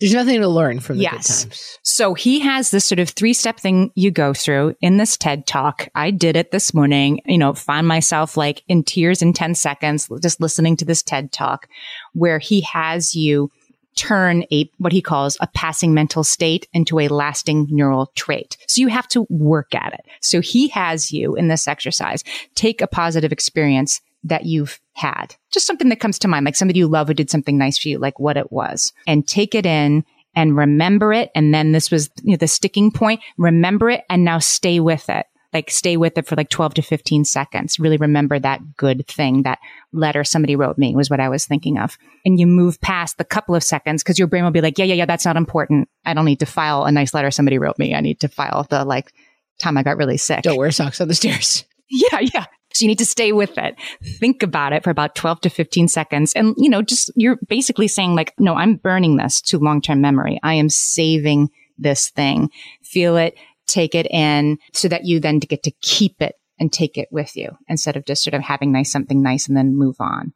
There's 0.00 0.14
nothing 0.14 0.40
to 0.40 0.48
learn 0.48 0.78
from 0.78 0.98
the 0.98 1.02
yes. 1.02 1.44
good 1.44 1.50
times. 1.50 1.78
So 1.82 2.14
he 2.14 2.38
has 2.40 2.70
this 2.70 2.84
sort 2.84 3.00
of 3.00 3.10
three 3.10 3.32
step 3.32 3.58
thing 3.58 3.90
you 3.96 4.12
go 4.12 4.32
through 4.32 4.76
in 4.80 4.96
this 4.96 5.16
TED 5.16 5.46
talk. 5.46 5.88
I 5.94 6.12
did 6.12 6.36
it 6.36 6.52
this 6.52 6.72
morning, 6.72 7.20
you 7.26 7.38
know, 7.38 7.52
find 7.52 7.86
myself 7.86 8.36
like 8.36 8.62
in 8.68 8.84
tears 8.84 9.22
in 9.22 9.32
10 9.32 9.56
seconds, 9.56 10.08
just 10.22 10.40
listening 10.40 10.76
to 10.76 10.84
this 10.84 11.02
TED 11.02 11.32
talk 11.32 11.68
where 12.12 12.38
he 12.38 12.60
has 12.60 13.16
you 13.16 13.50
turn 13.98 14.44
a, 14.52 14.70
what 14.78 14.92
he 14.92 15.02
calls 15.02 15.36
a 15.40 15.48
passing 15.48 15.92
mental 15.92 16.22
state 16.22 16.68
into 16.72 17.00
a 17.00 17.08
lasting 17.08 17.66
neural 17.68 18.12
trait. 18.14 18.56
So 18.68 18.80
you 18.80 18.88
have 18.88 19.08
to 19.08 19.26
work 19.28 19.74
at 19.74 19.92
it. 19.92 20.06
So 20.20 20.40
he 20.40 20.68
has 20.68 21.10
you 21.10 21.34
in 21.34 21.48
this 21.48 21.66
exercise 21.66 22.22
take 22.54 22.80
a 22.80 22.86
positive 22.86 23.32
experience 23.32 24.00
that 24.24 24.46
you've 24.46 24.80
had, 24.94 25.34
just 25.52 25.66
something 25.66 25.88
that 25.88 26.00
comes 26.00 26.18
to 26.20 26.28
mind, 26.28 26.44
like 26.44 26.56
somebody 26.56 26.78
you 26.78 26.86
love 26.86 27.08
who 27.08 27.14
did 27.14 27.30
something 27.30 27.58
nice 27.58 27.78
for 27.78 27.88
you, 27.88 27.98
like 27.98 28.20
what 28.20 28.36
it 28.36 28.52
was 28.52 28.92
and 29.06 29.26
take 29.26 29.54
it 29.54 29.66
in 29.66 30.04
and 30.34 30.56
remember 30.56 31.12
it. 31.12 31.30
And 31.34 31.52
then 31.52 31.72
this 31.72 31.90
was 31.90 32.08
you 32.22 32.32
know, 32.32 32.36
the 32.36 32.46
sticking 32.46 32.92
point. 32.92 33.20
Remember 33.36 33.90
it 33.90 34.04
and 34.08 34.24
now 34.24 34.38
stay 34.38 34.78
with 34.78 35.08
it 35.08 35.26
like 35.52 35.70
stay 35.70 35.96
with 35.96 36.18
it 36.18 36.26
for 36.26 36.36
like 36.36 36.50
12 36.50 36.74
to 36.74 36.82
15 36.82 37.24
seconds. 37.24 37.78
Really 37.78 37.96
remember 37.96 38.38
that 38.38 38.76
good 38.76 39.06
thing, 39.06 39.42
that 39.42 39.58
letter 39.92 40.24
somebody 40.24 40.56
wrote 40.56 40.76
me 40.76 40.94
was 40.94 41.08
what 41.08 41.20
I 41.20 41.28
was 41.28 41.46
thinking 41.46 41.78
of. 41.78 41.96
And 42.24 42.38
you 42.38 42.46
move 42.46 42.80
past 42.80 43.18
the 43.18 43.24
couple 43.24 43.54
of 43.54 43.62
seconds 43.62 44.02
because 44.02 44.18
your 44.18 44.28
brain 44.28 44.44
will 44.44 44.50
be 44.50 44.60
like, 44.60 44.78
yeah, 44.78 44.84
yeah, 44.84 44.94
yeah, 44.94 45.06
that's 45.06 45.24
not 45.24 45.36
important. 45.36 45.88
I 46.04 46.14
don't 46.14 46.26
need 46.26 46.40
to 46.40 46.46
file 46.46 46.84
a 46.84 46.92
nice 46.92 47.14
letter 47.14 47.30
somebody 47.30 47.58
wrote 47.58 47.78
me. 47.78 47.94
I 47.94 48.00
need 48.00 48.20
to 48.20 48.28
file 48.28 48.66
the 48.68 48.84
like 48.84 49.12
time 49.58 49.78
I 49.78 49.82
got 49.82 49.96
really 49.96 50.18
sick. 50.18 50.42
Don't 50.42 50.58
wear 50.58 50.70
socks 50.70 51.00
on 51.00 51.08
the 51.08 51.14
stairs. 51.14 51.64
Yeah, 51.90 52.20
yeah. 52.20 52.44
So 52.74 52.84
you 52.84 52.88
need 52.88 52.98
to 52.98 53.06
stay 53.06 53.32
with 53.32 53.56
it. 53.56 53.74
Think 54.18 54.42
about 54.42 54.74
it 54.74 54.84
for 54.84 54.90
about 54.90 55.14
12 55.14 55.40
to 55.40 55.48
15 55.48 55.88
seconds. 55.88 56.34
And, 56.34 56.54
you 56.58 56.68
know, 56.68 56.82
just 56.82 57.10
you're 57.16 57.38
basically 57.48 57.88
saying 57.88 58.14
like, 58.14 58.34
no, 58.38 58.54
I'm 58.54 58.76
burning 58.76 59.16
this 59.16 59.40
to 59.42 59.58
long-term 59.58 60.02
memory. 60.02 60.38
I 60.42 60.52
am 60.52 60.68
saving 60.68 61.48
this 61.78 62.10
thing. 62.10 62.50
Feel 62.82 63.16
it, 63.16 63.38
take 63.68 63.94
it 63.94 64.06
in 64.10 64.58
so 64.72 64.88
that 64.88 65.04
you 65.04 65.20
then 65.20 65.38
get 65.38 65.62
to 65.64 65.70
keep 65.80 66.20
it 66.20 66.34
and 66.58 66.72
take 66.72 66.98
it 66.98 67.08
with 67.10 67.36
you 67.36 67.56
instead 67.68 67.96
of 67.96 68.04
just 68.04 68.24
sort 68.24 68.34
of 68.34 68.42
having 68.42 68.72
nice 68.72 68.90
something 68.90 69.22
nice 69.22 69.46
and 69.46 69.56
then 69.56 69.78
move 69.78 69.96
on. 70.00 70.32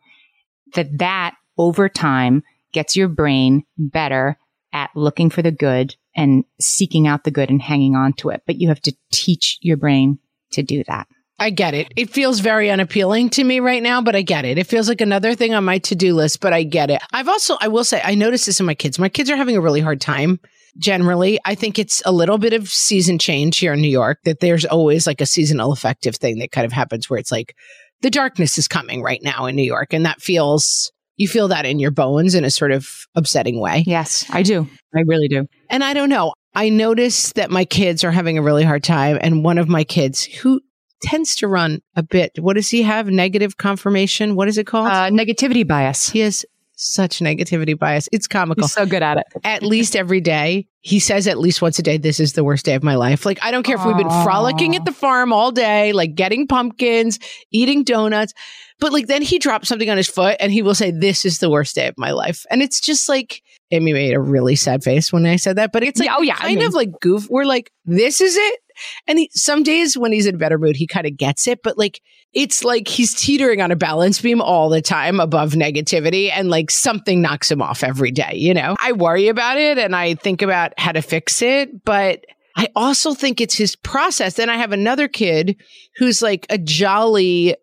That 0.74 0.98
that 0.98 1.34
over 1.58 1.88
time 1.88 2.42
gets 2.72 2.96
your 2.96 3.08
brain 3.08 3.64
better 3.76 4.38
at 4.72 4.90
looking 4.94 5.30
for 5.30 5.42
the 5.42 5.50
good 5.50 5.96
and 6.16 6.44
seeking 6.60 7.06
out 7.06 7.24
the 7.24 7.30
good 7.30 7.50
and 7.50 7.60
hanging 7.60 7.96
on 7.96 8.12
to 8.14 8.30
it. 8.30 8.42
But 8.46 8.56
you 8.56 8.68
have 8.68 8.80
to 8.82 8.96
teach 9.12 9.58
your 9.60 9.76
brain 9.76 10.18
to 10.52 10.62
do 10.62 10.84
that. 10.84 11.06
I 11.38 11.50
get 11.50 11.74
it. 11.74 11.92
It 11.96 12.10
feels 12.10 12.40
very 12.40 12.70
unappealing 12.70 13.30
to 13.30 13.42
me 13.42 13.58
right 13.58 13.82
now, 13.82 14.00
but 14.00 14.14
I 14.14 14.22
get 14.22 14.44
it. 14.44 14.58
It 14.58 14.66
feels 14.66 14.88
like 14.88 15.00
another 15.00 15.34
thing 15.34 15.54
on 15.54 15.64
my 15.64 15.78
to 15.78 15.94
do 15.94 16.14
list, 16.14 16.40
but 16.40 16.52
I 16.52 16.62
get 16.62 16.90
it. 16.90 17.02
I've 17.12 17.28
also, 17.28 17.56
I 17.60 17.68
will 17.68 17.84
say, 17.84 18.00
I 18.04 18.14
noticed 18.14 18.46
this 18.46 18.60
in 18.60 18.66
my 18.66 18.74
kids. 18.74 18.98
My 18.98 19.08
kids 19.08 19.28
are 19.28 19.36
having 19.36 19.56
a 19.56 19.60
really 19.60 19.80
hard 19.80 20.00
time 20.00 20.38
generally. 20.78 21.38
I 21.44 21.54
think 21.54 21.78
it's 21.78 22.02
a 22.04 22.12
little 22.12 22.38
bit 22.38 22.52
of 22.52 22.68
season 22.68 23.18
change 23.18 23.58
here 23.58 23.72
in 23.72 23.80
New 23.80 23.90
York 23.90 24.18
that 24.24 24.40
there's 24.40 24.64
always 24.64 25.06
like 25.06 25.20
a 25.20 25.26
seasonal 25.26 25.72
affective 25.72 26.16
thing 26.16 26.38
that 26.38 26.52
kind 26.52 26.64
of 26.64 26.72
happens 26.72 27.08
where 27.08 27.18
it's 27.18 27.32
like 27.32 27.54
the 28.00 28.10
darkness 28.10 28.58
is 28.58 28.68
coming 28.68 29.02
right 29.02 29.20
now 29.22 29.46
in 29.46 29.56
New 29.56 29.62
York. 29.62 29.92
And 29.92 30.06
that 30.06 30.20
feels, 30.20 30.90
you 31.16 31.28
feel 31.28 31.48
that 31.48 31.66
in 31.66 31.78
your 31.78 31.90
bones 31.90 32.34
in 32.34 32.44
a 32.44 32.50
sort 32.50 32.72
of 32.72 32.88
upsetting 33.14 33.60
way. 33.60 33.84
Yes, 33.86 34.24
I 34.30 34.42
do. 34.42 34.68
I 34.94 35.02
really 35.06 35.28
do. 35.28 35.46
And 35.70 35.84
I 35.84 35.94
don't 35.94 36.08
know. 36.08 36.32
I 36.54 36.68
notice 36.68 37.32
that 37.32 37.50
my 37.50 37.64
kids 37.64 38.04
are 38.04 38.10
having 38.10 38.36
a 38.36 38.42
really 38.42 38.64
hard 38.64 38.84
time. 38.84 39.18
And 39.20 39.44
one 39.44 39.58
of 39.58 39.68
my 39.68 39.84
kids 39.84 40.24
who 40.24 40.60
tends 41.02 41.34
to 41.36 41.48
run 41.48 41.80
a 41.96 42.02
bit, 42.02 42.32
what 42.38 42.54
does 42.54 42.70
he 42.70 42.82
have? 42.82 43.08
Negative 43.08 43.56
confirmation? 43.56 44.36
What 44.36 44.48
is 44.48 44.58
it 44.58 44.66
called? 44.66 44.88
Uh, 44.88 45.10
negativity 45.10 45.66
bias. 45.66 46.10
He 46.10 46.20
has 46.20 46.44
such 46.82 47.20
negativity 47.20 47.78
bias. 47.78 48.08
It's 48.12 48.26
comical. 48.26 48.64
He's 48.64 48.72
so 48.72 48.86
good 48.86 49.02
at 49.02 49.18
it. 49.18 49.26
At 49.44 49.62
least 49.62 49.96
every 49.96 50.20
day, 50.20 50.66
he 50.80 50.98
says 50.98 51.26
at 51.28 51.38
least 51.38 51.62
once 51.62 51.78
a 51.78 51.82
day, 51.82 51.96
this 51.96 52.18
is 52.18 52.32
the 52.32 52.42
worst 52.44 52.64
day 52.64 52.74
of 52.74 52.82
my 52.82 52.96
life. 52.96 53.24
Like, 53.24 53.38
I 53.42 53.50
don't 53.50 53.62
care 53.62 53.76
if 53.76 53.84
we've 53.84 53.96
been 53.96 54.10
frolicking 54.24 54.74
at 54.76 54.84
the 54.84 54.92
farm 54.92 55.32
all 55.32 55.52
day, 55.52 55.92
like 55.92 56.14
getting 56.14 56.46
pumpkins, 56.46 57.18
eating 57.52 57.84
donuts, 57.84 58.32
but 58.80 58.92
like 58.92 59.06
then 59.06 59.22
he 59.22 59.38
drops 59.38 59.68
something 59.68 59.88
on 59.88 59.96
his 59.96 60.08
foot 60.08 60.36
and 60.40 60.50
he 60.50 60.60
will 60.60 60.74
say, 60.74 60.90
this 60.90 61.24
is 61.24 61.38
the 61.38 61.48
worst 61.48 61.76
day 61.76 61.86
of 61.86 61.94
my 61.96 62.10
life. 62.10 62.44
And 62.50 62.60
it's 62.62 62.80
just 62.80 63.08
like, 63.08 63.42
Amy 63.70 63.92
made 63.92 64.12
a 64.12 64.20
really 64.20 64.56
sad 64.56 64.82
face 64.82 65.12
when 65.12 65.24
I 65.24 65.36
said 65.36 65.56
that, 65.56 65.70
but 65.72 65.82
it's 65.84 66.00
like, 66.00 66.08
Yeah, 66.08 66.16
oh, 66.18 66.22
yeah, 66.22 66.34
I 66.34 66.42
kind 66.48 66.56
mean- 66.58 66.66
of 66.66 66.74
like 66.74 66.90
goof. 67.00 67.28
We're 67.30 67.44
like, 67.44 67.70
this 67.84 68.20
is 68.20 68.36
it. 68.36 68.60
And 69.06 69.18
he, 69.18 69.30
some 69.32 69.62
days 69.62 69.96
when 69.96 70.12
he's 70.12 70.26
in 70.26 70.38
better 70.38 70.58
mood, 70.58 70.76
he 70.76 70.86
kind 70.86 71.06
of 71.06 71.16
gets 71.16 71.46
it, 71.46 71.62
but 71.62 71.78
like, 71.78 72.00
it's 72.32 72.64
like 72.64 72.88
he's 72.88 73.14
teetering 73.14 73.60
on 73.60 73.70
a 73.70 73.76
balance 73.76 74.20
beam 74.20 74.40
all 74.40 74.68
the 74.70 74.80
time 74.80 75.20
above 75.20 75.52
negativity 75.52 76.30
and 76.32 76.48
like 76.48 76.70
something 76.70 77.20
knocks 77.20 77.50
him 77.50 77.60
off 77.60 77.84
every 77.84 78.10
day, 78.10 78.32
you 78.34 78.54
know? 78.54 78.74
I 78.80 78.92
worry 78.92 79.28
about 79.28 79.58
it 79.58 79.78
and 79.78 79.94
I 79.94 80.14
think 80.14 80.40
about 80.40 80.72
how 80.78 80.92
to 80.92 81.02
fix 81.02 81.42
it, 81.42 81.84
but 81.84 82.24
I 82.56 82.68
also 82.74 83.14
think 83.14 83.40
it's 83.40 83.54
his 83.54 83.76
process. 83.76 84.34
Then 84.34 84.50
I 84.50 84.56
have 84.56 84.72
another 84.72 85.08
kid 85.08 85.56
who's 85.96 86.22
like 86.22 86.46
a 86.48 86.58
jolly 86.58 87.56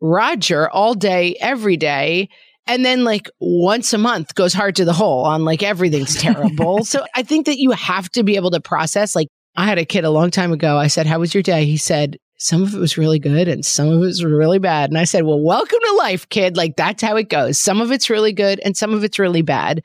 Roger 0.00 0.70
all 0.70 0.94
day, 0.94 1.36
every 1.40 1.76
day. 1.76 2.28
And 2.66 2.84
then 2.84 3.02
like 3.04 3.30
once 3.40 3.92
a 3.92 3.98
month 3.98 4.34
goes 4.34 4.52
hard 4.52 4.76
to 4.76 4.84
the 4.84 4.92
hole 4.92 5.24
on 5.24 5.44
like 5.44 5.62
everything's 5.62 6.14
terrible. 6.20 6.84
so 6.84 7.04
I 7.14 7.22
think 7.22 7.46
that 7.46 7.58
you 7.58 7.70
have 7.72 8.10
to 8.10 8.22
be 8.22 8.36
able 8.36 8.50
to 8.50 8.60
process. 8.60 9.16
Like 9.16 9.28
I 9.58 9.66
had 9.66 9.78
a 9.78 9.84
kid 9.84 10.04
a 10.04 10.10
long 10.10 10.30
time 10.30 10.52
ago. 10.52 10.76
I 10.76 10.86
said, 10.86 11.08
How 11.08 11.18
was 11.18 11.34
your 11.34 11.42
day? 11.42 11.64
He 11.64 11.76
said, 11.76 12.16
Some 12.36 12.62
of 12.62 12.74
it 12.74 12.78
was 12.78 12.96
really 12.96 13.18
good 13.18 13.48
and 13.48 13.66
some 13.66 13.88
of 13.88 13.94
it 13.94 14.06
was 14.06 14.22
really 14.24 14.60
bad. 14.60 14.88
And 14.88 14.96
I 14.96 15.02
said, 15.02 15.24
Well, 15.24 15.40
welcome 15.40 15.80
to 15.84 15.96
life, 15.96 16.28
kid. 16.28 16.56
Like 16.56 16.76
that's 16.76 17.02
how 17.02 17.16
it 17.16 17.28
goes. 17.28 17.60
Some 17.60 17.80
of 17.80 17.90
it's 17.90 18.08
really 18.08 18.32
good 18.32 18.60
and 18.64 18.76
some 18.76 18.94
of 18.94 19.02
it's 19.02 19.18
really 19.18 19.42
bad. 19.42 19.82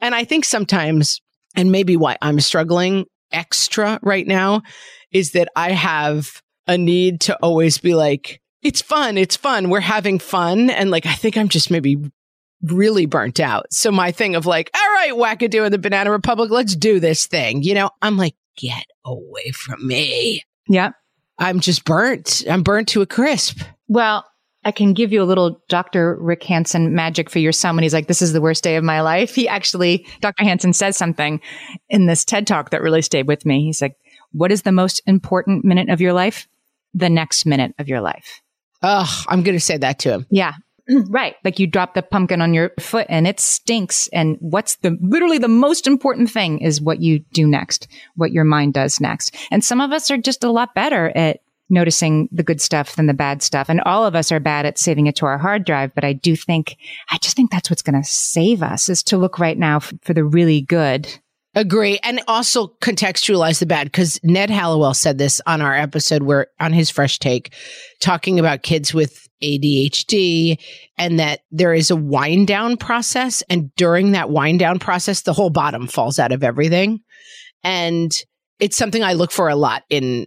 And 0.00 0.14
I 0.14 0.22
think 0.22 0.44
sometimes, 0.44 1.20
and 1.56 1.72
maybe 1.72 1.96
why 1.96 2.16
I'm 2.22 2.38
struggling 2.38 3.06
extra 3.32 3.98
right 4.00 4.28
now 4.28 4.62
is 5.10 5.32
that 5.32 5.48
I 5.56 5.72
have 5.72 6.40
a 6.68 6.78
need 6.78 7.22
to 7.22 7.36
always 7.42 7.78
be 7.78 7.96
like, 7.96 8.40
it's 8.62 8.80
fun. 8.80 9.18
It's 9.18 9.36
fun. 9.36 9.70
We're 9.70 9.80
having 9.80 10.20
fun. 10.20 10.70
And 10.70 10.92
like, 10.92 11.04
I 11.04 11.14
think 11.14 11.36
I'm 11.36 11.48
just 11.48 11.68
maybe 11.68 11.96
really 12.62 13.06
burnt 13.06 13.40
out. 13.40 13.66
So 13.72 13.90
my 13.90 14.12
thing 14.12 14.36
of 14.36 14.46
like, 14.46 14.70
all 14.72 14.92
right, 14.92 15.12
wackadoo 15.14 15.66
in 15.66 15.72
the 15.72 15.78
Banana 15.78 16.12
Republic, 16.12 16.52
let's 16.52 16.76
do 16.76 17.00
this 17.00 17.26
thing. 17.26 17.64
You 17.64 17.74
know, 17.74 17.90
I'm 18.00 18.16
like, 18.16 18.36
get 18.56 18.86
away 19.04 19.50
from 19.52 19.86
me. 19.86 20.42
Yeah. 20.68 20.90
I'm 21.38 21.60
just 21.60 21.84
burnt. 21.84 22.44
I'm 22.48 22.62
burnt 22.62 22.88
to 22.88 23.02
a 23.02 23.06
crisp. 23.06 23.60
Well, 23.88 24.24
I 24.64 24.72
can 24.72 24.94
give 24.94 25.12
you 25.12 25.22
a 25.22 25.24
little 25.24 25.62
Dr. 25.68 26.16
Rick 26.16 26.42
Hanson 26.42 26.94
magic 26.94 27.30
for 27.30 27.38
your 27.38 27.52
son 27.52 27.76
when 27.76 27.84
he's 27.84 27.94
like, 27.94 28.08
this 28.08 28.22
is 28.22 28.32
the 28.32 28.40
worst 28.40 28.64
day 28.64 28.76
of 28.76 28.82
my 28.82 29.00
life. 29.00 29.34
He 29.34 29.46
actually, 29.46 30.06
Dr. 30.20 30.42
Hanson 30.42 30.72
says 30.72 30.96
something 30.96 31.40
in 31.88 32.06
this 32.06 32.24
TED 32.24 32.46
talk 32.46 32.70
that 32.70 32.82
really 32.82 33.02
stayed 33.02 33.28
with 33.28 33.46
me. 33.46 33.64
He's 33.64 33.80
like, 33.80 33.96
what 34.32 34.50
is 34.50 34.62
the 34.62 34.72
most 34.72 35.00
important 35.06 35.64
minute 35.64 35.88
of 35.88 36.00
your 36.00 36.12
life? 36.12 36.48
The 36.94 37.08
next 37.08 37.46
minute 37.46 37.74
of 37.78 37.86
your 37.86 38.00
life. 38.00 38.42
Ugh, 38.82 39.08
I'm 39.28 39.42
going 39.42 39.56
to 39.56 39.64
say 39.64 39.76
that 39.76 40.00
to 40.00 40.12
him. 40.12 40.26
Yeah. 40.30 40.54
right. 41.08 41.34
Like 41.44 41.58
you 41.58 41.66
drop 41.66 41.94
the 41.94 42.02
pumpkin 42.02 42.40
on 42.40 42.54
your 42.54 42.70
foot 42.78 43.06
and 43.08 43.26
it 43.26 43.40
stinks. 43.40 44.08
And 44.08 44.36
what's 44.40 44.76
the 44.76 44.96
literally 45.00 45.38
the 45.38 45.48
most 45.48 45.86
important 45.86 46.30
thing 46.30 46.60
is 46.60 46.80
what 46.80 47.00
you 47.00 47.20
do 47.32 47.46
next, 47.46 47.88
what 48.14 48.32
your 48.32 48.44
mind 48.44 48.74
does 48.74 49.00
next. 49.00 49.34
And 49.50 49.64
some 49.64 49.80
of 49.80 49.92
us 49.92 50.10
are 50.10 50.18
just 50.18 50.44
a 50.44 50.50
lot 50.50 50.74
better 50.74 51.10
at 51.16 51.40
noticing 51.68 52.28
the 52.30 52.44
good 52.44 52.60
stuff 52.60 52.96
than 52.96 53.06
the 53.06 53.14
bad 53.14 53.42
stuff. 53.42 53.68
And 53.68 53.80
all 53.80 54.06
of 54.06 54.14
us 54.14 54.30
are 54.30 54.40
bad 54.40 54.66
at 54.66 54.78
saving 54.78 55.06
it 55.06 55.16
to 55.16 55.26
our 55.26 55.38
hard 55.38 55.64
drive. 55.64 55.94
But 55.94 56.04
I 56.04 56.12
do 56.12 56.36
think, 56.36 56.76
I 57.10 57.18
just 57.18 57.36
think 57.36 57.50
that's 57.50 57.70
what's 57.70 57.82
going 57.82 58.00
to 58.00 58.08
save 58.08 58.62
us 58.62 58.88
is 58.88 59.02
to 59.04 59.16
look 59.16 59.38
right 59.38 59.58
now 59.58 59.76
f- 59.76 59.92
for 60.02 60.14
the 60.14 60.24
really 60.24 60.60
good. 60.60 61.08
Agree. 61.56 61.98
And 62.04 62.20
also 62.28 62.68
contextualize 62.82 63.60
the 63.60 63.66
bad 63.66 63.86
because 63.86 64.20
Ned 64.22 64.50
Hallowell 64.50 64.94
said 64.94 65.16
this 65.16 65.40
on 65.46 65.62
our 65.62 65.74
episode 65.74 66.22
where 66.22 66.48
on 66.60 66.72
his 66.72 66.90
fresh 66.90 67.18
take, 67.18 67.54
talking 68.00 68.38
about 68.38 68.62
kids 68.62 68.92
with 68.92 69.25
ADHD 69.42 70.58
and 70.98 71.18
that 71.18 71.40
there 71.50 71.74
is 71.74 71.90
a 71.90 71.96
wind 71.96 72.46
down 72.46 72.76
process. 72.76 73.42
And 73.48 73.74
during 73.76 74.12
that 74.12 74.30
wind 74.30 74.58
down 74.58 74.78
process, 74.78 75.22
the 75.22 75.32
whole 75.32 75.50
bottom 75.50 75.86
falls 75.86 76.18
out 76.18 76.32
of 76.32 76.42
everything. 76.44 77.00
And 77.62 78.12
it's 78.60 78.76
something 78.76 79.02
I 79.02 79.12
look 79.14 79.30
for 79.32 79.48
a 79.48 79.56
lot 79.56 79.82
in 79.90 80.26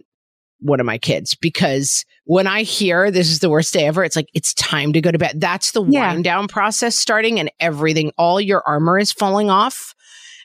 one 0.60 0.78
of 0.78 0.86
my 0.86 0.98
kids 0.98 1.34
because 1.34 2.04
when 2.24 2.46
I 2.46 2.62
hear 2.62 3.10
this 3.10 3.30
is 3.30 3.38
the 3.38 3.48
worst 3.50 3.72
day 3.72 3.86
ever, 3.86 4.04
it's 4.04 4.14
like, 4.14 4.28
it's 4.34 4.52
time 4.54 4.92
to 4.92 5.00
go 5.00 5.10
to 5.10 5.18
bed. 5.18 5.40
That's 5.40 5.72
the 5.72 5.82
Yeah. 5.82 6.12
wind 6.12 6.24
down 6.24 6.48
process 6.48 6.96
starting 6.96 7.40
and 7.40 7.50
everything, 7.60 8.12
all 8.18 8.40
your 8.40 8.62
armor 8.66 8.98
is 8.98 9.10
falling 9.10 9.48
off 9.50 9.94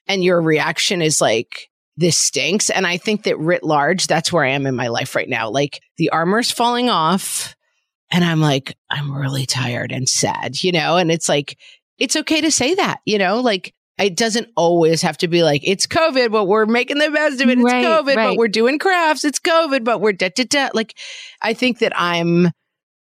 and 0.07 0.23
your 0.23 0.41
reaction 0.41 1.01
is 1.01 1.19
like, 1.19 1.69
this 1.97 2.17
stinks. 2.17 2.69
And 2.69 2.87
I 2.87 2.97
think 2.97 3.23
that 3.23 3.37
writ 3.39 3.63
large, 3.63 4.07
that's 4.07 4.31
where 4.31 4.43
I 4.43 4.49
am 4.49 4.65
in 4.65 4.75
my 4.75 4.87
life 4.87 5.15
right 5.15 5.29
now. 5.29 5.49
Like 5.49 5.79
the 5.97 6.09
armor's 6.09 6.51
falling 6.51 6.89
off 6.89 7.55
and 8.11 8.23
I'm 8.23 8.41
like, 8.41 8.75
I'm 8.89 9.11
really 9.11 9.45
tired 9.45 9.91
and 9.91 10.07
sad, 10.07 10.63
you 10.63 10.71
know? 10.71 10.97
And 10.97 11.11
it's 11.11 11.29
like, 11.29 11.57
it's 11.97 12.15
okay 12.15 12.41
to 12.41 12.51
say 12.51 12.75
that, 12.75 12.99
you 13.05 13.17
know? 13.17 13.39
Like, 13.39 13.73
it 13.97 14.17
doesn't 14.17 14.49
always 14.55 15.01
have 15.01 15.17
to 15.19 15.27
be 15.27 15.43
like, 15.43 15.61
it's 15.63 15.87
COVID, 15.87 16.31
but 16.31 16.45
we're 16.45 16.65
making 16.65 16.97
the 16.97 17.09
best 17.09 17.41
of 17.41 17.49
it. 17.49 17.57
It's 17.57 17.63
Right, 17.63 17.85
COVID, 17.85 18.15
but 18.15 18.37
we're 18.37 18.47
doing 18.49 18.77
crafts. 18.77 19.23
It's 19.23 19.39
COVID, 19.39 19.83
but 19.83 20.01
we're 20.01 20.13
da 20.13 20.29
da 20.35 20.43
da. 20.43 20.69
Like, 20.73 20.97
I 21.41 21.53
think 21.53 21.79
that 21.79 21.93
I'm, 21.95 22.51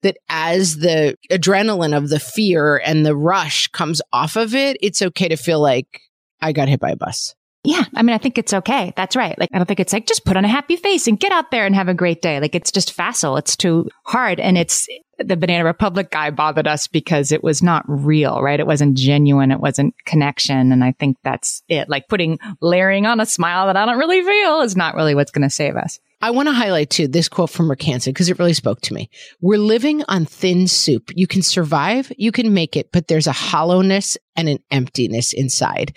that 0.04 0.18
as 0.30 0.78
the 0.78 1.18
adrenaline 1.32 1.96
of 1.96 2.10
the 2.10 2.20
fear 2.20 2.78
and 2.78 3.06
the 3.06 3.16
rush 3.16 3.68
comes 3.68 4.02
off 4.14 4.36
of 4.38 4.56
it, 4.56 4.78
it's 4.80 5.02
okay 5.02 5.28
to 5.28 5.36
feel 5.36 5.60
like 5.60 6.02
I 6.40 6.54
got 6.54 6.70
hit 6.70 6.80
by 6.80 6.92
a 6.92 6.96
bus. 6.96 7.36
Yeah. 7.68 7.84
I 7.96 8.02
mean, 8.02 8.14
I 8.14 8.18
think 8.18 8.38
it's 8.38 8.54
okay. 8.54 8.94
That's 8.96 9.18
right. 9.18 9.38
Like, 9.38 9.50
I 9.52 9.58
don't 9.58 9.66
think 9.66 9.82
it's 9.82 9.92
like 9.92 10.08
just 10.08 10.24
put 10.24 10.38
on 10.38 10.46
a 10.46 10.48
happy 10.48 10.78
face 10.78 11.06
and 11.06 11.20
get 11.20 11.34
out 11.34 11.52
there 11.52 11.66
and 11.66 11.76
have 11.76 11.90
a 11.90 11.94
great 11.94 12.22
day. 12.22 12.40
Like, 12.40 12.56
it's 12.56 12.72
just 12.72 12.94
facile. 12.94 13.36
It's 13.36 13.58
too 13.58 13.90
hard. 14.06 14.40
And 14.40 14.58
it's 14.58 14.88
the 15.20 15.36
Banana 15.36 15.66
Republic 15.66 16.10
guy 16.10 16.30
bothered 16.30 16.66
us 16.66 16.88
because 16.88 17.34
it 17.34 17.44
was 17.44 17.62
not 17.62 17.84
real, 17.86 18.42
right? 18.42 18.62
It 18.62 18.68
wasn't 18.68 18.96
genuine. 18.96 19.52
It 19.52 19.60
wasn't 19.60 19.96
connection. 20.06 20.72
And 20.72 20.82
I 20.82 20.94
think 20.94 21.18
that's 21.26 21.62
it. 21.68 21.90
Like 21.90 22.08
putting 22.08 22.40
layering 22.62 23.06
on 23.06 23.20
a 23.20 23.26
smile 23.26 23.68
that 23.68 23.76
I 23.76 23.86
don't 23.86 24.00
really 24.00 24.22
feel 24.22 24.62
is 24.62 24.78
not 24.78 24.96
really 24.96 25.14
what's 25.14 25.32
going 25.32 25.42
to 25.42 25.54
save 25.54 25.76
us. 25.76 26.00
I 26.22 26.32
want 26.32 26.48
to 26.48 26.54
highlight 26.54 26.90
too 26.90 27.10
this 27.10 27.28
quote 27.28 27.50
from 27.50 27.70
Hanson 27.70 28.14
because 28.14 28.30
it 28.30 28.40
really 28.40 28.54
spoke 28.54 28.80
to 28.82 28.94
me. 28.94 29.10
We're 29.42 29.60
living 29.60 30.04
on 30.08 30.26
thin 30.26 30.70
soup. 30.70 31.12
You 31.14 31.28
can 31.28 31.42
survive, 31.42 32.14
you 32.18 32.32
can 32.32 32.54
make 32.54 32.78
it, 32.78 32.94
but 32.94 33.10
there's 33.10 33.28
a 33.28 33.34
hollowness 33.34 34.18
and 34.38 34.48
an 34.48 34.60
emptiness 34.72 35.34
inside. 35.34 35.96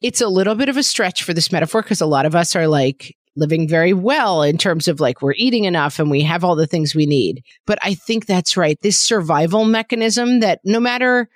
It's 0.00 0.20
a 0.20 0.28
little 0.28 0.54
bit 0.54 0.68
of 0.68 0.76
a 0.76 0.82
stretch 0.82 1.22
for 1.22 1.34
this 1.34 1.50
metaphor 1.50 1.82
because 1.82 2.00
a 2.00 2.06
lot 2.06 2.26
of 2.26 2.34
us 2.34 2.54
are 2.54 2.68
like 2.68 3.16
living 3.36 3.68
very 3.68 3.92
well 3.92 4.42
in 4.42 4.58
terms 4.58 4.88
of 4.88 5.00
like 5.00 5.22
we're 5.22 5.34
eating 5.34 5.64
enough 5.64 5.98
and 5.98 6.10
we 6.10 6.22
have 6.22 6.44
all 6.44 6.56
the 6.56 6.66
things 6.66 6.94
we 6.94 7.06
need. 7.06 7.42
But 7.66 7.78
I 7.82 7.94
think 7.94 8.26
that's 8.26 8.56
right. 8.56 8.78
This 8.80 8.98
survival 8.98 9.64
mechanism 9.64 10.40
that 10.40 10.60
no 10.64 10.80
matter 10.80 11.28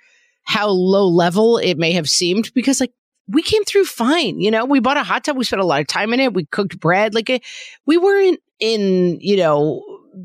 how 0.43 0.67
low 0.67 1.07
level 1.07 1.57
it 1.57 1.77
may 1.77 1.93
have 1.93 2.09
seemed, 2.09 2.51
because 2.53 2.79
like 2.81 2.91
we 3.27 3.41
came 3.41 3.63
through 3.63 3.85
fine. 3.85 4.39
You 4.39 4.51
know, 4.51 4.65
we 4.65 4.79
bought 4.79 4.97
a 4.97 5.03
hot 5.03 5.23
tub. 5.23 5.37
We 5.37 5.45
spent 5.45 5.61
a 5.61 5.65
lot 5.65 5.81
of 5.81 5.87
time 5.87 6.13
in 6.13 6.19
it. 6.19 6.33
We 6.33 6.45
cooked 6.45 6.79
bread. 6.79 7.13
Like, 7.13 7.43
we 7.85 7.97
weren't 7.97 8.39
in, 8.59 9.19
you 9.21 9.37
know, 9.37 9.83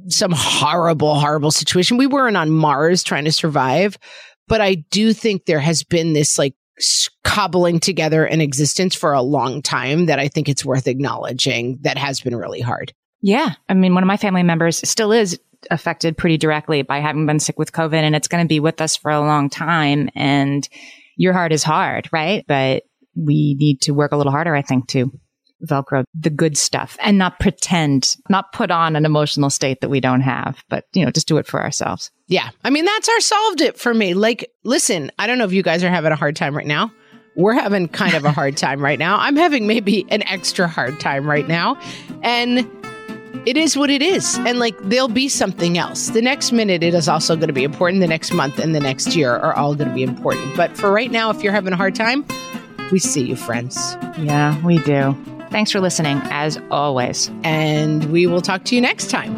some 0.09 0.33
horrible, 0.35 1.15
horrible 1.15 1.51
situation. 1.51 1.97
We 1.97 2.07
weren't 2.07 2.37
on 2.37 2.51
Mars 2.51 3.03
trying 3.03 3.25
to 3.25 3.33
survive. 3.33 3.97
But 4.49 4.61
I 4.61 4.77
do 4.91 5.13
think 5.13 5.45
there 5.45 5.61
has 5.61 5.83
been 5.83 6.13
this 6.15 6.39
like 6.39 6.55
cobbling 7.25 7.81
together 7.81 8.25
an 8.25 8.41
existence 8.41 8.95
for 8.95 9.13
a 9.13 9.23
long 9.23 9.63
time 9.63 10.07
that 10.07 10.19
I 10.19 10.29
think 10.29 10.49
it's 10.49 10.65
worth 10.65 10.87
acknowledging 10.87 11.79
that 11.83 11.99
has 11.99 12.21
been 12.21 12.37
really 12.37 12.61
hard. 12.61 12.93
Yeah. 13.21 13.55
I 13.69 13.75
mean, 13.75 13.95
one 13.95 14.03
of 14.03 14.09
my 14.09 14.17
family 14.17 14.43
members 14.43 14.89
still 14.89 15.13
is 15.13 15.39
affected 15.71 16.17
pretty 16.17 16.39
directly 16.39 16.83
by 16.83 17.01
having 17.01 17.27
been 17.27 17.41
sick 17.41 17.59
with 17.59 17.73
COVID 17.73 18.01
and 18.01 18.15
it's 18.15 18.29
going 18.29 18.45
to 18.45 18.49
be 18.49 18.61
with 18.61 18.81
us 18.81 18.97
for 18.97 19.11
a 19.11 19.21
long 19.21 19.51
time. 19.51 20.09
And 20.15 20.69
your 21.17 21.33
heart 21.33 21.53
is 21.53 21.65
hard, 21.65 22.09
right? 22.13 22.45
But 22.47 22.85
we 23.17 23.57
need 23.59 23.81
to 23.83 23.93
work 23.93 24.13
a 24.13 24.17
little 24.17 24.33
harder, 24.33 24.55
I 24.55 24.63
think, 24.63 24.89
to 24.91 25.11
Velcro 25.65 26.05
the 26.15 26.31
good 26.31 26.57
stuff 26.57 26.97
and 27.01 27.19
not 27.19 27.39
pretend, 27.39 28.17
not 28.29 28.53
put 28.53 28.71
on 28.71 28.97
an 28.97 29.05
emotional 29.05 29.51
state 29.51 29.81
that 29.81 29.89
we 29.89 30.01
don't 30.01 30.21
have, 30.21 30.63
but, 30.69 30.87
you 30.93 31.05
know, 31.05 31.11
just 31.11 31.29
do 31.29 31.37
it 31.39 31.47
for 31.47 31.63
ourselves. 31.63 32.11
Yeah. 32.27 32.51
I 32.65 32.71
mean, 32.71 32.85
that's 32.85 33.09
our 33.09 33.21
solved 33.21 33.61
it 33.61 33.79
for 33.79 33.95
me. 33.95 34.15
Like, 34.15 34.51
listen, 34.65 35.11
I 35.19 35.27
don't 35.27 35.39
know 35.39 35.45
if 35.45 35.53
you 35.53 35.63
guys 35.63 35.83
are 35.85 35.91
having 35.91 36.13
a 36.13 36.17
hard 36.17 36.37
time 36.37 36.57
right 36.57 36.67
now. 36.67 36.93
We're 37.37 37.55
having 37.55 37.89
kind 37.89 38.15
of 38.15 38.25
a 38.25 38.33
hard 38.33 38.57
time 38.57 38.83
right 38.83 38.99
now. 38.99 39.19
I'm 39.19 39.37
having 39.37 39.67
maybe 39.67 40.07
an 40.11 40.23
extra 40.25 40.69
hard 40.69 40.99
time 41.01 41.29
right 41.29 41.47
now. 41.47 41.81
And 42.23 42.69
it 43.47 43.57
is 43.57 43.77
what 43.77 43.91
it 43.91 44.03
is. 44.03 44.39
And 44.39 44.59
like, 44.59 44.77
there'll 44.83 45.09
be 45.09 45.29
something 45.29 45.79
else. 45.79 46.09
The 46.09 46.23
next 46.23 46.53
minute, 46.53 46.83
it 46.83 46.95
is 46.95 47.09
also 47.09 47.37
going 47.37 47.49
to 47.49 47.55
be 47.55 47.65
important. 47.65 48.01
The 48.01 48.09
next 48.09 48.33
month 48.33 48.59
and 48.59 48.75
the 48.75 48.81
next 48.81 49.15
year 49.15 49.37
are 49.37 49.55
all 49.55 49.75
going 49.75 49.89
to 49.89 49.95
be 49.95 50.03
important. 50.03 50.57
But 50.57 50.77
for 50.77 50.93
right 50.93 51.11
now, 51.11 51.31
if 51.31 51.43
you're 51.43 51.53
having 51.53 51.73
a 51.73 51.77
hard 51.77 51.95
time, 51.95 52.27
we 52.91 52.99
see 52.99 53.25
you, 53.25 53.37
friends. 53.37 53.97
Yeah, 54.19 54.61
we 54.65 54.79
do. 54.79 55.17
Thanks 55.51 55.73
for 55.73 55.81
listening, 55.81 56.21
as 56.25 56.61
always. 56.71 57.31
And 57.43 58.05
we 58.13 58.27
will 58.27 58.43
talk 58.43 58.65
to 58.67 58.75
you 58.75 58.81
next 58.81 59.11
time. 59.11 59.35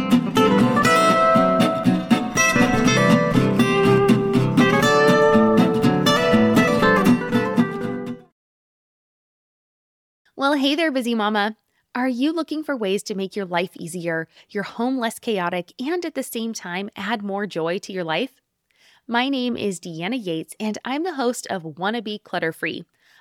Well, 10.37 10.55
hey 10.55 10.75
there, 10.75 10.91
busy 10.91 11.15
mama. 11.15 11.57
Are 11.95 12.09
you 12.09 12.33
looking 12.33 12.65
for 12.65 12.77
ways 12.77 13.03
to 13.05 13.15
make 13.15 13.37
your 13.37 13.45
life 13.45 13.77
easier, 13.77 14.27
your 14.49 14.63
home 14.63 14.99
less 14.99 15.19
chaotic, 15.19 15.73
and 15.79 16.05
at 16.05 16.15
the 16.15 16.23
same 16.23 16.53
time 16.53 16.89
add 16.97 17.23
more 17.23 17.47
joy 17.47 17.79
to 17.81 17.93
your 17.93 18.05
life? 18.05 18.41
My 19.07 19.29
name 19.29 19.57
is 19.57 19.79
Deanna 19.81 20.25
Yates, 20.25 20.55
and 20.59 20.79
I'm 20.85 21.03
the 21.03 21.15
host 21.15 21.47
of 21.49 21.79
Wanna 21.79 22.01
Be 22.01 22.19
Clutter 22.19 22.53
Free, 22.53 22.85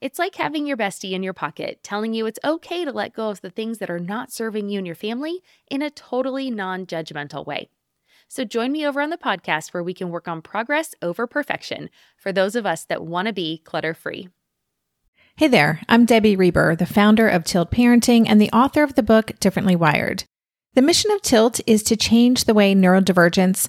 It's 0.00 0.18
like 0.18 0.36
having 0.36 0.66
your 0.66 0.78
bestie 0.78 1.12
in 1.12 1.22
your 1.22 1.34
pocket 1.34 1.80
telling 1.82 2.14
you 2.14 2.24
it's 2.24 2.38
okay 2.42 2.86
to 2.86 2.92
let 2.92 3.12
go 3.12 3.28
of 3.28 3.42
the 3.42 3.50
things 3.50 3.78
that 3.78 3.90
are 3.90 3.98
not 3.98 4.32
serving 4.32 4.70
you 4.70 4.78
and 4.78 4.86
your 4.86 4.96
family 4.96 5.40
in 5.70 5.82
a 5.82 5.90
totally 5.90 6.50
non 6.50 6.86
judgmental 6.86 7.44
way. 7.44 7.68
So 8.26 8.44
join 8.44 8.72
me 8.72 8.86
over 8.86 9.02
on 9.02 9.10
the 9.10 9.18
podcast 9.18 9.74
where 9.74 9.82
we 9.82 9.92
can 9.92 10.08
work 10.08 10.26
on 10.26 10.40
progress 10.40 10.94
over 11.02 11.26
perfection 11.26 11.90
for 12.16 12.32
those 12.32 12.56
of 12.56 12.64
us 12.64 12.84
that 12.86 13.04
want 13.04 13.26
to 13.26 13.34
be 13.34 13.58
clutter 13.58 13.92
free. 13.92 14.30
Hey 15.36 15.48
there, 15.48 15.82
I'm 15.86 16.06
Debbie 16.06 16.36
Reber, 16.36 16.76
the 16.76 16.86
founder 16.86 17.28
of 17.28 17.44
Tilt 17.44 17.70
Parenting 17.70 18.24
and 18.26 18.40
the 18.40 18.50
author 18.52 18.82
of 18.82 18.94
the 18.94 19.02
book 19.02 19.32
Differently 19.38 19.76
Wired. 19.76 20.24
The 20.74 20.82
mission 20.82 21.10
of 21.10 21.20
Tilt 21.20 21.60
is 21.66 21.82
to 21.82 21.96
change 21.96 22.44
the 22.44 22.54
way 22.54 22.74
neurodivergence, 22.74 23.68